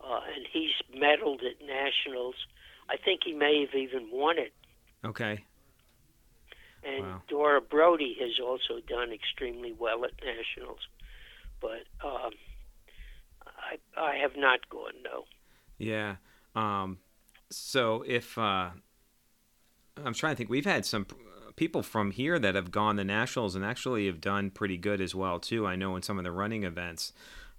Uh, 0.00 0.20
and 0.34 0.46
he's 0.52 0.70
medaled 0.94 1.40
at 1.44 1.64
nationals. 1.64 2.34
I 2.90 2.96
think 2.96 3.20
he 3.24 3.32
may 3.32 3.60
have 3.64 3.74
even 3.74 4.08
won 4.12 4.38
it. 4.38 4.52
Okay. 5.04 5.44
And 6.84 7.04
Wow. 7.04 7.22
Dora 7.28 7.60
Brody 7.60 8.16
has 8.20 8.40
also 8.44 8.80
done 8.88 9.12
extremely 9.12 9.72
well 9.72 10.04
at 10.04 10.10
nationals, 10.24 10.80
but 11.60 11.84
um, 12.04 12.32
I 13.46 13.78
I 13.96 14.16
have 14.16 14.32
not 14.36 14.68
gone 14.68 14.94
no. 15.04 15.24
Yeah. 15.78 16.16
Um, 16.56 16.98
so 17.52 18.04
if 18.06 18.36
uh, 18.38 18.70
I'm 20.04 20.14
trying 20.14 20.32
to 20.32 20.36
think, 20.36 20.50
we've 20.50 20.64
had 20.64 20.84
some 20.84 21.06
people 21.56 21.82
from 21.82 22.10
here 22.10 22.38
that 22.38 22.54
have 22.54 22.70
gone 22.70 22.96
the 22.96 23.04
nationals 23.04 23.54
and 23.54 23.64
actually 23.64 24.06
have 24.06 24.20
done 24.20 24.50
pretty 24.50 24.76
good 24.76 25.00
as 25.00 25.14
well 25.14 25.38
too. 25.38 25.66
I 25.66 25.76
know 25.76 25.96
in 25.96 26.02
some 26.02 26.18
of 26.18 26.24
the 26.24 26.32
running 26.32 26.64
events. 26.64 27.12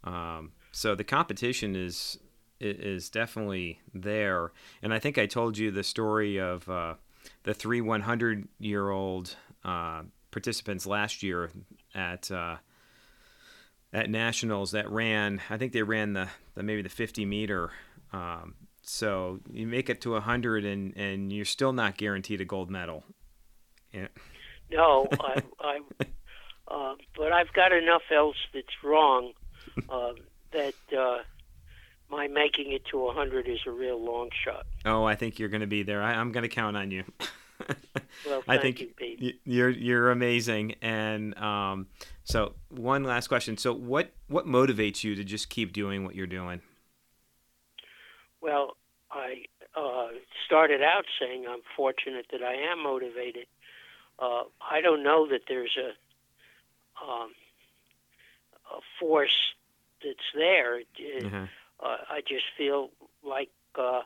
Um, 0.04 0.52
so 0.72 0.96
the 0.96 1.04
competition 1.04 1.76
is 1.76 2.18
is 2.60 3.10
definitely 3.10 3.82
there. 3.94 4.52
And 4.82 4.94
I 4.94 5.00
think 5.00 5.18
I 5.18 5.26
told 5.26 5.58
you 5.58 5.70
the 5.70 5.84
story 5.84 6.40
of 6.40 6.70
uh, 6.70 6.96
the 7.44 7.54
three 7.54 7.82
100 7.82 8.48
year 8.60 8.90
old 8.90 9.36
uh, 9.64 10.04
participants 10.32 10.86
last 10.86 11.24
year 11.24 11.52
at. 11.94 12.32
Uh, 12.32 12.58
at 13.96 14.10
nationals 14.10 14.72
that 14.72 14.90
ran 14.90 15.40
i 15.52 15.58
think 15.58 15.72
they 15.72 15.84
ran 15.84 16.14
the, 16.14 16.28
the 16.56 16.64
maybe 16.64 16.82
the 16.82 16.90
50 16.90 17.26
meter 17.26 17.70
um, 18.12 18.56
so 18.84 19.40
you 19.52 19.66
make 19.66 19.90
it 19.90 20.02
to 20.02 20.12
100 20.12 20.66
and, 20.66 20.96
and 20.96 21.32
you're 21.34 21.46
still 21.46 21.74
not 21.74 21.98
guaranteed 21.98 22.42
a 22.42 22.46
gold 22.46 22.70
medal 22.70 23.04
yeah. 23.92 24.08
No, 24.72 25.08
I 25.20 25.42
I. 25.60 25.80
Uh, 26.68 26.96
but 27.16 27.32
I've 27.32 27.54
got 27.54 27.72
enough 27.72 28.02
else 28.12 28.38
that's 28.54 28.84
wrong 28.84 29.34
uh, 29.90 30.14
that 30.52 30.74
uh, 30.98 31.20
my 32.10 32.28
making 32.28 32.72
it 32.72 32.86
to 32.86 32.98
100 32.98 33.48
is 33.48 33.60
a 33.68 33.72
real 33.72 34.04
long 34.04 34.30
shot. 34.44 34.66
oh 34.86 35.04
i 35.04 35.16
think 35.16 35.40
you're 35.40 35.50
going 35.50 35.62
to 35.62 35.68
be 35.68 35.84
there 35.84 36.02
I, 36.02 36.14
i'm 36.14 36.32
going 36.32 36.44
to 36.44 36.50
count 36.50 36.78
on 36.78 36.92
you 36.92 37.04
Well, 38.28 38.44
I 38.48 38.58
thank 38.58 38.78
think 38.78 38.80
you, 38.82 38.88
Pete. 39.18 39.40
You're 39.46 39.70
you're 39.70 40.12
amazing 40.12 40.76
and 40.82 41.38
um, 41.38 41.88
so 42.26 42.54
one 42.70 43.04
last 43.04 43.28
question 43.28 43.58
so 43.58 43.74
what 43.74 44.12
what 44.28 44.46
motivates 44.46 45.04
you 45.04 45.16
to 45.16 45.24
just 45.24 45.50
keep 45.50 45.72
doing 45.72 46.04
what 46.04 46.14
you're 46.14 46.28
doing 46.28 46.62
Well, 48.44 48.76
I 49.10 49.46
uh, 49.76 50.10
started 50.46 50.82
out 50.82 51.06
saying 51.20 51.46
I'm 51.50 51.62
fortunate 51.78 52.26
that 52.32 52.44
I 52.44 52.54
am 52.72 52.84
motivated. 52.84 53.48
Uh, 54.20 54.44
I 54.62 54.82
don't 54.82 55.02
know 55.04 55.28
that 55.30 55.42
there's 55.48 55.78
a 55.78 55.90
um, 57.04 57.32
a 58.72 58.80
force 59.00 59.54
that's 60.04 60.30
there. 60.36 60.80
It- 60.80 61.34
uh 61.34 61.48
uh, 61.84 61.98
I 62.10 62.22
just 62.22 62.46
feel 62.58 62.92
like 63.28 63.50
uh, 63.78 64.04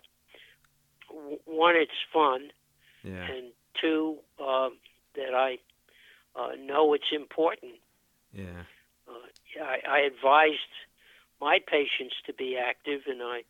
w- 1.10 1.38
one, 1.46 1.76
it's 1.76 1.92
fun, 2.12 2.50
yeah 3.04 3.28
and 3.30 3.52
two, 3.80 4.18
um, 4.40 4.78
that 5.16 5.36
I 5.36 5.60
uh, 6.36 6.56
know 6.60 6.94
it's 6.94 7.12
important. 7.12 7.74
yeah 8.34 8.64
Uh, 9.08 9.64
I, 9.64 9.78
I 9.88 10.00
advised 10.00 10.74
my 11.40 11.60
patients 11.60 12.16
to 12.26 12.34
be 12.34 12.58
active, 12.58 13.02
and 13.08 13.22
I 13.22 13.44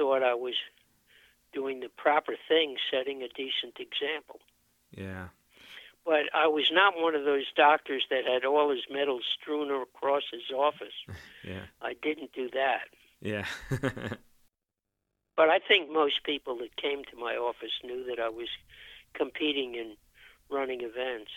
thought 0.00 0.22
I 0.22 0.34
was 0.34 0.54
doing 1.52 1.80
the 1.80 1.90
proper 2.04 2.34
thing, 2.48 2.76
setting 2.90 3.22
a 3.22 3.28
decent 3.28 3.76
example. 3.86 4.40
yeah 4.96 5.28
But 6.06 6.24
I 6.34 6.46
was 6.46 6.70
not 6.72 6.94
one 6.96 7.14
of 7.14 7.24
those 7.24 7.46
doctors 7.56 8.04
that 8.10 8.24
had 8.24 8.44
all 8.44 8.70
his 8.70 8.86
medals 8.90 9.24
strewn 9.40 9.70
across 9.70 10.22
his 10.32 10.48
office. 10.56 10.98
yeah 11.44 11.66
I 11.82 11.92
didn't 12.00 12.32
do 12.32 12.48
that. 12.54 12.86
yeah 13.20 13.46
But 15.36 15.48
I 15.48 15.58
think 15.66 15.90
most 15.90 16.22
people 16.24 16.58
that 16.58 16.76
came 16.76 17.02
to 17.10 17.16
my 17.16 17.34
office 17.34 17.72
knew 17.82 18.04
that 18.08 18.20
I 18.20 18.28
was 18.28 18.48
competing 19.14 19.74
in 19.74 19.96
running 20.50 20.80
events. 20.82 21.30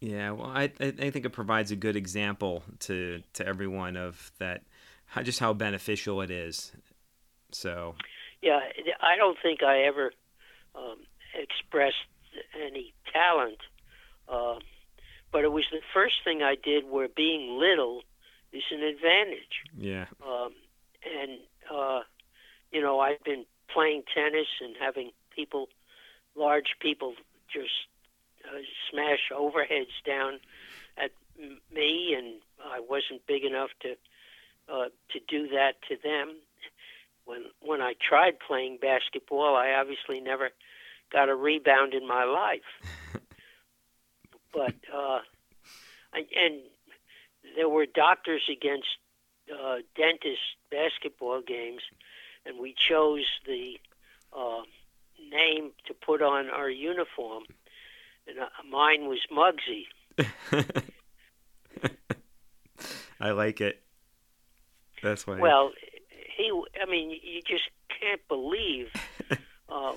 Yeah, 0.00 0.30
well, 0.30 0.46
I 0.48 0.64
I 0.80 1.10
think 1.10 1.24
it 1.26 1.30
provides 1.30 1.70
a 1.70 1.76
good 1.76 1.96
example 1.96 2.62
to 2.80 3.22
to 3.34 3.46
everyone 3.46 3.96
of 3.96 4.32
that, 4.38 4.62
how, 5.06 5.22
just 5.22 5.40
how 5.40 5.52
beneficial 5.52 6.22
it 6.22 6.30
is. 6.30 6.72
So 7.54 7.94
Yeah, 8.42 8.60
I 9.00 9.16
don't 9.16 9.38
think 9.42 9.62
I 9.62 9.82
ever 9.82 10.12
um, 10.74 10.98
expressed 11.34 11.96
any 12.60 12.92
talent, 13.12 13.58
uh, 14.28 14.58
but 15.32 15.44
it 15.44 15.52
was 15.52 15.64
the 15.70 15.80
first 15.92 16.14
thing 16.24 16.42
I 16.42 16.56
did 16.62 16.84
where 16.84 17.08
being 17.08 17.58
little 17.58 18.02
is 18.52 18.62
an 18.70 18.82
advantage. 18.82 19.62
yeah, 19.76 20.06
Um, 20.24 20.52
and, 21.20 21.38
uh, 21.72 22.00
you 22.70 22.80
know, 22.80 23.00
I've 23.00 23.22
been 23.24 23.44
playing 23.72 24.02
tennis 24.14 24.46
and 24.60 24.76
having 24.78 25.10
people, 25.34 25.68
large 26.36 26.76
people, 26.80 27.14
just 27.52 27.72
uh, 28.44 28.58
smash 28.90 29.30
overheads 29.32 29.94
down 30.06 30.40
at 30.96 31.10
me, 31.72 32.14
and 32.16 32.40
I 32.64 32.80
wasn't 32.80 33.26
big 33.26 33.44
enough 33.44 33.70
to 33.80 33.96
uh, 34.66 34.88
to 35.12 35.20
do 35.28 35.48
that 35.48 35.74
to 35.88 35.96
them. 36.02 36.36
When 37.24 37.44
when 37.60 37.80
I 37.80 37.94
tried 38.00 38.38
playing 38.38 38.78
basketball, 38.80 39.56
I 39.56 39.72
obviously 39.72 40.20
never 40.20 40.50
got 41.12 41.28
a 41.28 41.34
rebound 41.34 41.94
in 41.94 42.06
my 42.06 42.24
life. 42.24 42.60
but 44.52 44.74
uh, 44.94 45.20
and, 46.12 46.26
and 46.36 46.60
there 47.56 47.68
were 47.68 47.86
doctors 47.86 48.42
against 48.50 48.88
uh, 49.52 49.76
dentist 49.96 50.40
basketball 50.70 51.42
games, 51.42 51.82
and 52.46 52.58
we 52.58 52.74
chose 52.76 53.26
the 53.46 53.78
uh, 54.36 54.62
name 55.30 55.72
to 55.86 55.94
put 55.94 56.22
on 56.22 56.48
our 56.50 56.70
uniform, 56.70 57.44
and 58.26 58.38
uh, 58.38 58.48
mine 58.68 59.08
was 59.08 59.20
Muggsy. 59.30 59.86
I 63.20 63.30
like 63.30 63.60
it. 63.60 63.82
That's 65.02 65.26
why. 65.26 65.38
Well, 65.38 65.72
he, 66.36 66.50
I 66.80 66.90
mean, 66.90 67.10
you 67.10 67.40
just 67.46 67.64
can't 68.00 68.20
believe 68.28 68.88
uh, 69.68 69.92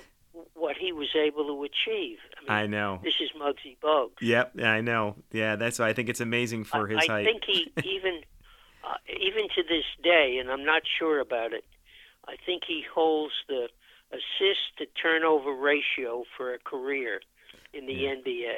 what 0.54 0.76
he 0.76 0.92
was 0.92 1.08
able 1.16 1.44
to 1.46 1.64
achieve. 1.64 2.18
I 2.36 2.40
mean, 2.42 2.50
I 2.50 2.66
know. 2.66 3.00
this 3.02 3.14
is 3.20 3.30
Muggsy 3.40 3.76
Bogues. 3.82 4.20
Yep, 4.20 4.60
I 4.62 4.80
know. 4.80 5.16
Yeah, 5.32 5.56
that's 5.56 5.78
why 5.78 5.88
I 5.88 5.92
think 5.92 6.08
it's 6.08 6.20
amazing 6.20 6.64
for 6.64 6.86
I, 6.88 6.90
his 6.94 6.98
I 7.08 7.12
height. 7.12 7.20
I 7.20 7.24
think 7.24 7.42
he 7.46 7.72
even 7.84 8.20
uh, 8.84 8.94
even 9.20 9.48
to 9.56 9.62
this 9.68 9.84
day, 10.02 10.38
and 10.40 10.50
I'm 10.50 10.64
not 10.64 10.82
sure 10.98 11.20
about 11.20 11.52
it. 11.52 11.64
I 12.26 12.36
think 12.44 12.62
he 12.66 12.84
holds 12.94 13.34
the 13.48 13.68
assist 14.12 14.60
to 14.78 14.86
turnover 15.00 15.52
ratio 15.54 16.24
for 16.36 16.54
a 16.54 16.58
career 16.58 17.20
in 17.72 17.86
the 17.86 17.92
Yeah. 17.94 18.14
NBA. 18.14 18.54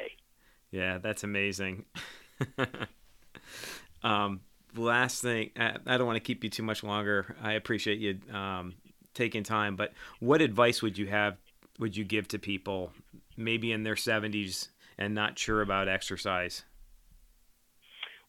Yeah, 0.71 0.97
that's 0.99 1.23
amazing. 1.23 1.85
um, 4.03 4.41
last 4.75 5.21
thing, 5.21 5.51
I, 5.57 5.77
I 5.85 5.97
don't 5.97 6.07
want 6.07 6.17
to 6.17 6.21
keep 6.21 6.43
you 6.43 6.49
too 6.49 6.63
much 6.63 6.83
longer. 6.83 7.35
I 7.41 7.53
appreciate 7.53 7.99
you 7.99 8.19
um, 8.33 8.75
taking 9.13 9.43
time, 9.43 9.75
but 9.75 9.93
what 10.19 10.41
advice 10.41 10.81
would 10.81 10.97
you 10.97 11.07
have? 11.07 11.37
Would 11.79 11.97
you 11.97 12.03
give 12.03 12.27
to 12.29 12.39
people 12.39 12.91
maybe 13.37 13.71
in 13.71 13.83
their 13.83 13.95
70s 13.95 14.69
and 14.97 15.15
not 15.15 15.39
sure 15.39 15.61
about 15.61 15.87
exercise? 15.87 16.63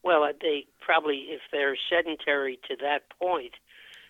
Well, 0.02 0.24
uh, 0.24 0.32
they 0.40 0.66
probably, 0.80 1.26
if 1.28 1.42
they're 1.52 1.76
sedentary 1.90 2.58
to 2.68 2.76
that 2.82 3.02
point, 3.20 3.52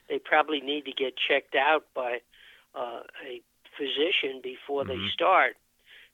they 0.09 0.19
probably 0.19 0.61
need 0.61 0.85
to 0.87 0.93
get 0.93 1.15
checked 1.17 1.55
out 1.55 1.87
by 1.95 2.21
uh, 2.75 3.03
a 3.27 3.43
physician 3.77 4.41
before 4.43 4.85
they 4.85 4.97
Mhm. 4.97 5.13
start, 5.13 5.57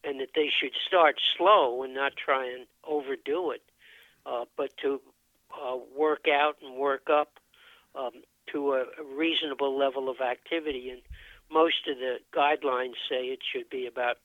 and 0.04 0.20
that 0.20 0.30
they 0.34 0.48
should 0.48 0.74
start 0.86 1.20
slow 1.36 1.82
and 1.82 1.94
not 1.94 2.16
try 2.16 2.46
and 2.46 2.66
overdo 2.84 3.50
it, 3.50 3.62
uh, 4.26 4.44
but 4.56 4.76
to 4.78 5.00
uh, 5.52 5.76
work 5.96 6.26
out 6.32 6.56
and 6.62 6.76
work 6.76 7.08
up 7.10 7.32
um, 7.94 8.22
to 8.52 8.74
a, 8.74 8.84
reasonable 9.14 9.78
level 9.78 10.08
of 10.08 10.20
activity. 10.20 10.90
And 10.90 11.02
most 11.50 11.88
of 11.88 11.96
the 11.98 12.16
guidelines 12.34 12.94
say 13.08 13.26
it 13.26 13.40
should 13.52 13.68
be 13.70 13.86
about 13.86 14.16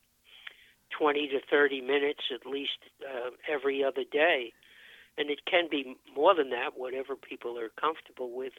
20 0.97 1.27
to 1.29 1.39
30 1.49 1.81
minutes 1.81 2.21
at 2.33 2.45
least 2.45 2.77
uh, 3.03 3.31
every 3.51 3.83
other 3.83 4.03
day 4.09 4.53
and 5.17 5.29
it 5.29 5.45
can 5.45 5.67
be 5.69 5.95
more 6.15 6.35
than 6.35 6.49
that, 6.49 6.77
whatever 6.77 7.15
people 7.15 7.57
are 7.59 7.69
comfortable 7.79 8.31
with. 8.35 8.53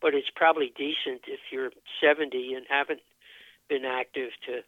but 0.00 0.14
it's 0.14 0.30
probably 0.34 0.72
decent 0.76 1.22
if 1.28 1.40
you're 1.52 1.70
70 2.02 2.54
and 2.54 2.64
haven't 2.70 3.00
been 3.68 3.84
active 3.84 4.30
to 4.46 4.60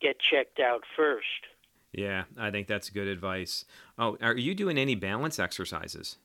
get 0.00 0.16
checked 0.20 0.60
out 0.60 0.82
first. 0.96 1.48
Yeah, 1.92 2.24
I 2.38 2.52
think 2.52 2.68
that's 2.68 2.88
good 2.88 3.08
advice. 3.08 3.64
Oh, 3.98 4.16
are 4.20 4.36
you 4.36 4.54
doing 4.54 4.78
any 4.78 4.94
balance 4.94 5.40
exercises? 5.40 6.18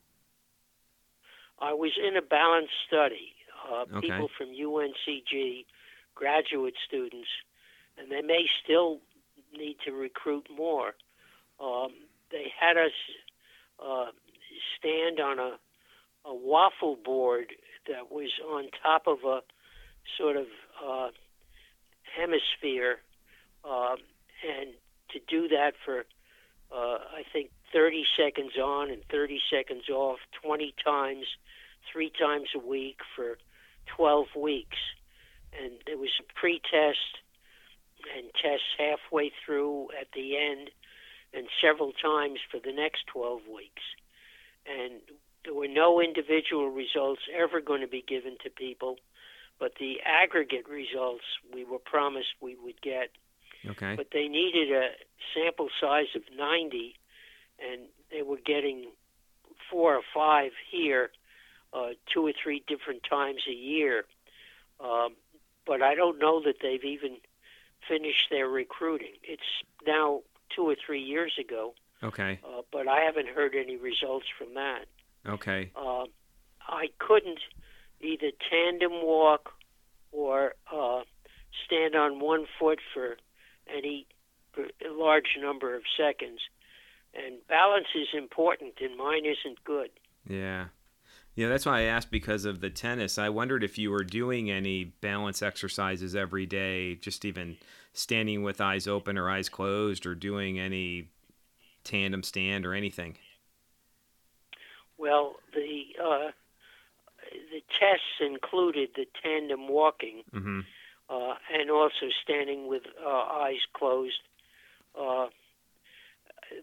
I 1.60 1.74
was 1.74 1.91
in 1.97 2.18
a 2.18 2.22
balanced 2.22 2.74
study. 2.88 3.34
Uh, 3.70 3.86
Okay. 3.97 4.01
People 4.10 4.30
from 4.38 4.49
UNCG, 4.49 5.66
graduate 6.14 6.76
students, 6.88 7.28
and 7.97 8.12
they 8.12 8.22
may 8.22 8.45
still 8.64 8.99
need 9.58 9.78
to 9.86 9.91
recruit 9.91 10.47
more. 10.56 10.93
Um, 11.60 11.89
they 12.32 12.51
had 12.60 12.78
us 12.78 12.91
uh, 13.84 14.12
stand 14.78 15.20
on 15.20 15.39
a, 15.39 15.58
a 16.26 16.34
waffle 16.34 16.95
board 17.03 17.53
that 17.88 18.12
was 18.12 18.30
on 18.47 18.70
top 18.84 19.08
of 19.08 19.20
a 19.26 19.41
sort 20.18 20.36
of 20.38 20.47
uh, 20.86 21.10
hemisphere, 22.16 22.97
um, 23.64 23.97
and 24.47 24.74
to 25.12 25.20
do 25.28 25.47
that 25.47 25.74
for 25.84 25.99
uh, 25.99 26.03
I 27.16 27.24
think 27.32 27.51
30 27.72 28.03
seconds 28.18 28.57
on 28.61 28.91
and 28.91 29.01
30 29.09 29.39
seconds 29.49 29.89
off, 29.89 30.20
20 30.43 30.74
times, 30.84 31.26
three 31.91 32.11
times 32.11 32.49
a 32.55 32.59
week 32.59 32.99
for 33.16 33.38
12 33.95 34.28
weeks. 34.36 34.78
And 35.57 35.74
there 35.86 35.97
was 35.97 36.11
a 36.20 36.39
pre-test 36.39 37.22
and 38.16 38.28
tests 38.34 38.68
halfway 38.78 39.32
through 39.45 39.88
at 39.99 40.07
the 40.13 40.38
end, 40.38 40.70
and 41.34 41.47
several 41.61 41.91
times 41.93 42.39
for 42.51 42.59
the 42.59 42.74
next 42.74 43.07
12 43.07 43.41
weeks. 43.47 43.84
And 44.68 44.99
there 45.45 45.53
were 45.53 45.68
no 45.68 46.01
individual 46.01 46.70
results 46.70 47.22
ever 47.34 47.61
going 47.61 47.82
to 47.82 47.88
be 47.88 48.03
given 48.05 48.36
to 48.43 48.49
people, 48.49 48.97
but 49.59 49.74
the 49.80 50.01
aggregate 50.05 50.68
results 50.68 51.24
we 51.53 51.63
were 51.63 51.80
promised 51.80 52.36
we 52.41 52.55
would 52.61 52.82
get 52.82 53.09
Okay. 53.68 53.95
but 53.95 54.07
they 54.11 54.28
needed 54.28 54.72
a 54.72 54.89
sample 55.34 55.70
size 55.82 56.13
of 56.16 56.22
90, 56.38 56.95
and 57.60 57.88
they 58.12 58.22
were 58.22 58.39
getting 58.45 58.91
four 59.72 59.95
or 59.95 60.01
five 60.14 60.51
here, 60.72 61.10
uh, 61.74 61.89
two 62.14 62.26
or 62.26 62.34
three 62.41 62.64
different 62.68 63.01
times 63.10 63.41
a 63.49 63.53
year. 63.53 64.06
Um, 64.80 65.16
but 65.66 65.82
I 65.82 65.95
don't 65.95 66.20
know 66.20 66.41
that 66.43 66.56
they've 66.62 66.84
even 66.84 67.18
finished 67.88 68.28
their 68.30 68.47
recruiting. 68.47 69.14
It's 69.24 69.41
now 69.88 70.22
two 70.56 70.64
or 70.64 70.76
three 70.86 71.01
years 71.01 71.34
ago, 71.39 71.74
Okay. 72.03 72.39
uh, 72.43 72.62
but 72.72 72.88
I 72.88 73.01
haven't 73.01 73.30
heard 73.30 73.56
any 73.56 73.78
results 73.78 74.26
from 74.38 74.53
that. 74.56 74.86
Okay. 75.28 75.72
Uh, 75.76 76.06
I 76.68 76.88
couldn't 76.99 77.39
either 78.01 78.32
tandem 78.49 78.91
walk 79.03 79.53
or 80.12 80.53
uh, 80.72 81.01
stand 81.66 81.95
on 81.95 82.20
one 82.20 82.45
foot 82.60 82.80
for 82.93 83.18
any 83.76 84.06
large 84.89 85.38
number 85.41 85.76
of 85.76 85.82
seconds. 85.97 86.39
And 87.16 87.36
balance 87.47 87.88
is 87.95 88.07
important, 88.13 88.74
and 88.82 88.97
mine 88.97 89.26
isn't 89.26 89.63
good. 89.63 89.89
Yeah. 90.28 90.66
Yeah, 91.36 91.49
that's 91.49 91.66
why 91.66 91.80
I 91.80 91.84
asked 91.84 92.11
because 92.11 92.45
of 92.45 92.61
the 92.61 92.70
tennis. 92.70 93.18
I 93.18 93.30
wondered 93.30 93.63
if 93.63 93.78
you 93.78 93.91
were 93.91 94.03
doing 94.03 94.49
any 94.49 94.86
balance 94.86 95.41
exercises 95.41 96.16
every 96.16 96.45
day, 96.45 96.95
just 96.95 97.26
even 97.26 97.57
standing 97.93 98.41
with 98.43 98.61
eyes 98.61 98.88
open 98.88 99.18
or 99.18 99.30
eyes 99.30 99.49
closed, 99.49 100.05
or 100.05 100.16
doing 100.16 100.59
any 100.59 101.09
tandem 101.84 102.24
stand 102.24 102.66
or 102.66 102.74
anything. 102.74 103.18
Well, 104.97 105.36
the 105.53 105.84
uh, 106.01 106.32
the 107.51 107.61
tests 107.80 108.22
included 108.22 108.89
the 108.95 109.05
tandem 109.22 109.68
walking 109.68 110.24
Mm-hmm. 110.34 110.61
uh, 111.09 111.34
and 111.53 111.70
also 111.70 112.07
standing 112.24 112.68
with 112.68 112.84
uh, 113.05 113.09
eyes 113.09 113.59
closed. 113.74 114.22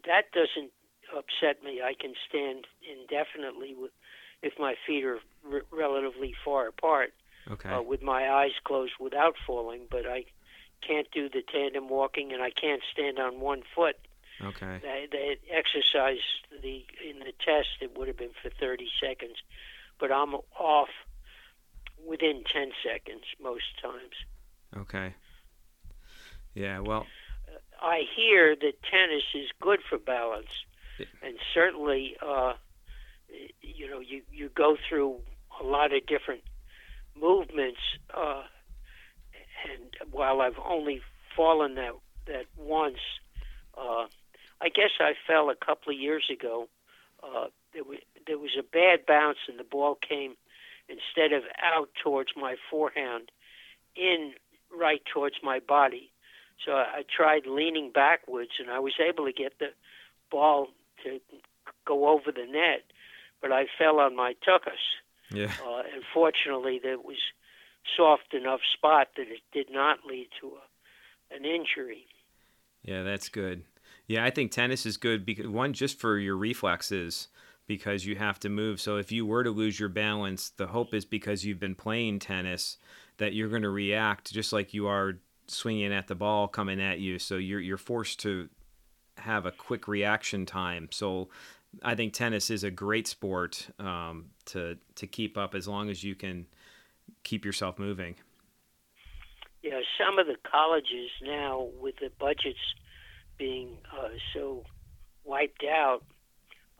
That 0.06 0.30
doesn't 0.32 0.72
upset 1.16 1.62
me. 1.62 1.80
I 1.82 1.94
can 1.98 2.14
stand 2.28 2.66
indefinitely 2.82 3.74
with, 3.78 3.90
if 4.42 4.54
my 4.58 4.74
feet 4.86 5.04
are 5.04 5.18
r- 5.50 5.62
relatively 5.70 6.34
far 6.44 6.68
apart 6.68 7.12
Okay. 7.50 7.70
uh, 7.70 7.82
with 7.82 8.02
my 8.02 8.30
eyes 8.30 8.52
closed 8.64 8.92
without 9.00 9.34
falling, 9.46 9.82
but 9.90 10.06
I 10.06 10.24
can't 10.86 11.08
do 11.12 11.28
the 11.28 11.42
tandem 11.42 11.88
walking 11.88 12.32
and 12.32 12.42
I 12.42 12.50
can't 12.50 12.82
stand 12.92 13.18
on 13.18 13.40
one 13.40 13.62
foot. 13.74 13.96
Okay. 14.42 14.78
They, 14.82 15.06
they 15.10 15.36
exercise 15.50 16.22
the 16.62 16.84
in 17.08 17.20
the 17.20 17.32
test. 17.44 17.68
It 17.80 17.96
would 17.96 18.08
have 18.08 18.16
been 18.16 18.34
for 18.42 18.50
30 18.60 18.88
seconds, 19.00 19.36
but 20.00 20.10
I'm 20.10 20.34
off 20.58 20.88
within 22.04 22.42
10 22.52 22.72
seconds 22.82 23.22
most 23.40 23.64
times. 23.80 24.14
Okay. 24.76 25.14
Yeah. 26.54 26.80
Well. 26.80 27.06
I 27.82 28.02
hear 28.14 28.54
that 28.54 28.74
tennis 28.88 29.24
is 29.34 29.50
good 29.60 29.80
for 29.88 29.98
balance, 29.98 30.64
and 31.22 31.34
certainly, 31.52 32.16
uh, 32.24 32.54
you 33.60 33.90
know, 33.90 33.98
you 33.98 34.22
you 34.30 34.50
go 34.54 34.76
through 34.88 35.16
a 35.60 35.64
lot 35.64 35.92
of 35.92 36.06
different 36.06 36.42
movements. 37.20 37.80
Uh, 38.14 38.42
and 39.68 40.12
while 40.12 40.40
I've 40.40 40.58
only 40.64 41.00
fallen 41.36 41.74
that 41.74 41.92
that 42.26 42.46
once, 42.56 42.98
uh, 43.76 44.06
I 44.60 44.68
guess 44.68 44.90
I 45.00 45.14
fell 45.26 45.50
a 45.50 45.56
couple 45.56 45.92
of 45.92 45.98
years 45.98 46.30
ago. 46.32 46.68
Uh, 47.22 47.46
there 47.74 47.84
was 47.84 47.98
there 48.26 48.38
was 48.38 48.56
a 48.58 48.62
bad 48.62 49.06
bounce, 49.06 49.38
and 49.48 49.58
the 49.58 49.64
ball 49.64 49.96
came 49.96 50.34
instead 50.88 51.32
of 51.32 51.42
out 51.60 51.88
towards 52.02 52.30
my 52.36 52.54
forehand, 52.70 53.30
in 53.96 54.34
right 54.76 55.02
towards 55.12 55.36
my 55.42 55.58
body. 55.58 56.11
So 56.64 56.72
I, 56.72 57.02
tried 57.14 57.46
leaning 57.46 57.90
backwards, 57.92 58.52
and 58.58 58.70
I 58.70 58.78
was 58.78 58.94
able 59.00 59.26
to 59.26 59.32
get 59.32 59.58
the 59.58 59.70
ball 60.30 60.68
to 61.04 61.20
go 61.86 62.08
over 62.08 62.30
the 62.32 62.46
net, 62.46 62.84
but 63.40 63.52
I 63.52 63.66
fell 63.78 63.98
on 63.98 64.14
my 64.14 64.34
tuckus. 64.46 64.72
Yeah. 65.30 65.52
Uh, 65.66 65.82
and 65.92 66.02
fortunately, 66.14 66.80
there 66.82 66.98
was 66.98 67.16
soft 67.96 68.34
enough 68.34 68.60
spot 68.72 69.08
that 69.16 69.28
it 69.28 69.40
did 69.52 69.68
not 69.70 70.00
lead 70.06 70.28
to 70.40 70.48
a, 70.48 71.34
an 71.36 71.44
injury. 71.44 72.06
Yeah, 72.82 73.02
that's 73.02 73.28
good. 73.28 73.64
Yeah, 74.06 74.24
I 74.24 74.30
think 74.30 74.50
tennis 74.50 74.86
is 74.86 74.96
good 74.96 75.24
because 75.24 75.48
one 75.48 75.72
just 75.72 75.98
for 75.98 76.18
your 76.18 76.36
reflexes 76.36 77.28
because 77.66 78.04
you 78.04 78.16
have 78.16 78.38
to 78.40 78.48
move. 78.48 78.80
So 78.80 78.96
if 78.96 79.12
you 79.12 79.24
were 79.24 79.44
to 79.44 79.50
lose 79.50 79.78
your 79.78 79.88
balance, 79.88 80.50
the 80.50 80.66
hope 80.66 80.92
is 80.92 81.04
because 81.04 81.44
you've 81.44 81.60
been 81.60 81.74
playing 81.74 82.18
tennis 82.18 82.76
that 83.18 83.34
you're 83.34 83.48
going 83.48 83.62
to 83.62 83.70
react 83.70 84.32
just 84.32 84.52
like 84.52 84.74
you 84.74 84.86
are 84.86 85.18
swinging 85.52 85.92
at 85.92 86.08
the 86.08 86.14
ball 86.14 86.48
coming 86.48 86.80
at 86.80 86.98
you. 86.98 87.18
So 87.18 87.36
you're 87.36 87.60
you're 87.60 87.76
forced 87.78 88.20
to 88.20 88.48
have 89.18 89.46
a 89.46 89.52
quick 89.52 89.88
reaction 89.88 90.46
time. 90.46 90.88
So 90.90 91.28
I 91.82 91.94
think 91.94 92.12
tennis 92.12 92.50
is 92.50 92.64
a 92.64 92.70
great 92.70 93.06
sport 93.06 93.68
um, 93.78 94.26
to 94.46 94.78
to 94.96 95.06
keep 95.06 95.38
up 95.38 95.54
as 95.54 95.68
long 95.68 95.90
as 95.90 96.02
you 96.02 96.14
can 96.14 96.46
keep 97.22 97.44
yourself 97.44 97.78
moving. 97.78 98.16
Yeah, 99.62 99.80
some 99.96 100.18
of 100.18 100.26
the 100.26 100.36
colleges 100.50 101.10
now, 101.22 101.68
with 101.80 101.94
the 102.00 102.10
budgets 102.18 102.58
being 103.38 103.78
uh, 103.96 104.08
so 104.34 104.64
wiped 105.24 105.64
out, 105.64 106.02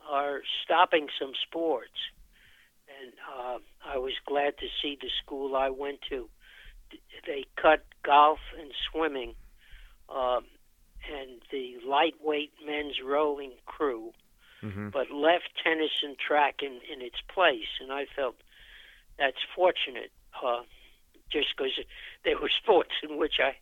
are 0.09 0.41
stopping 0.63 1.07
some 1.19 1.31
sports. 1.47 1.91
And 3.01 3.13
uh, 3.37 3.57
I 3.85 3.97
was 3.97 4.13
glad 4.25 4.57
to 4.57 4.67
see 4.81 4.97
the 5.01 5.09
school 5.23 5.55
I 5.55 5.69
went 5.69 5.99
to. 6.09 6.29
They 7.25 7.45
cut 7.55 7.85
golf 8.05 8.39
and 8.59 8.71
swimming, 8.91 9.33
um, 10.09 10.45
and 11.11 11.41
the 11.51 11.75
lightweight 11.87 12.51
men's 12.65 12.95
rowing 13.03 13.53
crew, 13.65 14.11
hmm 14.61 14.89
but 14.89 15.11
left 15.11 15.49
tennis 15.63 15.91
and 16.03 16.17
track 16.17 16.55
in, 16.61 16.79
in 16.91 17.01
its 17.01 17.17
place. 17.33 17.67
And 17.81 17.91
I 17.91 18.05
felt 18.15 18.35
that's 19.17 19.37
fortunate, 19.55 20.11
uh, 20.43 20.61
just 21.31 21.47
because 21.57 21.73
they 22.25 22.35
were 22.35 22.49
sports 22.61 22.91
in 23.03 23.17
which 23.17 23.35
I 23.39 23.55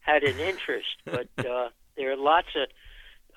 had 0.00 0.22
an 0.22 0.38
interest. 0.38 0.96
But 1.04 1.28
uh, 1.44 1.68
there 1.96 2.12
are 2.12 2.16
lots 2.16 2.48
of 2.56 2.68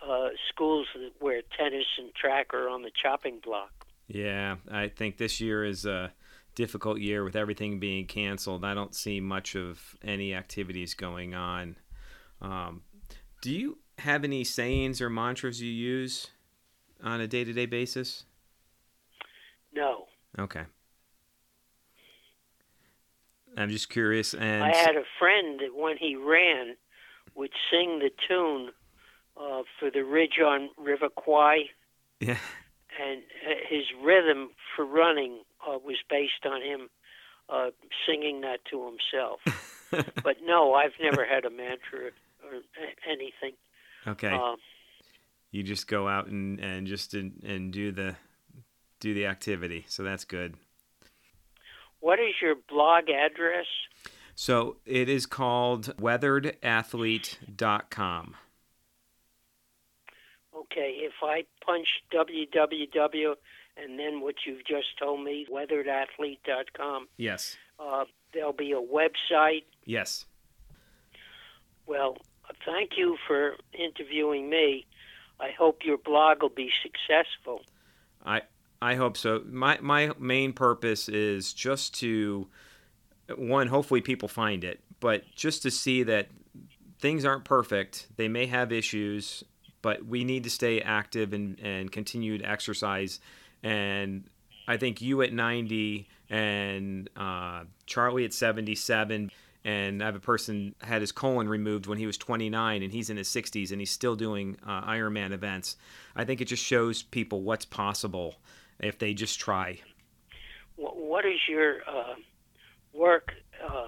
uh, 0.07 0.29
schools 0.49 0.87
that- 0.95 1.13
where 1.19 1.41
tennis 1.57 1.85
and 1.97 2.13
track 2.13 2.53
are 2.53 2.69
on 2.69 2.81
the 2.83 2.91
chopping 2.91 3.39
block. 3.43 3.71
Yeah, 4.07 4.57
I 4.71 4.87
think 4.87 5.17
this 5.17 5.41
year 5.41 5.63
is 5.65 5.85
a 5.85 6.13
difficult 6.57 6.99
year 6.99 7.23
with 7.23 7.35
everything 7.35 7.79
being 7.79 8.07
canceled. 8.07 8.65
I 8.65 8.73
don't 8.73 8.95
see 8.95 9.21
much 9.21 9.55
of 9.55 9.95
any 10.03 10.33
activities 10.33 10.95
going 10.95 11.35
on. 11.35 11.77
Um, 12.41 12.81
do 13.43 13.51
you 13.51 13.77
have 13.99 14.23
any 14.23 14.43
sayings 14.43 14.99
or 14.99 15.09
mantras 15.09 15.61
you 15.61 15.71
use 15.71 16.31
on 17.03 17.21
a 17.21 17.27
day 17.27 17.43
to 17.43 17.53
day 17.53 17.67
basis? 17.67 18.25
No, 19.71 20.07
Okay. 20.37 20.63
I'm 23.55 23.69
just 23.69 23.89
curious. 23.89 24.35
And 24.35 24.63
I 24.63 24.75
had 24.75 24.95
a 24.95 25.03
friend 25.17 25.59
that 25.61 25.75
when 25.75 25.97
he 25.97 26.15
ran 26.15 26.75
would 27.33 27.51
sing 27.71 27.99
the 27.99 28.11
tune 28.27 28.69
uh, 29.35 29.63
for 29.79 29.89
the 29.89 30.01
Bridge 30.01 30.39
on 30.43 30.69
River 30.77 31.09
Kwai, 31.09 31.69
yeah, 32.19 32.37
and 32.99 33.21
uh, 33.47 33.55
his 33.67 33.83
rhythm 34.03 34.49
for 34.75 34.85
running 34.85 35.39
uh, 35.65 35.77
was 35.77 35.97
based 36.09 36.45
on 36.45 36.61
him 36.61 36.89
uh, 37.49 37.71
singing 38.05 38.41
that 38.41 38.59
to 38.71 38.85
himself. 38.85 39.39
but 40.23 40.37
no, 40.43 40.73
I've 40.73 40.93
never 41.01 41.25
had 41.25 41.45
a 41.45 41.49
mantra 41.49 42.11
or 42.43 42.59
anything. 43.09 43.53
Okay. 44.05 44.33
Um, 44.33 44.57
you 45.51 45.63
just 45.63 45.87
go 45.87 46.07
out 46.07 46.27
and 46.27 46.59
and 46.59 46.85
just 46.87 47.13
and, 47.13 47.41
and 47.43 47.71
do 47.71 47.91
the 47.91 48.15
do 48.99 49.13
the 49.13 49.27
activity. 49.27 49.85
So 49.87 50.03
that's 50.03 50.25
good. 50.25 50.55
What 51.99 52.19
is 52.19 52.33
your 52.41 52.55
blog 52.69 53.09
address? 53.09 53.65
So 54.35 54.77
it 54.85 55.09
is 55.09 55.25
called 55.25 55.97
weatheredathlete.com. 55.97 58.35
Okay, 60.55 60.99
if 60.99 61.13
I 61.23 61.45
punch 61.65 61.87
www 62.13 63.35
and 63.82 63.99
then 63.99 64.21
what 64.21 64.36
you've 64.45 64.65
just 64.65 64.97
told 64.99 65.23
me, 65.23 65.45
weatheredathlete.com. 65.51 67.07
Yes. 67.17 67.57
Uh, 67.80 68.05
there'll 68.34 68.53
be 68.53 68.71
a 68.71 68.82
website. 68.82 69.63
Yes. 69.86 70.25
Well, 71.86 72.17
thank 72.65 72.91
you 72.97 73.17
for 73.28 73.55
interviewing 73.73 74.49
me. 74.49 74.86
I 75.39 75.51
hope 75.57 75.80
your 75.84 75.97
blog 75.97 76.41
will 76.41 76.49
be 76.49 76.71
successful. 76.82 77.61
I 78.25 78.41
I 78.82 78.95
hope 78.95 79.17
so. 79.17 79.43
My 79.49 79.78
my 79.82 80.11
main 80.19 80.53
purpose 80.53 81.07
is 81.09 81.53
just 81.53 81.95
to 81.99 82.47
one, 83.36 83.67
hopefully 83.67 84.01
people 84.01 84.28
find 84.28 84.63
it, 84.63 84.80
but 84.99 85.23
just 85.36 85.63
to 85.63 85.71
see 85.71 86.03
that 86.03 86.30
things 86.99 87.25
aren't 87.25 87.45
perfect. 87.45 88.07
They 88.15 88.28
may 88.28 88.45
have 88.47 88.71
issues, 88.71 89.43
but 89.82 90.05
we 90.05 90.23
need 90.23 90.43
to 90.45 90.49
stay 90.49 90.82
active 90.82 91.34
and, 91.34 91.59
and 91.59 91.91
continue 91.91 92.38
to 92.38 92.49
exercise. 92.49 93.19
And 93.63 94.29
I 94.67 94.77
think 94.77 95.01
you 95.01 95.21
at 95.21 95.33
90 95.33 96.07
and 96.29 97.09
uh, 97.15 97.63
Charlie 97.85 98.25
at 98.25 98.33
77 98.33 99.31
and 99.67 100.01
I 100.01 100.05
have 100.05 100.15
a 100.15 100.19
person 100.19 100.75
had 100.81 101.01
his 101.01 101.11
colon 101.11 101.49
removed 101.49 101.87
when 101.87 101.97
he 101.97 102.05
was 102.05 102.17
29 102.17 102.83
and 102.83 102.91
he's 102.91 103.09
in 103.09 103.17
his 103.17 103.27
60s 103.27 103.71
and 103.71 103.81
he's 103.81 103.91
still 103.91 104.15
doing 104.15 104.57
uh, 104.65 104.81
Ironman 104.83 105.31
events. 105.31 105.75
I 106.15 106.23
think 106.23 106.39
it 106.39 106.45
just 106.45 106.63
shows 106.63 107.03
people 107.03 107.41
what's 107.41 107.65
possible 107.65 108.35
if 108.79 108.97
they 108.97 109.13
just 109.13 109.39
try. 109.39 109.81
What 110.77 111.25
is 111.25 111.39
your 111.49 111.79
uh, 111.87 112.13
work? 112.93 113.33
Uh, 113.61 113.87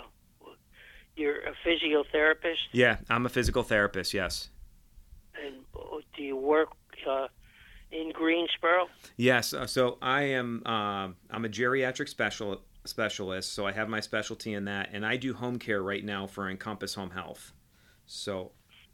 you're 1.16 1.42
a 1.42 1.54
physiotherapist. 1.66 2.58
Yeah, 2.72 2.98
I'm 3.10 3.26
a 3.26 3.30
physical 3.30 3.64
therapist. 3.64 4.14
Yes. 4.14 4.50
And 5.42 5.56
do 6.16 6.24
you 6.24 6.36
work 6.36 6.70
uh, 7.10 7.28
in 7.92 8.12
Greensboro? 8.12 8.88
Yes. 9.18 9.54
Uh, 9.54 9.68
so 9.68 9.98
I 10.02 10.22
am. 10.24 10.62
Uh, 10.66 11.10
I'm 11.32 11.46
a 11.46 11.50
geriatric 11.50 12.10
special 12.10 12.62
specialist. 12.86 13.54
So 13.54 13.68
I 13.68 13.72
have 13.72 13.90
my 13.90 14.00
specialty 14.00 14.54
in 14.54 14.66
that, 14.66 14.90
and 14.94 15.06
I 15.06 15.18
do 15.18 15.34
home 15.34 15.60
care 15.60 15.84
right 15.84 16.04
now 16.04 16.28
for 16.28 16.50
Encompass 16.50 16.96
Home 16.96 17.12
Health. 17.12 17.54
So 18.06 18.52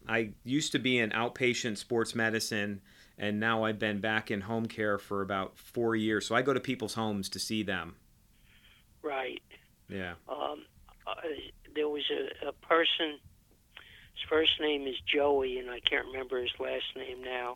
I 0.07 0.31
used 0.43 0.71
to 0.73 0.79
be 0.79 0.97
in 0.99 1.11
outpatient 1.11 1.77
sports 1.77 2.15
medicine 2.15 2.81
and 3.17 3.39
now 3.39 3.63
I've 3.63 3.79
been 3.79 3.99
back 3.99 4.29
in 4.29 4.41
home 4.41 4.65
care 4.65 4.97
for 4.97 5.21
about 5.21 5.57
four 5.57 5.95
years. 5.95 6.25
So 6.25 6.35
I 6.35 6.41
go 6.41 6.53
to 6.53 6.59
people's 6.59 6.95
homes 6.95 7.29
to 7.29 7.39
see 7.39 7.63
them. 7.63 7.95
Right. 9.01 9.41
Yeah. 9.87 10.13
Um, 10.27 10.65
uh, 11.07 11.13
there 11.75 11.87
was 11.87 12.03
a, 12.11 12.49
a 12.49 12.51
person. 12.51 13.19
His 14.13 14.29
first 14.29 14.51
name 14.59 14.87
is 14.87 14.95
Joey, 15.05 15.59
and 15.59 15.69
I 15.69 15.79
can't 15.79 16.07
remember 16.07 16.41
his 16.41 16.51
last 16.59 16.85
name 16.95 17.23
now. 17.23 17.55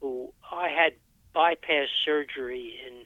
Who 0.00 0.32
I 0.50 0.68
had 0.68 0.94
bypass 1.32 1.88
surgery 2.04 2.80
in 2.86 3.04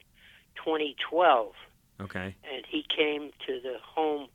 2012. 0.55 1.53
Okay. 2.01 2.35
And 2.53 2.65
he 2.67 2.83
came 2.83 3.31
to 3.47 3.59
the 3.61 3.75
home 3.81 4.27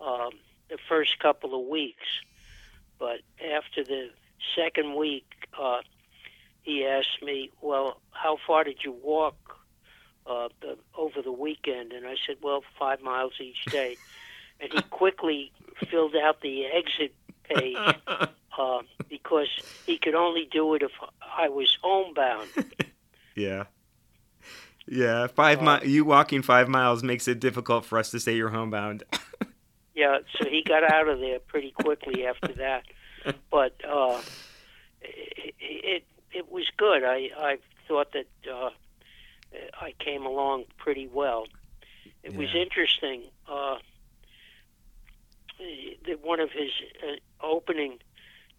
um, 0.00 0.30
the 0.68 0.78
first 0.88 1.18
couple 1.18 1.58
of 1.60 1.66
weeks, 1.68 2.06
but 2.98 3.20
after 3.40 3.84
the 3.84 4.10
second 4.56 4.96
week, 4.96 5.26
uh, 5.60 5.80
he 6.62 6.84
asked 6.86 7.22
me, 7.22 7.50
"Well, 7.60 8.00
how 8.10 8.38
far 8.46 8.64
did 8.64 8.84
you 8.84 8.92
walk 8.92 9.36
uh, 10.26 10.48
the, 10.60 10.78
over 10.96 11.22
the 11.22 11.32
weekend?" 11.32 11.92
And 11.92 12.06
I 12.06 12.16
said, 12.26 12.36
"Well, 12.42 12.62
five 12.78 13.00
miles 13.00 13.34
each 13.40 13.64
day." 13.66 13.96
and 14.62 14.72
he 14.72 14.80
quickly 14.82 15.52
filled 15.90 16.14
out 16.16 16.40
the 16.40 16.66
exit 16.66 17.14
page 17.42 17.76
uh, 18.58 18.80
because 19.08 19.48
he 19.86 19.98
could 19.98 20.14
only 20.14 20.48
do 20.50 20.74
it 20.74 20.82
if 20.82 20.92
I 21.20 21.48
was 21.48 21.76
homebound. 21.82 22.48
yeah. 23.34 23.64
Yeah, 24.86 25.28
five 25.28 25.62
uh, 25.62 25.80
mi- 25.80 25.88
you 25.88 26.04
walking 26.04 26.42
five 26.42 26.68
miles 26.68 27.02
makes 27.02 27.28
it 27.28 27.40
difficult 27.40 27.84
for 27.84 27.98
us 27.98 28.10
to 28.10 28.20
say 28.20 28.34
you're 28.34 28.48
homebound. 28.48 29.04
yeah, 29.94 30.18
so 30.36 30.48
he 30.48 30.62
got 30.66 30.82
out 30.82 31.08
of 31.08 31.20
there 31.20 31.38
pretty 31.38 31.70
quickly 31.70 32.26
after 32.26 32.52
that. 32.54 32.84
But 33.50 33.76
uh, 33.88 34.20
it, 35.00 35.54
it 35.60 36.04
it 36.32 36.50
was 36.50 36.64
good. 36.76 37.04
I 37.04 37.30
I 37.38 37.58
thought 37.86 38.12
that 38.12 38.26
uh, 38.52 38.70
I 39.80 39.94
came 40.00 40.26
along 40.26 40.64
pretty 40.78 41.06
well. 41.06 41.46
It 42.24 42.32
yeah. 42.32 42.38
was 42.38 42.48
interesting. 42.54 43.22
Uh, 43.48 43.76
that 46.06 46.24
one 46.24 46.40
of 46.40 46.50
his 46.50 46.70
uh, 47.02 47.44
opening 47.44 47.98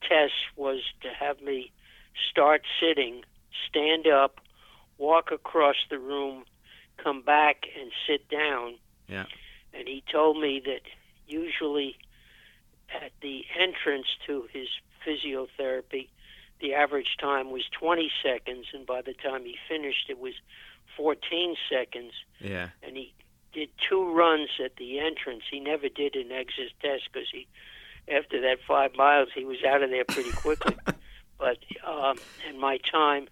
tests 0.07 0.37
was 0.55 0.81
to 1.01 1.09
have 1.09 1.41
me 1.41 1.71
start 2.29 2.63
sitting, 2.79 3.23
stand 3.67 4.07
up, 4.07 4.39
walk 4.97 5.31
across 5.31 5.75
the 5.89 5.99
room, 5.99 6.43
come 6.97 7.21
back 7.21 7.65
and 7.79 7.91
sit 8.07 8.29
down. 8.29 8.75
Yeah. 9.07 9.25
And 9.73 9.87
he 9.87 10.03
told 10.11 10.39
me 10.39 10.61
that 10.65 10.81
usually 11.27 11.97
at 12.93 13.11
the 13.21 13.45
entrance 13.59 14.07
to 14.27 14.47
his 14.51 14.67
physiotherapy, 15.05 16.09
the 16.59 16.73
average 16.73 17.17
time 17.19 17.51
was 17.51 17.63
20 17.77 18.09
seconds, 18.23 18.67
and 18.73 18.85
by 18.85 19.01
the 19.01 19.13
time 19.13 19.43
he 19.43 19.57
finished, 19.67 20.09
it 20.09 20.19
was 20.19 20.33
14 20.95 21.55
seconds. 21.69 22.13
Yeah. 22.39 22.69
And 22.81 22.95
he 22.95 23.13
did 23.53 23.69
two 23.89 24.11
runs 24.13 24.49
at 24.63 24.75
the 24.77 24.99
entrance. 24.99 25.43
He 25.49 25.59
never 25.59 25.89
did 25.89 26.15
an 26.15 26.31
exit 26.31 26.71
test 26.81 27.03
because 27.11 27.27
he, 27.31 27.47
after 28.07 28.41
that 28.41 28.57
five 28.67 28.95
miles, 28.95 29.29
he 29.33 29.45
was 29.45 29.63
out 29.63 29.83
of 29.83 29.89
there 29.89 30.05
pretty 30.05 30.31
quickly. 30.31 30.75
but 31.37 31.57
um, 31.85 32.17
and 32.47 32.59
my 32.59 32.77
time, 32.77 33.27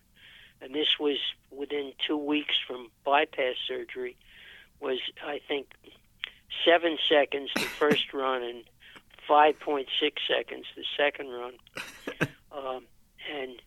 and 0.61 0.73
this 0.73 0.99
was 0.99 1.17
within 1.49 1.93
two 2.05 2.17
weeks 2.17 2.55
from 2.65 2.89
bypass 3.03 3.55
surgery, 3.67 4.15
was 4.79 4.99
I 5.25 5.39
think 5.47 5.67
seven 6.65 6.97
seconds 7.09 7.51
the 7.55 7.61
first 7.61 8.13
run 8.13 8.43
and 8.43 8.63
5.6 9.29 9.85
seconds 10.27 10.65
the 10.75 10.83
second 10.97 11.29
run. 11.29 11.53
Um, 12.53 12.83
and 13.33 13.61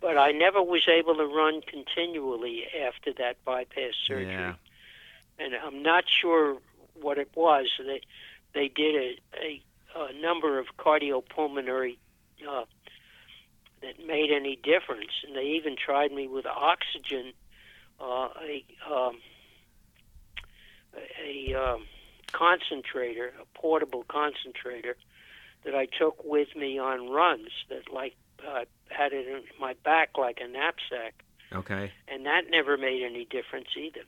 but 0.00 0.18
I 0.18 0.32
never 0.32 0.60
was 0.60 0.88
able 0.88 1.14
to 1.14 1.24
run 1.24 1.62
continually 1.62 2.64
after 2.84 3.12
that 3.14 3.36
bypass 3.44 3.94
surgery. 4.04 4.32
Yeah. 4.32 4.54
And 5.38 5.54
I'm 5.54 5.82
not 5.82 6.04
sure 6.08 6.58
what 7.00 7.18
it 7.18 7.30
was. 7.36 7.68
They 7.78 8.00
they 8.52 8.68
did 8.68 8.94
a, 8.96 9.40
a, 9.40 9.62
a 9.96 10.12
number 10.20 10.58
of 10.58 10.66
cardiopulmonary 10.78 11.98
uh, 12.48 12.64
that 13.82 14.06
made 14.06 14.30
any 14.30 14.56
difference, 14.56 15.10
and 15.26 15.36
they 15.36 15.56
even 15.56 15.76
tried 15.76 16.12
me 16.12 16.28
with 16.28 16.46
oxygen, 16.46 17.32
uh, 18.00 18.28
a 18.40 18.64
um, 18.92 19.18
a 21.24 21.54
um, 21.54 21.84
concentrator, 22.32 23.32
a 23.40 23.58
portable 23.58 24.04
concentrator 24.08 24.96
that 25.64 25.74
I 25.74 25.86
took 25.86 26.24
with 26.24 26.54
me 26.56 26.78
on 26.78 27.08
runs 27.10 27.50
that 27.68 27.92
like 27.92 28.16
uh, 28.46 28.64
had 28.88 29.12
it 29.12 29.28
in 29.28 29.42
my 29.60 29.74
back 29.84 30.18
like 30.18 30.38
a 30.42 30.48
knapsack. 30.48 31.22
Okay. 31.52 31.92
And 32.08 32.26
that 32.26 32.42
never 32.50 32.76
made 32.76 33.02
any 33.02 33.24
difference 33.24 33.68
either. 33.76 34.00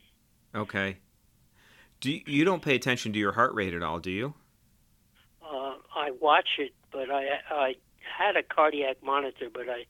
Okay. 0.54 0.96
Do 2.00 2.10
you, 2.10 2.22
you 2.26 2.44
don't 2.44 2.62
pay 2.62 2.74
attention 2.74 3.12
to 3.12 3.18
your 3.18 3.32
heart 3.32 3.54
rate 3.54 3.74
at 3.74 3.82
all, 3.82 3.98
do 3.98 4.10
you? 4.10 4.34
Uh, 5.44 5.74
I 5.94 6.10
watch 6.20 6.48
it, 6.58 6.72
but 6.92 7.10
I 7.10 7.24
I 7.50 7.74
had 8.18 8.36
a 8.36 8.42
cardiac 8.42 9.02
monitor, 9.02 9.48
but 9.52 9.66
I 9.68 9.84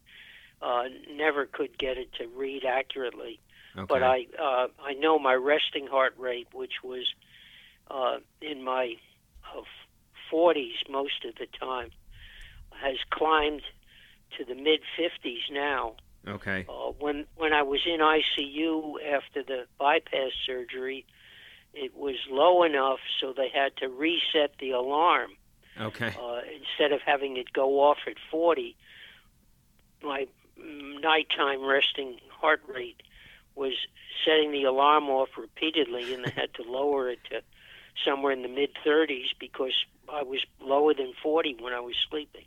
uh, 0.62 0.88
never 1.12 1.46
could 1.46 1.78
get 1.78 1.98
it 1.98 2.12
to 2.18 2.26
read 2.26 2.64
accurately. 2.64 3.40
Okay. 3.76 3.86
But 3.88 4.02
I 4.02 4.26
uh, 4.40 4.68
I 4.82 4.94
know 4.94 5.18
my 5.18 5.34
resting 5.34 5.86
heart 5.86 6.14
rate, 6.18 6.48
which 6.52 6.82
was 6.82 7.06
uh, 7.90 8.18
in 8.40 8.62
my 8.62 8.94
uh, 9.56 9.62
40s 10.32 10.88
most 10.90 11.24
of 11.28 11.34
the 11.36 11.46
time, 11.58 11.90
has 12.70 12.96
climbed 13.10 13.62
to 14.38 14.44
the 14.44 14.54
mid 14.54 14.80
50s 14.98 15.52
now. 15.52 15.94
Okay. 16.26 16.66
Uh, 16.68 16.92
when 16.98 17.26
when 17.36 17.52
I 17.52 17.62
was 17.62 17.80
in 17.86 18.00
ICU 18.00 18.94
after 19.12 19.42
the 19.42 19.66
bypass 19.78 20.32
surgery, 20.46 21.04
it 21.74 21.94
was 21.96 22.16
low 22.30 22.62
enough 22.62 23.00
so 23.20 23.32
they 23.36 23.48
had 23.52 23.76
to 23.78 23.88
reset 23.88 24.56
the 24.58 24.70
alarm. 24.70 25.32
Okay. 25.80 26.14
Uh, 26.20 26.40
instead 26.56 26.92
of 26.92 27.00
having 27.02 27.36
it 27.36 27.52
go 27.52 27.80
off 27.80 27.98
at 28.06 28.14
40, 28.30 28.76
my 30.02 30.26
nighttime 30.56 31.64
resting 31.64 32.18
heart 32.30 32.62
rate 32.68 33.02
was 33.54 33.72
setting 34.24 34.52
the 34.52 34.64
alarm 34.64 35.08
off 35.08 35.30
repeatedly, 35.36 36.14
and 36.14 36.26
I 36.26 36.30
had 36.30 36.54
to 36.54 36.62
lower 36.62 37.10
it 37.10 37.18
to 37.30 37.42
somewhere 38.04 38.32
in 38.32 38.42
the 38.42 38.48
mid 38.48 38.70
30s 38.84 39.28
because 39.38 39.72
I 40.12 40.22
was 40.22 40.40
lower 40.60 40.94
than 40.94 41.12
40 41.22 41.56
when 41.60 41.72
I 41.72 41.80
was 41.80 41.94
sleeping. 42.10 42.44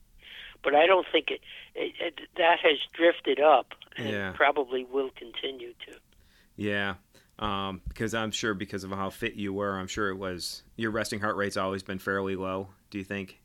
But 0.64 0.76
I 0.76 0.86
don't 0.88 1.06
think 1.12 1.30
it, 1.30 1.42
it, 1.76 1.94
it 2.00 2.20
that 2.38 2.60
has 2.62 2.78
drifted 2.94 3.40
up, 3.40 3.74
and 3.96 4.10
Yeah. 4.10 4.32
probably 4.36 4.84
will 4.84 5.12
continue 5.16 5.74
to. 5.88 6.00
Yeah. 6.56 6.96
Um, 7.40 7.82
because 7.88 8.16
I'm 8.16 8.32
sure 8.32 8.56
because 8.56 8.84
of 8.84 8.90
how 8.92 9.12
fit 9.12 9.36
you 9.36 9.54
were, 9.54 9.78
I'm 9.78 9.88
sure 9.88 10.10
it 10.10 10.18
was 10.18 10.64
your 10.76 10.90
resting 10.92 11.20
heart 11.20 11.36
rate's 11.36 11.58
always 11.58 11.84
been 11.84 12.00
fairly 12.00 12.36
low. 12.36 12.70
Do 12.90 12.98
you 12.98 13.04
think? 13.04 13.40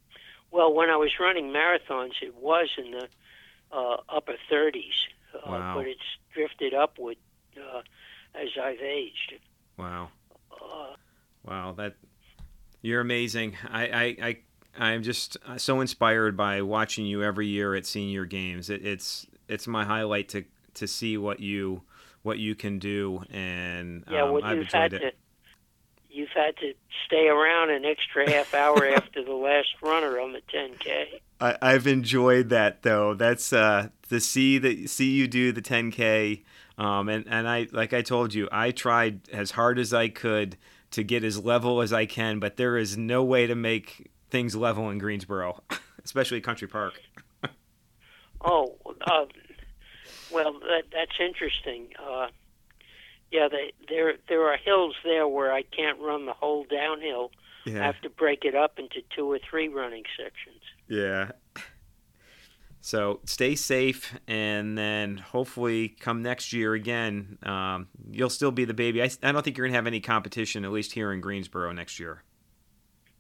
Well, 0.51 0.73
when 0.73 0.91
I 0.91 0.97
was 0.97 1.11
running 1.19 1.47
marathons, 1.53 2.13
it 2.23 2.35
was 2.37 2.69
in 2.77 2.91
the 2.93 3.09
uh, 3.73 3.97
upper 4.09 4.35
30s, 4.51 4.83
uh, 5.35 5.39
Wow. 5.51 5.75
but 5.77 5.87
it's 5.87 6.01
drifted 6.35 6.75
upward 6.75 7.17
uh, 7.57 7.81
as 8.35 8.49
I've 8.63 8.81
aged. 8.81 9.35
Wow. 9.79 10.11
Uh, 10.51 10.95
Wow, 11.45 11.73
that 11.73 11.97
you're 12.83 13.01
amazing. 13.01 13.57
I 13.69 13.87
I, 13.87 14.17
I 14.23 14.39
I'm 14.79 15.03
just 15.03 15.37
so 15.57 15.81
inspired 15.81 16.37
by 16.37 16.63
watching 16.63 17.05
you 17.05 17.25
every 17.25 17.49
year 17.49 17.75
at 17.75 17.85
senior 17.85 18.25
games. 18.27 18.71
It, 18.71 18.87
it's 18.87 19.27
it's 19.49 19.67
my 19.67 19.85
highlight 19.85 20.29
to 20.31 20.45
to 20.75 20.87
see 20.87 21.17
what 21.19 21.41
you 21.41 21.83
what 22.23 22.39
you 22.39 22.55
can 22.55 22.79
do, 22.79 23.25
and 23.31 24.05
yeah, 24.09 24.23
um, 24.23 24.33
well, 24.35 24.45
I've 24.45 24.59
enjoyed 24.59 24.93
it. 24.93 24.99
to 25.01 25.13
you've 26.13 26.31
had 26.31 26.57
to 26.59 26.75
stay 27.07 27.29
around 27.29 27.71
an 27.71 27.85
extra 27.85 28.31
half 28.31 28.55
hour 28.55 28.87
after 28.97 29.25
the 29.25 29.33
last 29.33 29.69
runner 29.83 30.21
on 30.21 30.33
the 30.33 30.43
10k. 30.53 31.21
I, 31.41 31.59
I've 31.61 31.87
enjoyed 31.87 32.51
that 32.51 32.83
though. 32.83 33.15
That's 33.15 33.53
uh, 33.53 33.89
to 34.09 34.21
see 34.21 34.59
that 34.59 34.89
see 34.91 35.11
you 35.11 35.27
do 35.27 35.53
the 35.53 35.63
10k, 35.63 36.43
um, 36.79 37.09
and 37.09 37.27
and 37.29 37.49
I 37.49 37.69
like 37.73 37.93
I 37.93 38.03
told 38.03 38.35
you, 38.35 38.49
I 38.53 38.71
tried 38.71 39.29
as 39.31 39.53
hard 39.53 39.79
as 39.79 39.93
I 39.93 40.09
could 40.09 40.57
to 40.93 41.03
get 41.03 41.25
as 41.25 41.43
level 41.43 41.81
as 41.81 41.93
I 41.93 42.07
can, 42.07 42.39
but 42.39 42.57
there 42.57 42.77
is 42.77 42.97
no 42.97 43.25
way 43.25 43.47
to 43.47 43.55
make 43.55 44.11
things 44.31 44.55
level 44.55 44.91
in 44.91 44.99
Greensboro, 44.99 45.63
especially 46.05 46.41
Country 46.41 46.69
Park. 46.69 47.01
Oh, 48.45 48.75
uh, 49.03 49.27
well, 50.33 50.55
that, 50.55 50.83
that's 50.93 51.13
interesting. 51.21 51.91
Uh, 51.97 52.27
yeah, 53.33 53.49
they, 53.49 53.73
there 53.89 54.15
there 54.29 54.47
are 54.47 54.57
hills 54.59 54.95
there 55.05 55.27
where 55.27 55.53
I 55.53 55.63
can't 55.63 55.99
run 55.99 56.27
the 56.27 56.35
whole 56.35 56.65
downhill. 56.65 57.31
I 57.65 57.71
have 57.71 58.01
to 58.01 58.11
break 58.11 58.45
it 58.45 58.57
up 58.57 58.81
into 58.81 59.03
two 59.15 59.31
or 59.31 59.39
three 59.39 59.69
running 59.69 60.03
sections. 60.19 60.63
yeah. 60.89 61.33
So 62.85 63.21
stay 63.25 63.55
safe, 63.55 64.13
and 64.27 64.77
then 64.77 65.17
hopefully 65.17 65.89
come 65.89 66.21
next 66.23 66.53
year 66.53 66.75
again, 66.75 67.39
um, 67.45 67.87
you'll 68.11 68.29
still 68.29 68.51
be 68.51 68.65
the 68.65 68.75
baby. 68.75 69.01
I, 69.01 69.09
I 69.23 69.31
don't 69.31 69.45
think 69.45 69.57
you're 69.57 69.69
gonna 69.69 69.77
have 69.77 69.87
any 69.87 70.01
competition, 70.01 70.65
at 70.65 70.73
least 70.73 70.91
here 70.91 71.13
in 71.13 71.21
Greensboro 71.21 71.71
next 71.71 72.01
year. 72.01 72.25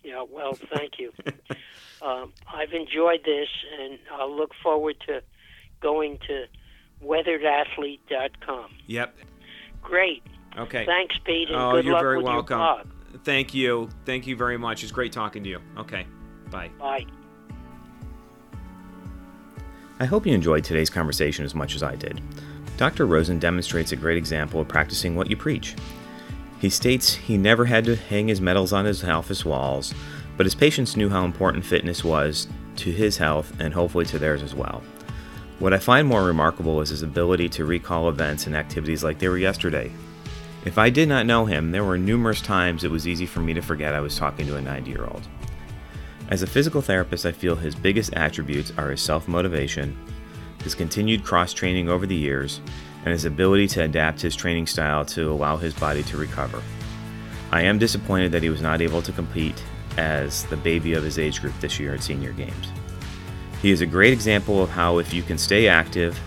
Yeah, 0.02 0.24
well, 0.28 0.54
thank 0.74 0.98
you. 0.98 1.12
um, 2.02 2.32
I've 2.52 2.72
enjoyed 2.72 3.20
this, 3.24 3.48
and 3.80 4.00
I'll 4.10 4.36
look 4.36 4.50
forward 4.64 4.96
to 5.06 5.22
going 5.80 6.18
to 6.26 6.46
weatheredathlete.com. 7.04 8.70
Yep. 8.88 9.16
Great. 9.82 10.22
Okay. 10.58 10.84
Thanks, 10.86 11.16
Pete, 11.24 11.48
and 11.48 11.56
Oh, 11.56 11.72
good 11.72 11.84
you're 11.84 11.94
luck 11.94 12.02
very 12.02 12.16
with 12.18 12.26
welcome. 12.26 12.58
your 12.58 12.74
blog. 12.76 12.86
Thank 13.24 13.52
you. 13.54 13.88
Thank 14.06 14.26
you 14.26 14.36
very 14.36 14.56
much. 14.58 14.82
It's 14.82 14.92
great 14.92 15.12
talking 15.12 15.42
to 15.44 15.48
you. 15.50 15.58
Okay. 15.78 16.06
Bye. 16.50 16.70
Bye. 16.78 17.06
I 20.00 20.04
hope 20.04 20.26
you 20.26 20.32
enjoyed 20.34 20.64
today's 20.64 20.90
conversation 20.90 21.44
as 21.44 21.54
much 21.54 21.74
as 21.74 21.82
I 21.82 21.94
did. 21.94 22.20
Dr. 22.76 23.06
Rosen 23.06 23.38
demonstrates 23.38 23.92
a 23.92 23.96
great 23.96 24.16
example 24.16 24.60
of 24.60 24.68
practicing 24.68 25.14
what 25.14 25.30
you 25.30 25.36
preach. 25.36 25.74
He 26.58 26.70
states 26.70 27.14
he 27.14 27.36
never 27.36 27.64
had 27.64 27.84
to 27.84 27.96
hang 27.96 28.28
his 28.28 28.40
medals 28.40 28.72
on 28.72 28.84
his 28.84 29.04
office 29.04 29.44
walls, 29.44 29.94
but 30.36 30.46
his 30.46 30.54
patients 30.54 30.96
knew 30.96 31.08
how 31.08 31.24
important 31.24 31.64
fitness 31.64 32.02
was 32.02 32.48
to 32.76 32.90
his 32.90 33.16
health 33.18 33.52
and 33.60 33.74
hopefully 33.74 34.04
to 34.06 34.18
theirs 34.18 34.42
as 34.42 34.54
well. 34.54 34.82
What 35.62 35.72
I 35.72 35.78
find 35.78 36.08
more 36.08 36.24
remarkable 36.24 36.80
is 36.80 36.88
his 36.88 37.02
ability 37.02 37.48
to 37.50 37.64
recall 37.64 38.08
events 38.08 38.48
and 38.48 38.56
activities 38.56 39.04
like 39.04 39.20
they 39.20 39.28
were 39.28 39.38
yesterday. 39.38 39.92
If 40.64 40.76
I 40.76 40.90
did 40.90 41.08
not 41.08 41.24
know 41.24 41.44
him, 41.46 41.70
there 41.70 41.84
were 41.84 41.96
numerous 41.96 42.40
times 42.40 42.82
it 42.82 42.90
was 42.90 43.06
easy 43.06 43.26
for 43.26 43.38
me 43.38 43.54
to 43.54 43.60
forget 43.60 43.94
I 43.94 44.00
was 44.00 44.16
talking 44.16 44.44
to 44.48 44.56
a 44.56 44.60
90 44.60 44.90
year 44.90 45.04
old. 45.04 45.22
As 46.30 46.42
a 46.42 46.48
physical 46.48 46.82
therapist, 46.82 47.24
I 47.26 47.30
feel 47.30 47.54
his 47.54 47.76
biggest 47.76 48.12
attributes 48.14 48.72
are 48.76 48.90
his 48.90 49.00
self 49.00 49.28
motivation, 49.28 49.96
his 50.64 50.74
continued 50.74 51.22
cross 51.22 51.52
training 51.52 51.88
over 51.88 52.06
the 52.06 52.16
years, 52.16 52.60
and 53.04 53.12
his 53.12 53.24
ability 53.24 53.68
to 53.68 53.84
adapt 53.84 54.20
his 54.20 54.34
training 54.34 54.66
style 54.66 55.04
to 55.04 55.30
allow 55.30 55.56
his 55.58 55.74
body 55.74 56.02
to 56.02 56.16
recover. 56.16 56.60
I 57.52 57.62
am 57.62 57.78
disappointed 57.78 58.32
that 58.32 58.42
he 58.42 58.50
was 58.50 58.62
not 58.62 58.80
able 58.80 59.00
to 59.02 59.12
compete 59.12 59.62
as 59.96 60.42
the 60.46 60.56
baby 60.56 60.94
of 60.94 61.04
his 61.04 61.20
age 61.20 61.40
group 61.40 61.54
this 61.60 61.78
year 61.78 61.94
at 61.94 62.02
Senior 62.02 62.32
Games. 62.32 62.72
He 63.62 63.70
is 63.70 63.80
a 63.80 63.86
great 63.86 64.12
example 64.12 64.60
of 64.60 64.70
how, 64.70 64.98
if 64.98 65.14
you 65.14 65.22
can 65.22 65.38
stay 65.38 65.68
active, 65.68 66.18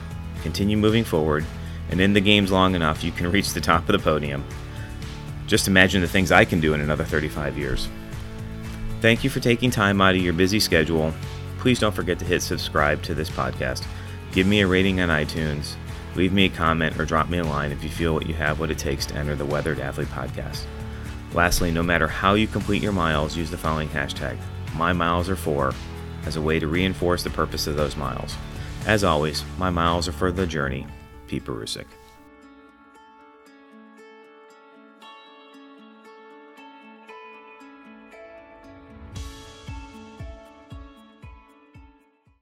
continue 0.42 0.78
moving 0.78 1.04
forward, 1.04 1.46
and 1.90 2.00
in 2.00 2.14
the 2.14 2.22
games 2.22 2.50
long 2.50 2.76
enough, 2.76 3.04
you 3.04 3.12
can 3.12 3.30
reach 3.32 3.52
the 3.52 3.60
top 3.60 3.82
of 3.82 3.88
the 3.88 4.00
podium. 4.00 4.42
Just 5.46 5.68
imagine 5.68 6.00
the 6.00 6.08
things 6.08 6.32
I 6.32 6.46
can 6.46 6.62
do 6.62 6.74
in 6.74 6.80
another 6.80 7.04
35 7.04 7.58
years. 7.58 7.90
Thank 9.02 9.26
you 9.26 9.30
for 9.30 9.42
taking 9.42 9.70
time 9.70 10.00
out 10.00 10.16
of 10.16 10.22
your 10.22 10.32
busy 10.32 10.62
schedule. 10.62 11.14
Please 11.60 11.78
don't 11.78 11.94
forget 11.94 12.18
to 12.20 12.26
hit 12.26 12.42
subscribe 12.42 13.04
to 13.04 13.14
this 13.14 13.30
podcast. 13.30 13.86
Give 14.32 14.48
me 14.48 14.62
a 14.62 14.68
rating 14.68 15.02
on 15.02 15.10
iTunes. 15.10 15.76
Leave 16.16 16.32
me 16.32 16.46
a 16.46 16.50
comment 16.50 16.98
or 16.98 17.04
drop 17.04 17.30
me 17.30 17.40
a 17.40 17.44
line 17.44 17.74
if 17.74 17.84
you 17.84 17.90
feel 17.90 18.14
what 18.14 18.28
you 18.28 18.34
have 18.34 18.62
what 18.62 18.72
it 18.72 18.78
takes 18.78 19.06
to 19.08 19.16
enter 19.16 19.36
the 19.36 19.46
Weathered 19.46 19.82
Athlete 19.82 20.08
podcast. 20.08 20.64
Lastly, 21.34 21.70
no 21.70 21.84
matter 21.84 22.08
how 22.08 22.36
you 22.36 22.48
complete 22.48 22.82
your 22.82 22.94
miles, 22.94 23.36
use 23.36 23.52
the 23.52 23.58
following 23.58 23.90
hashtag, 23.90 24.38
my 24.76 24.94
miles 24.94 25.30
are 25.30 25.36
for, 25.36 25.74
as 26.26 26.36
a 26.36 26.41
way 26.41 26.59
to 26.59 26.67
reinforce 26.67 27.23
the 27.23 27.30
purpose 27.30 27.67
of 27.67 27.76
those 27.76 27.95
miles. 27.95 28.36
As 28.86 29.03
always, 29.03 29.43
my 29.57 29.69
miles 29.69 30.07
are 30.07 30.13
for 30.13 30.32
the 30.32 30.45
journey. 30.45 30.86
Pete 31.28 31.45
Perusik. 31.45 31.86